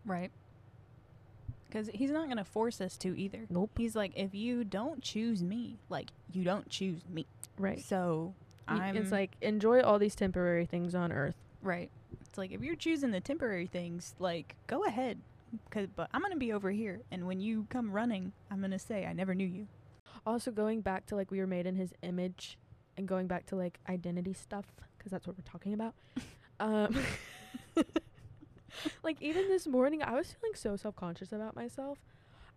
Right. 0.05 0.31
Because 1.67 1.87
he's 1.93 2.11
not 2.11 2.25
going 2.25 2.37
to 2.37 2.43
force 2.45 2.81
us 2.81 2.97
to 2.97 3.17
either. 3.17 3.45
Nope. 3.49 3.71
He's 3.77 3.95
like, 3.95 4.11
if 4.15 4.33
you 4.33 4.63
don't 4.63 5.01
choose 5.01 5.41
me, 5.43 5.77
like, 5.89 6.11
you 6.31 6.43
don't 6.43 6.69
choose 6.69 7.07
me. 7.09 7.25
Right. 7.57 7.79
So 7.81 8.33
I'm 8.67 8.95
It's 8.97 9.11
like 9.11 9.35
enjoy 9.41 9.81
all 9.81 9.99
these 9.99 10.15
temporary 10.15 10.65
things 10.65 10.95
on 10.95 11.11
earth. 11.11 11.35
right. 11.61 11.89
It's 12.21 12.37
like 12.37 12.51
if 12.51 12.61
you're 12.61 12.75
choosing 12.77 13.11
the 13.11 13.19
temporary 13.19 13.67
things, 13.67 14.15
like 14.17 14.55
go 14.67 14.85
ahead. 14.85 15.19
Cause 15.69 15.87
but 15.95 16.09
I'm 16.13 16.21
gonna 16.21 16.37
be 16.37 16.53
over 16.53 16.71
here, 16.71 17.01
and 17.11 17.27
when 17.27 17.39
you 17.41 17.65
come 17.69 17.91
running, 17.91 18.31
I'm 18.49 18.61
gonna 18.61 18.79
say 18.79 19.05
I 19.05 19.13
never 19.13 19.33
knew 19.35 19.47
you. 19.47 19.67
Also 20.25 20.51
going 20.51 20.81
back 20.81 21.05
to 21.07 21.15
like 21.15 21.31
we 21.31 21.39
were 21.39 21.47
made 21.47 21.65
in 21.65 21.75
his 21.75 21.93
image 22.03 22.57
and 22.97 23.07
going 23.07 23.27
back 23.27 23.45
to 23.47 23.55
like 23.55 23.79
identity 23.89 24.33
stuff 24.33 24.65
because 24.97 25.11
that's 25.11 25.25
what 25.27 25.35
we're 25.37 25.43
talking 25.51 25.73
about. 25.73 25.93
um, 26.59 26.95
like 29.03 29.21
even 29.21 29.47
this 29.49 29.67
morning, 29.67 30.01
I 30.01 30.13
was 30.15 30.31
feeling 30.31 30.55
so 30.55 30.75
self 30.75 30.95
conscious 30.95 31.31
about 31.31 31.55
myself. 31.55 31.97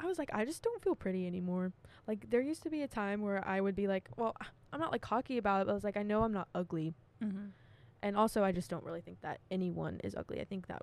I 0.00 0.06
was 0.06 0.18
like, 0.18 0.30
I 0.32 0.44
just 0.44 0.62
don't 0.62 0.82
feel 0.82 0.94
pretty 0.94 1.26
anymore. 1.26 1.72
Like 2.06 2.28
there 2.30 2.40
used 2.40 2.62
to 2.64 2.70
be 2.70 2.82
a 2.82 2.88
time 2.88 3.22
where 3.22 3.46
I 3.46 3.60
would 3.60 3.74
be 3.76 3.86
like, 3.86 4.08
well, 4.16 4.34
I'm 4.72 4.80
not 4.80 4.92
like 4.92 5.02
cocky 5.02 5.38
about 5.38 5.62
it, 5.62 5.66
but 5.66 5.72
I 5.72 5.74
was 5.74 5.84
like, 5.84 5.96
I 5.96 6.02
know 6.02 6.22
I'm 6.22 6.32
not 6.32 6.48
ugly, 6.54 6.94
Mm-hmm. 7.22 7.46
and 8.02 8.16
also 8.16 8.42
I 8.44 8.52
just 8.52 8.68
don't 8.68 8.84
really 8.84 9.00
think 9.00 9.20
that 9.22 9.38
anyone 9.50 10.00
is 10.04 10.14
ugly. 10.14 10.40
I 10.40 10.44
think 10.44 10.66
that 10.66 10.82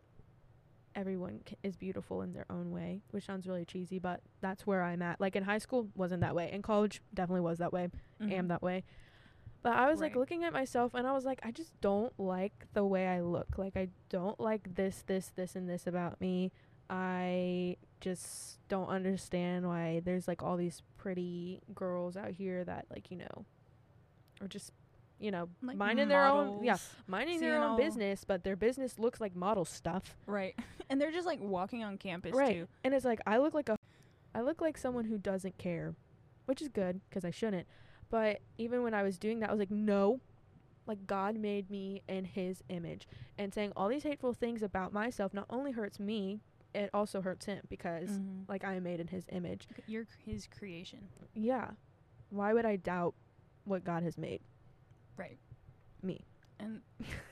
everyone 0.96 1.42
is 1.64 1.76
beautiful 1.76 2.22
in 2.22 2.34
their 2.34 2.46
own 2.50 2.72
way, 2.72 3.02
which 3.12 3.26
sounds 3.26 3.48
really 3.48 3.66
cheesy, 3.66 4.00
but 4.00 4.22
that's 4.42 4.68
where 4.68 4.84
I'm 4.84 5.02
at. 5.02 5.20
Like 5.22 5.36
in 5.36 5.44
high 5.44 5.58
school, 5.58 5.90
wasn't 5.96 6.22
that 6.22 6.36
way. 6.36 6.50
In 6.52 6.62
college, 6.62 7.02
definitely 7.14 7.42
was 7.42 7.60
that 7.60 7.74
way. 7.74 7.90
Am 8.22 8.48
that 8.50 8.62
way. 8.62 8.84
But 9.64 9.74
I 9.74 9.90
was 9.90 10.00
like 10.00 10.12
Mm-hmm. 10.12 10.20
Looking 10.20 10.44
at 10.44 10.54
myself 10.54 10.94
and 10.94 11.08
I 11.08 11.14
was 11.14 11.24
like, 11.26 11.40
I 11.44 11.52
just 11.52 11.80
don't 11.82 12.12
like 12.20 12.66
the 12.74 12.84
way 12.84 13.08
I 13.08 13.22
look. 13.22 13.58
Like 13.58 13.78
I 13.78 13.90
don't 14.10 14.40
like 14.40 14.76
this, 14.76 15.04
this, 15.06 15.32
this, 15.36 15.56
and 15.56 15.70
this 15.70 15.88
about 15.88 16.20
me. 16.20 16.52
I 16.90 17.78
just 18.02 18.60
don't 18.68 18.90
understand 18.90 19.68
why 19.68 20.02
there's 20.04 20.28
like 20.28 20.44
all 20.44 20.58
these 20.58 20.82
pretty 20.98 21.62
girls 21.74 22.18
out 22.18 22.32
here 22.32 22.64
that 22.66 22.86
like, 22.90 23.12
you 23.12 23.18
know, 23.18 23.46
are 24.42 24.48
just 24.48 24.74
you 25.22 25.32
know, 25.32 25.48
Like 25.62 25.78
minding 25.78 26.08
their 26.08 26.26
own 26.26 26.64
yeah, 26.64 26.78
minding 27.08 27.40
their 27.40 27.62
own 27.64 27.78
business, 27.78 28.24
but 28.26 28.44
their 28.44 28.56
business 28.56 28.98
looks 29.00 29.22
like 29.22 29.36
model 29.36 29.66
stuff. 29.66 30.16
Right. 30.26 30.56
And 30.90 31.00
they're 31.00 31.12
just 31.14 31.26
like 31.26 31.40
walking 31.40 31.86
on 31.86 31.98
campus 31.98 32.34
Right. 32.36 32.54
too. 32.54 32.68
And 32.84 32.94
it's 32.94 33.06
like 33.06 33.22
I 33.26 33.38
look 33.38 33.54
like 33.54 33.70
a 33.70 33.78
I 34.36 34.42
look 34.42 34.60
like 34.60 34.78
someone 34.78 35.06
who 35.06 35.18
doesn't 35.18 35.58
care, 35.58 35.96
which 36.48 36.62
is 36.62 36.68
good 36.68 37.00
because 37.10 37.24
I 37.24 37.30
shouldn't. 37.32 37.66
But 38.10 38.40
even 38.58 38.84
when 38.84 38.94
I 38.94 39.04
was 39.04 39.18
doing 39.18 39.40
that, 39.40 39.50
I 39.50 39.54
was 39.54 39.60
like, 39.60 39.72
no. 39.72 40.20
Like 40.88 41.08
God 41.08 41.38
made 41.38 41.70
me 41.70 42.02
in 42.10 42.26
his 42.26 42.62
image. 42.68 43.08
And 43.38 43.54
saying 43.54 43.72
all 43.78 43.88
these 43.88 44.04
hateful 44.04 44.34
things 44.34 44.62
about 44.64 44.92
myself 44.92 45.34
not 45.34 45.46
only 45.50 45.72
hurts 45.72 45.98
me, 46.00 46.42
it 46.76 46.90
also 46.94 47.22
hurts 47.22 47.46
him 47.46 47.62
because 47.70 48.10
Mhm. 48.10 48.50
like 48.50 48.66
I 48.66 48.74
am 48.74 48.84
made 48.84 49.00
in 49.00 49.08
his 49.08 49.26
image. 49.32 49.68
You're 49.88 50.08
his 50.26 50.48
creation. 50.48 51.08
Yeah. 51.34 51.72
Why 52.32 52.52
would 52.54 52.66
I 52.66 52.76
doubt 52.76 53.14
what 53.64 53.84
God 53.86 54.04
has 54.04 54.18
made? 54.18 54.42
Right. 55.18 55.38
Me. 56.02 56.26
And 56.60 56.82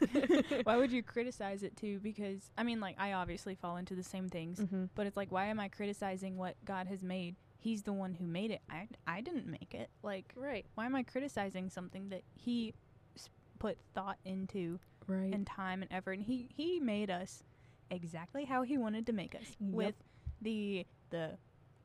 why 0.63 0.77
would 0.77 0.91
you 0.91 1.03
criticize 1.13 1.63
it 1.63 1.75
too? 1.77 1.99
Because 2.01 2.49
I 2.57 2.63
mean, 2.63 2.79
like 2.79 2.95
I 2.99 3.13
obviously 3.13 3.55
fall 3.55 3.77
into 3.77 3.95
the 3.95 4.03
same 4.03 4.27
things, 4.29 4.59
Mm-hmm. 4.59 4.85
but 4.95 5.05
it's 5.07 5.17
like, 5.17 5.31
why 5.31 5.45
am 5.45 5.59
I 5.59 5.67
criticizing 5.69 6.37
what 6.37 6.55
God 6.65 6.87
has 6.87 7.03
made? 7.03 7.35
He's 7.59 7.83
the 7.83 7.93
one 7.93 8.13
who 8.13 8.25
made 8.25 8.51
it. 8.51 8.61
I 8.69 8.87
I 9.05 9.21
didn't 9.21 9.47
make 9.47 9.73
it. 9.73 9.89
Like, 10.03 10.33
Right. 10.35 10.65
why 10.75 10.85
am 10.85 10.95
I 10.95 11.03
criticizing 11.03 11.69
something 11.69 12.09
that 12.09 12.23
He 12.35 12.73
s- 13.15 13.29
put 13.59 13.77
thought 13.93 14.17
into 14.25 14.79
Right. 15.07 15.33
and 15.33 15.45
time 15.45 15.81
and 15.81 15.91
effort? 15.91 16.13
And 16.13 16.23
He 16.23 16.47
He 16.55 16.79
made 16.79 17.09
us 17.11 17.43
exactly 17.91 18.45
how 18.45 18.61
He 18.63 18.77
wanted 18.77 19.05
to 19.07 19.13
make 19.13 19.35
us 19.35 19.45
Yep. 19.59 19.73
with 19.73 19.95
the 20.41 20.85
the 21.11 21.37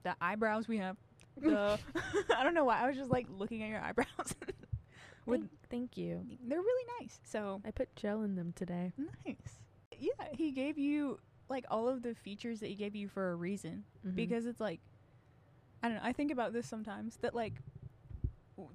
the 0.04 0.14
eyebrows 0.20 0.68
we 0.68 0.78
have. 0.78 0.96
The 1.36 1.78
I 2.36 2.44
don't 2.44 2.54
know 2.54 2.64
why 2.64 2.80
I 2.80 2.86
was 2.86 2.96
just 2.96 3.10
like 3.10 3.26
looking 3.28 3.62
at 3.64 3.68
your 3.68 3.80
eyebrows. 3.80 4.34
With 5.26 5.40
thank, 5.40 5.52
thank 5.70 5.96
you. 5.96 6.26
they're 6.46 6.60
really 6.60 6.86
nice. 7.00 7.18
So 7.24 7.60
I 7.64 7.70
put 7.70 7.94
gel 7.96 8.22
in 8.22 8.34
them 8.34 8.52
today. 8.54 8.92
Nice. 9.26 9.60
Yeah, 9.98 10.28
he 10.32 10.50
gave 10.52 10.76
you 10.78 11.18
like 11.48 11.64
all 11.70 11.88
of 11.88 12.02
the 12.02 12.14
features 12.14 12.60
that 12.60 12.68
he 12.68 12.74
gave 12.74 12.94
you 12.94 13.08
for 13.08 13.30
a 13.32 13.34
reason 13.36 13.84
Mhm. 14.06 14.14
because 14.16 14.46
it's 14.46 14.60
like 14.60 14.80
I 15.82 15.88
don't 15.88 15.96
know, 15.98 16.02
I 16.04 16.12
think 16.14 16.30
about 16.32 16.52
this 16.54 16.66
sometimes 16.66 17.18
that 17.18 17.34
like 17.34 17.60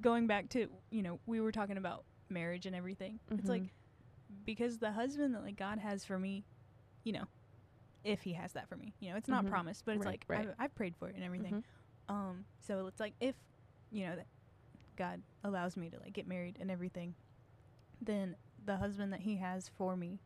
going 0.02 0.28
back 0.28 0.50
to, 0.50 0.68
you 0.92 1.02
know, 1.02 1.20
we 1.26 1.40
were 1.42 1.52
talking 1.52 1.78
about 1.78 2.04
marriage 2.30 2.66
and 2.66 2.76
everything. 2.76 3.20
It's 3.32 3.50
like 3.50 3.64
Mhm. 3.64 3.70
because 4.46 4.78
the 4.78 4.92
husband 4.92 5.34
that 5.36 5.42
like 5.42 5.56
God 5.56 5.80
has 5.80 6.06
for 6.06 6.20
me, 6.20 6.46
you 7.04 7.14
know, 7.14 7.26
if 8.04 8.22
he 8.22 8.34
has 8.34 8.54
that 8.54 8.70
for 8.70 8.76
me, 8.78 8.94
you 9.00 9.10
know, 9.10 9.18
it's 9.18 9.28
not 9.28 9.46
Mhm. 9.46 9.50
promised, 9.50 9.86
but 9.86 9.96
it's 9.96 10.06
Right, 10.06 10.24
like 10.24 10.26
right. 10.28 10.48
I've, 10.50 10.56
I've 10.60 10.76
prayed 10.76 10.96
for 10.96 11.10
it 11.10 11.16
and 11.16 11.24
everything. 11.24 11.64
Mhm. 12.10 12.14
Um, 12.14 12.46
so 12.60 12.88
it's 12.88 13.00
like 13.00 13.14
if 13.20 13.36
you 13.92 14.06
know 14.06 14.16
that 14.16 14.28
God 15.00 15.22
allows 15.44 15.78
me 15.78 15.90
to 15.90 15.98
like 16.00 16.14
get 16.14 16.28
married 16.28 16.58
and 16.60 16.70
everything, 16.70 17.16
then 18.02 18.36
the 18.66 18.76
husband 18.78 19.14
that 19.14 19.22
He 19.22 19.38
has 19.38 19.72
for 19.78 19.96
me 19.96 20.20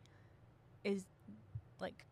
is 0.82 1.06
like 1.80 2.04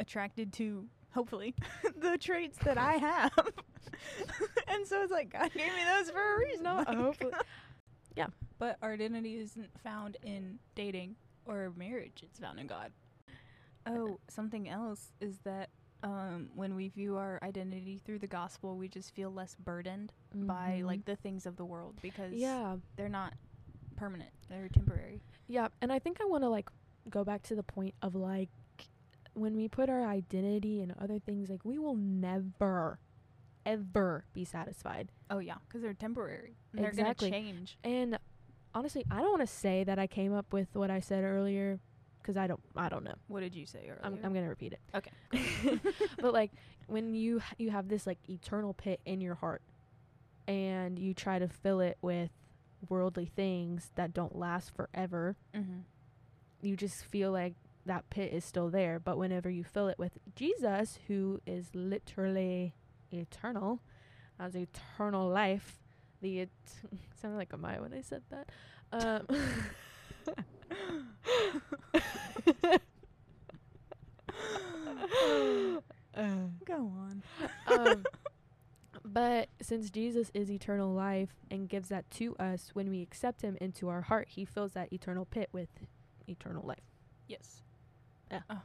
attracted 0.00 0.52
to 0.54 0.84
hopefully 1.14 1.54
the 2.00 2.18
traits 2.18 2.58
that 2.64 2.76
I 2.76 2.94
have. 2.94 3.32
and 4.68 4.86
so 4.86 5.02
it's 5.02 5.12
like 5.12 5.32
God 5.32 5.52
gave 5.54 5.72
me 5.72 5.84
those 5.96 6.10
for 6.10 6.34
a 6.34 6.38
reason. 6.38 6.64
No, 6.64 6.76
like- 6.86 6.88
hopefully. 6.88 7.32
Yeah. 8.16 8.26
But 8.58 8.76
our 8.82 8.92
identity 8.92 9.38
isn't 9.38 9.70
found 9.82 10.16
in 10.24 10.58
dating 10.74 11.16
or 11.46 11.72
marriage, 11.76 12.22
it's 12.22 12.38
found 12.38 12.60
in 12.60 12.66
God. 12.66 12.92
Oh, 13.86 14.12
uh, 14.12 14.16
something 14.28 14.68
else 14.68 15.12
is 15.20 15.38
that 15.44 15.70
um, 16.02 16.48
when 16.54 16.74
we 16.74 16.88
view 16.88 17.16
our 17.16 17.38
identity 17.42 18.00
through 18.04 18.18
the 18.18 18.26
gospel, 18.26 18.76
we 18.76 18.88
just 18.88 19.14
feel 19.14 19.30
less 19.30 19.54
burdened 19.54 20.12
by 20.34 20.78
Mhm. 20.82 20.86
like 20.86 21.04
the 21.04 21.16
things 21.16 21.46
of 21.46 21.56
the 21.56 21.64
world 21.64 21.98
because 22.02 22.32
yeah 22.32 22.76
they're 22.96 23.08
not 23.08 23.34
permanent; 23.96 24.30
they're 24.48 24.68
temporary. 24.68 25.20
yeah 25.48 25.68
and 25.80 25.92
i 25.92 25.98
think 25.98 26.20
i 26.20 26.24
want 26.24 26.42
to 26.42 26.48
like 26.48 26.68
go 27.10 27.22
back 27.24 27.42
to 27.42 27.54
the 27.54 27.62
point 27.62 27.94
of 28.02 28.14
like 28.14 28.48
when 29.34 29.56
we 29.56 29.68
put 29.68 29.88
our 29.90 30.04
identity 30.06 30.80
in 30.80 30.92
other 31.00 31.18
things 31.18 31.48
like 31.50 31.64
we 31.64 31.78
will 31.78 31.94
never 31.96 32.98
ever 33.64 34.24
be 34.32 34.44
satisfied 34.44 35.10
Oh 35.30 35.38
yeah, 35.38 35.54
because 35.66 35.80
they're 35.82 35.94
temporary. 35.94 36.56
And 36.76 36.84
Exactly. 36.86 37.30
They're 37.30 37.40
gonna 37.40 37.52
change. 37.54 37.78
and 37.84 38.18
honestly 38.74 39.04
i 39.10 39.20
don't 39.20 39.30
want 39.30 39.40
to 39.42 39.46
say 39.46 39.84
that 39.84 39.98
i 39.98 40.06
came 40.06 40.32
up 40.34 40.52
with 40.52 40.74
what 40.74 40.90
i 40.90 40.98
said 41.00 41.22
earlier 41.24 41.78
because 42.22 42.36
i 42.36 42.46
don't 42.46 42.60
i 42.76 42.88
don't 42.88 43.04
know 43.04 43.14
What 43.28 43.40
did 43.40 43.54
you 43.54 43.66
say 43.66 43.80
earlier? 43.80 44.00
I'm, 44.02 44.18
I'm 44.22 44.32
gonna 44.32 44.48
repeat 44.48 44.72
it 44.72 44.80
okay. 44.94 45.80
but 46.20 46.32
like 46.32 46.52
when 46.86 47.14
you 47.14 47.42
you 47.58 47.70
have 47.70 47.88
this 47.88 48.06
like 48.06 48.18
eternal 48.28 48.74
pit 48.74 49.00
in 49.04 49.20
your 49.20 49.34
heart 49.34 49.62
and 50.46 50.98
you 50.98 51.14
try 51.14 51.38
to 51.38 51.48
fill 51.48 51.80
it 51.80 51.98
with 52.02 52.30
worldly 52.88 53.26
things 53.26 53.90
that 53.94 54.12
don't 54.12 54.36
last 54.36 54.74
forever 54.74 55.36
mm-hmm. 55.54 55.80
you 56.62 56.76
just 56.76 57.04
feel 57.04 57.30
like 57.30 57.54
that 57.86 58.08
pit 58.10 58.32
is 58.32 58.44
still 58.44 58.68
there. 58.70 58.98
But 58.98 59.18
whenever 59.18 59.50
you 59.50 59.64
fill 59.64 59.88
it 59.88 59.98
with 59.98 60.18
Jesus, 60.34 60.98
who 61.08 61.40
is 61.46 61.70
literally 61.74 62.74
eternal, 63.10 63.80
has 64.38 64.54
eternal 64.54 65.28
life, 65.28 65.78
the 66.20 66.40
it 66.40 66.50
sounded 67.20 67.36
like 67.36 67.52
a 67.52 67.56
Maya 67.56 67.82
when 67.82 67.92
I 67.92 68.00
said 68.00 68.22
that. 68.30 68.48
Um, 68.92 69.26
Go 76.64 76.74
on. 76.74 77.22
um, 77.66 78.04
but 79.04 79.48
since 79.60 79.90
Jesus 79.90 80.30
is 80.34 80.50
eternal 80.50 80.92
life 80.92 81.30
and 81.50 81.68
gives 81.68 81.88
that 81.88 82.10
to 82.12 82.36
us 82.36 82.70
when 82.74 82.90
we 82.90 83.02
accept 83.02 83.42
him 83.42 83.56
into 83.60 83.88
our 83.88 84.02
heart, 84.02 84.28
he 84.30 84.44
fills 84.44 84.72
that 84.72 84.92
eternal 84.92 85.24
pit 85.24 85.48
with 85.52 85.68
eternal 86.28 86.64
life. 86.66 86.78
Yes. 87.28 87.62
Yeah. 88.30 88.40
Oh. 88.50 88.60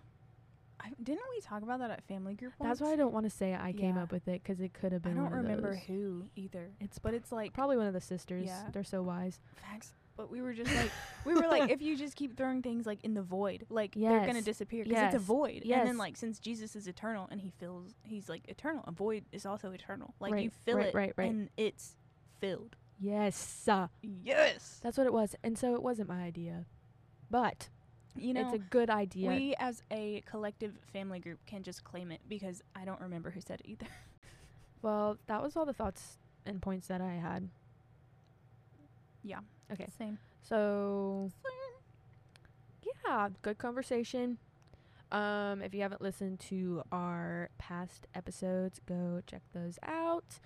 I, 0.79 0.91
didn't 1.01 1.23
we 1.35 1.41
talk 1.41 1.63
about 1.63 1.79
that 1.79 1.89
at 1.89 2.03
family 2.03 2.35
group? 2.35 2.53
That's 2.61 2.79
why 2.79 2.91
I 2.91 2.95
don't 2.95 3.13
want 3.13 3.25
to 3.25 3.29
say 3.29 3.55
I 3.55 3.73
came 3.73 3.97
up 3.97 4.11
with 4.11 4.27
it 4.27 4.43
because 4.43 4.61
it 4.61 4.73
could 4.73 4.91
have 4.91 5.01
been. 5.01 5.17
I 5.17 5.21
don't 5.21 5.33
remember 5.33 5.75
who 5.75 6.25
either. 6.35 6.69
It's 6.79 6.99
but 6.99 7.13
it's 7.13 7.31
like 7.31 7.53
Probably 7.53 7.77
one 7.77 7.87
of 7.87 7.93
the 7.93 8.01
sisters. 8.01 8.45
Yeah. 8.45 8.63
They're 8.71 8.83
so 8.83 9.01
wise. 9.01 9.39
facts. 9.55 9.93
But 10.17 10.31
we 10.31 10.41
were 10.41 10.51
just 10.53 10.73
like 10.75 10.91
we 11.25 11.35
were 11.35 11.47
like 11.47 11.69
if 11.69 11.81
you 11.87 11.95
just 11.95 12.15
keep 12.15 12.35
throwing 12.35 12.61
things 12.63 12.85
like 12.87 13.03
in 13.03 13.13
the 13.13 13.21
void, 13.21 13.65
like 13.69 13.93
they're 13.95 14.25
gonna 14.25 14.41
disappear 14.41 14.83
because 14.83 15.03
it's 15.03 15.15
a 15.15 15.19
void. 15.19 15.61
Yes. 15.63 15.79
And 15.81 15.89
then 15.89 15.97
like 15.97 16.17
since 16.17 16.39
Jesus 16.39 16.75
is 16.75 16.87
eternal 16.87 17.27
and 17.31 17.39
he 17.39 17.51
fills, 17.59 17.93
he's 18.03 18.27
like 18.27 18.41
eternal. 18.49 18.83
A 18.87 18.91
void 18.91 19.25
is 19.31 19.45
also 19.45 19.71
eternal. 19.71 20.15
Like 20.19 20.31
you 20.31 20.35
Right, 20.37 20.51
fill 20.65 20.77
right, 20.77 20.87
it 20.87 20.95
right, 20.95 21.13
right. 21.15 21.29
and 21.29 21.49
it's 21.55 21.95
filled. 22.39 22.75
Yes. 22.99 23.67
Uh, 23.67 23.87
Yes. 24.01 24.79
that's 24.81 24.97
what 24.97 25.05
it 25.05 25.13
was. 25.13 25.35
And 25.43 25.57
so 25.57 25.75
it 25.75 25.83
wasn't 25.83 26.09
my 26.09 26.23
idea. 26.23 26.65
But 27.29 27.69
You 28.15 28.33
know, 28.33 28.41
it's 28.47 28.55
a 28.55 28.57
good 28.57 28.89
idea. 28.89 29.29
we 29.29 29.53
as 29.59 29.83
a 29.91 30.21
collective 30.25 30.73
family 30.91 31.19
group 31.19 31.45
can 31.45 31.61
just 31.61 31.83
claim 31.83 32.11
it 32.11 32.21
because 32.27 32.63
I 32.75 32.85
don't 32.85 32.99
remember 33.01 33.29
who 33.29 33.41
said 33.41 33.59
it 33.63 33.69
either. 33.69 33.85
well, 34.81 35.17
that 35.27 35.43
was 35.43 35.55
all 35.55 35.65
the 35.65 35.73
thoughts 35.73 36.17
and 36.43 36.59
points 36.59 36.87
that 36.87 37.01
I 37.01 37.13
had. 37.13 37.49
Yeah. 39.23 39.41
Okay. 39.71 39.87
Same. 39.97 40.17
So 40.41 41.31
yeah, 43.05 43.29
good 43.41 43.57
conversation. 43.57 44.37
Um, 45.11 45.61
if 45.61 45.73
you 45.73 45.81
haven't 45.81 46.01
listened 46.01 46.39
to 46.41 46.83
our 46.91 47.49
past 47.57 48.07
episodes, 48.13 48.81
go 48.85 49.21
check 49.25 49.41
those 49.53 49.79
out. 49.83 50.39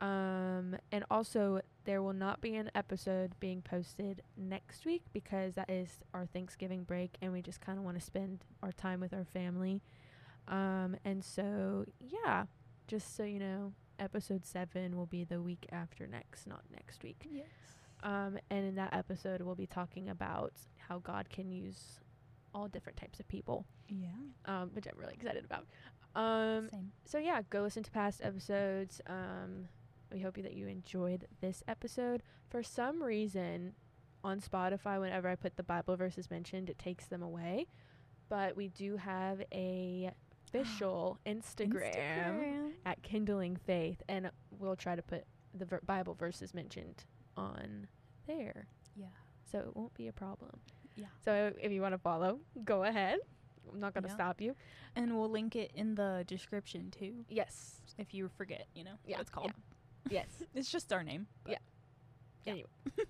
Um, 0.00 0.76
and 0.92 1.04
also 1.10 1.60
there 1.84 2.02
will 2.02 2.12
not 2.12 2.40
be 2.40 2.54
an 2.54 2.70
episode 2.74 3.32
being 3.40 3.62
posted 3.62 4.22
next 4.36 4.86
week 4.86 5.02
because 5.12 5.54
that 5.54 5.68
is 5.68 5.98
our 6.14 6.24
Thanksgiving 6.26 6.84
break 6.84 7.16
and 7.20 7.32
we 7.32 7.42
just 7.42 7.60
kind 7.60 7.78
of 7.78 7.84
want 7.84 7.98
to 7.98 8.04
spend 8.04 8.44
our 8.62 8.70
time 8.72 9.00
with 9.00 9.12
our 9.12 9.24
family. 9.24 9.82
Um, 10.46 10.96
and 11.04 11.24
so 11.24 11.84
yeah, 12.00 12.44
just 12.86 13.16
so 13.16 13.24
you 13.24 13.40
know, 13.40 13.72
episode 13.98 14.46
7 14.46 14.96
will 14.96 15.06
be 15.06 15.24
the 15.24 15.42
week 15.42 15.66
after 15.72 16.06
next, 16.06 16.46
not 16.46 16.62
next 16.72 17.02
week. 17.02 17.26
Yes. 17.28 17.46
Um, 18.02 18.38
and 18.50 18.64
in 18.64 18.74
that 18.76 18.94
episode, 18.94 19.40
we'll 19.42 19.54
be 19.54 19.66
talking 19.66 20.08
about 20.08 20.52
how 20.76 20.98
God 21.00 21.28
can 21.30 21.50
use 21.50 22.00
all 22.54 22.68
different 22.68 22.96
types 22.96 23.20
of 23.20 23.28
people, 23.28 23.66
Yeah. 23.88 24.08
um, 24.46 24.70
which 24.72 24.86
I'm 24.86 24.98
really 24.98 25.14
excited 25.14 25.44
about. 25.44 25.66
Um, 26.14 26.68
Same. 26.70 26.92
so 27.04 27.18
yeah, 27.18 27.42
go 27.50 27.62
listen 27.62 27.82
to 27.82 27.90
past 27.90 28.20
episodes. 28.24 29.00
Um, 29.06 29.68
we 30.12 30.20
hope 30.20 30.36
that 30.36 30.54
you 30.54 30.66
enjoyed 30.66 31.26
this 31.40 31.62
episode. 31.68 32.22
For 32.48 32.62
some 32.62 33.02
reason, 33.02 33.74
on 34.24 34.40
Spotify, 34.40 34.98
whenever 35.00 35.28
I 35.28 35.34
put 35.36 35.56
the 35.56 35.62
Bible 35.62 35.96
verses 35.96 36.30
mentioned, 36.30 36.70
it 36.70 36.78
takes 36.78 37.06
them 37.06 37.22
away. 37.22 37.66
But 38.30 38.56
we 38.56 38.68
do 38.68 38.96
have 38.96 39.42
a 39.52 40.10
official 40.48 41.18
Instagram, 41.26 41.94
Instagram. 41.94 42.70
at 42.86 43.02
Kindling 43.02 43.56
Faith, 43.56 44.02
and 44.08 44.30
we'll 44.58 44.76
try 44.76 44.96
to 44.96 45.02
put 45.02 45.24
the 45.54 45.66
ver- 45.66 45.82
Bible 45.84 46.14
verses 46.14 46.54
mentioned 46.54 47.04
on 47.38 47.86
there, 48.26 48.66
Yeah. 48.96 49.06
so 49.50 49.58
it 49.60 49.76
won't 49.76 49.94
be 49.94 50.08
a 50.08 50.12
problem. 50.12 50.60
Yeah. 50.96 51.06
So 51.24 51.52
if 51.60 51.70
you 51.72 51.80
want 51.80 51.94
to 51.94 51.98
follow, 51.98 52.40
go 52.64 52.82
ahead. 52.84 53.20
I'm 53.72 53.78
not 53.80 53.94
gonna 53.94 54.08
Yeah. 54.08 54.14
stop 54.14 54.40
you. 54.40 54.56
And 54.96 55.16
we'll 55.16 55.28
link 55.30 55.54
it 55.54 55.70
in 55.74 55.94
the 55.94 56.24
description 56.26 56.90
too, 56.90 57.24
Yes. 57.28 57.80
if 57.98 58.12
you 58.14 58.28
forget. 58.28 58.66
You 58.74 58.84
know 58.84 58.98
Yeah, 59.04 59.16
what 59.16 59.20
it's 59.22 59.30
called. 59.30 59.52
Yes. 60.10 60.28
It's 60.54 60.70
just 60.70 60.92
our 60.92 61.04
name. 61.04 61.26
Yeah. 61.46 61.58
Yeah. 62.44 62.52
Anyway. 62.52 62.70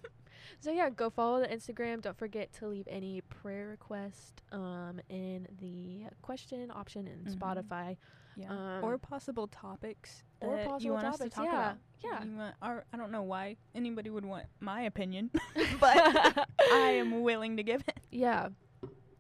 so 0.60 0.70
yeah, 0.70 0.90
go 0.90 1.10
follow 1.10 1.40
the 1.40 1.48
Instagram. 1.48 2.00
Don't 2.02 2.16
forget 2.18 2.52
to 2.54 2.66
leave 2.66 2.86
any 2.88 3.20
prayer 3.22 3.68
request 3.68 4.42
um 4.52 5.00
in 5.08 5.46
the 5.60 6.06
question 6.22 6.70
option 6.72 7.06
in 7.06 7.24
Mhm. 7.24 7.34
Spotify. 7.38 7.96
Yeah. 8.38 8.50
Um, 8.50 8.84
or 8.84 8.98
possible 8.98 9.48
topics 9.48 10.22
or 10.40 10.58
possible 10.58 10.80
you 10.80 10.92
want 10.92 11.06
us 11.06 11.18
to 11.18 11.28
talk 11.28 11.46
yeah, 11.46 11.50
about. 11.50 11.76
yeah. 12.04 12.24
You 12.24 12.36
want, 12.36 12.54
or, 12.62 12.84
I 12.92 12.96
don't 12.96 13.10
know 13.10 13.24
why 13.24 13.56
anybody 13.74 14.10
would 14.10 14.24
want 14.24 14.44
my 14.60 14.82
opinion, 14.82 15.30
but 15.80 15.96
I 16.72 16.94
am 17.00 17.22
willing 17.22 17.56
to 17.56 17.64
give 17.64 17.82
it. 17.88 17.98
Yeah. 18.12 18.50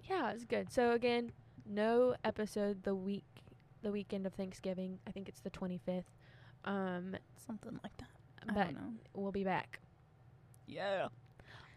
Yeah, 0.08 0.30
it's 0.30 0.44
good. 0.44 0.72
So 0.72 0.92
again, 0.92 1.32
no 1.66 2.14
episode 2.24 2.84
the 2.84 2.94
week 2.94 3.24
the 3.82 3.90
weekend 3.90 4.24
of 4.26 4.34
Thanksgiving. 4.34 4.98
I 5.06 5.10
think 5.10 5.28
it's 5.28 5.40
the 5.40 5.50
25th. 5.50 6.04
Um 6.64 7.16
Something 7.44 7.78
like 7.82 7.96
that. 7.98 8.08
I 8.48 8.52
but 8.54 8.64
don't 8.66 8.74
know. 8.74 8.92
we'll 9.14 9.32
be 9.32 9.44
back. 9.44 9.80
Yeah. 10.68 11.08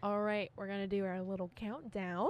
All 0.02 0.20
right, 0.20 0.50
we're 0.56 0.66
going 0.66 0.80
to 0.80 0.88
do 0.88 1.04
our 1.04 1.22
little 1.22 1.50
countdown. 1.54 2.28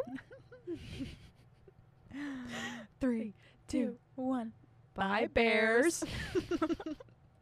Three, 3.01 3.33
two, 3.67 3.97
one. 4.15 4.53
Bye 4.95 5.28
bears. 5.32 6.03
bears. 6.03 6.05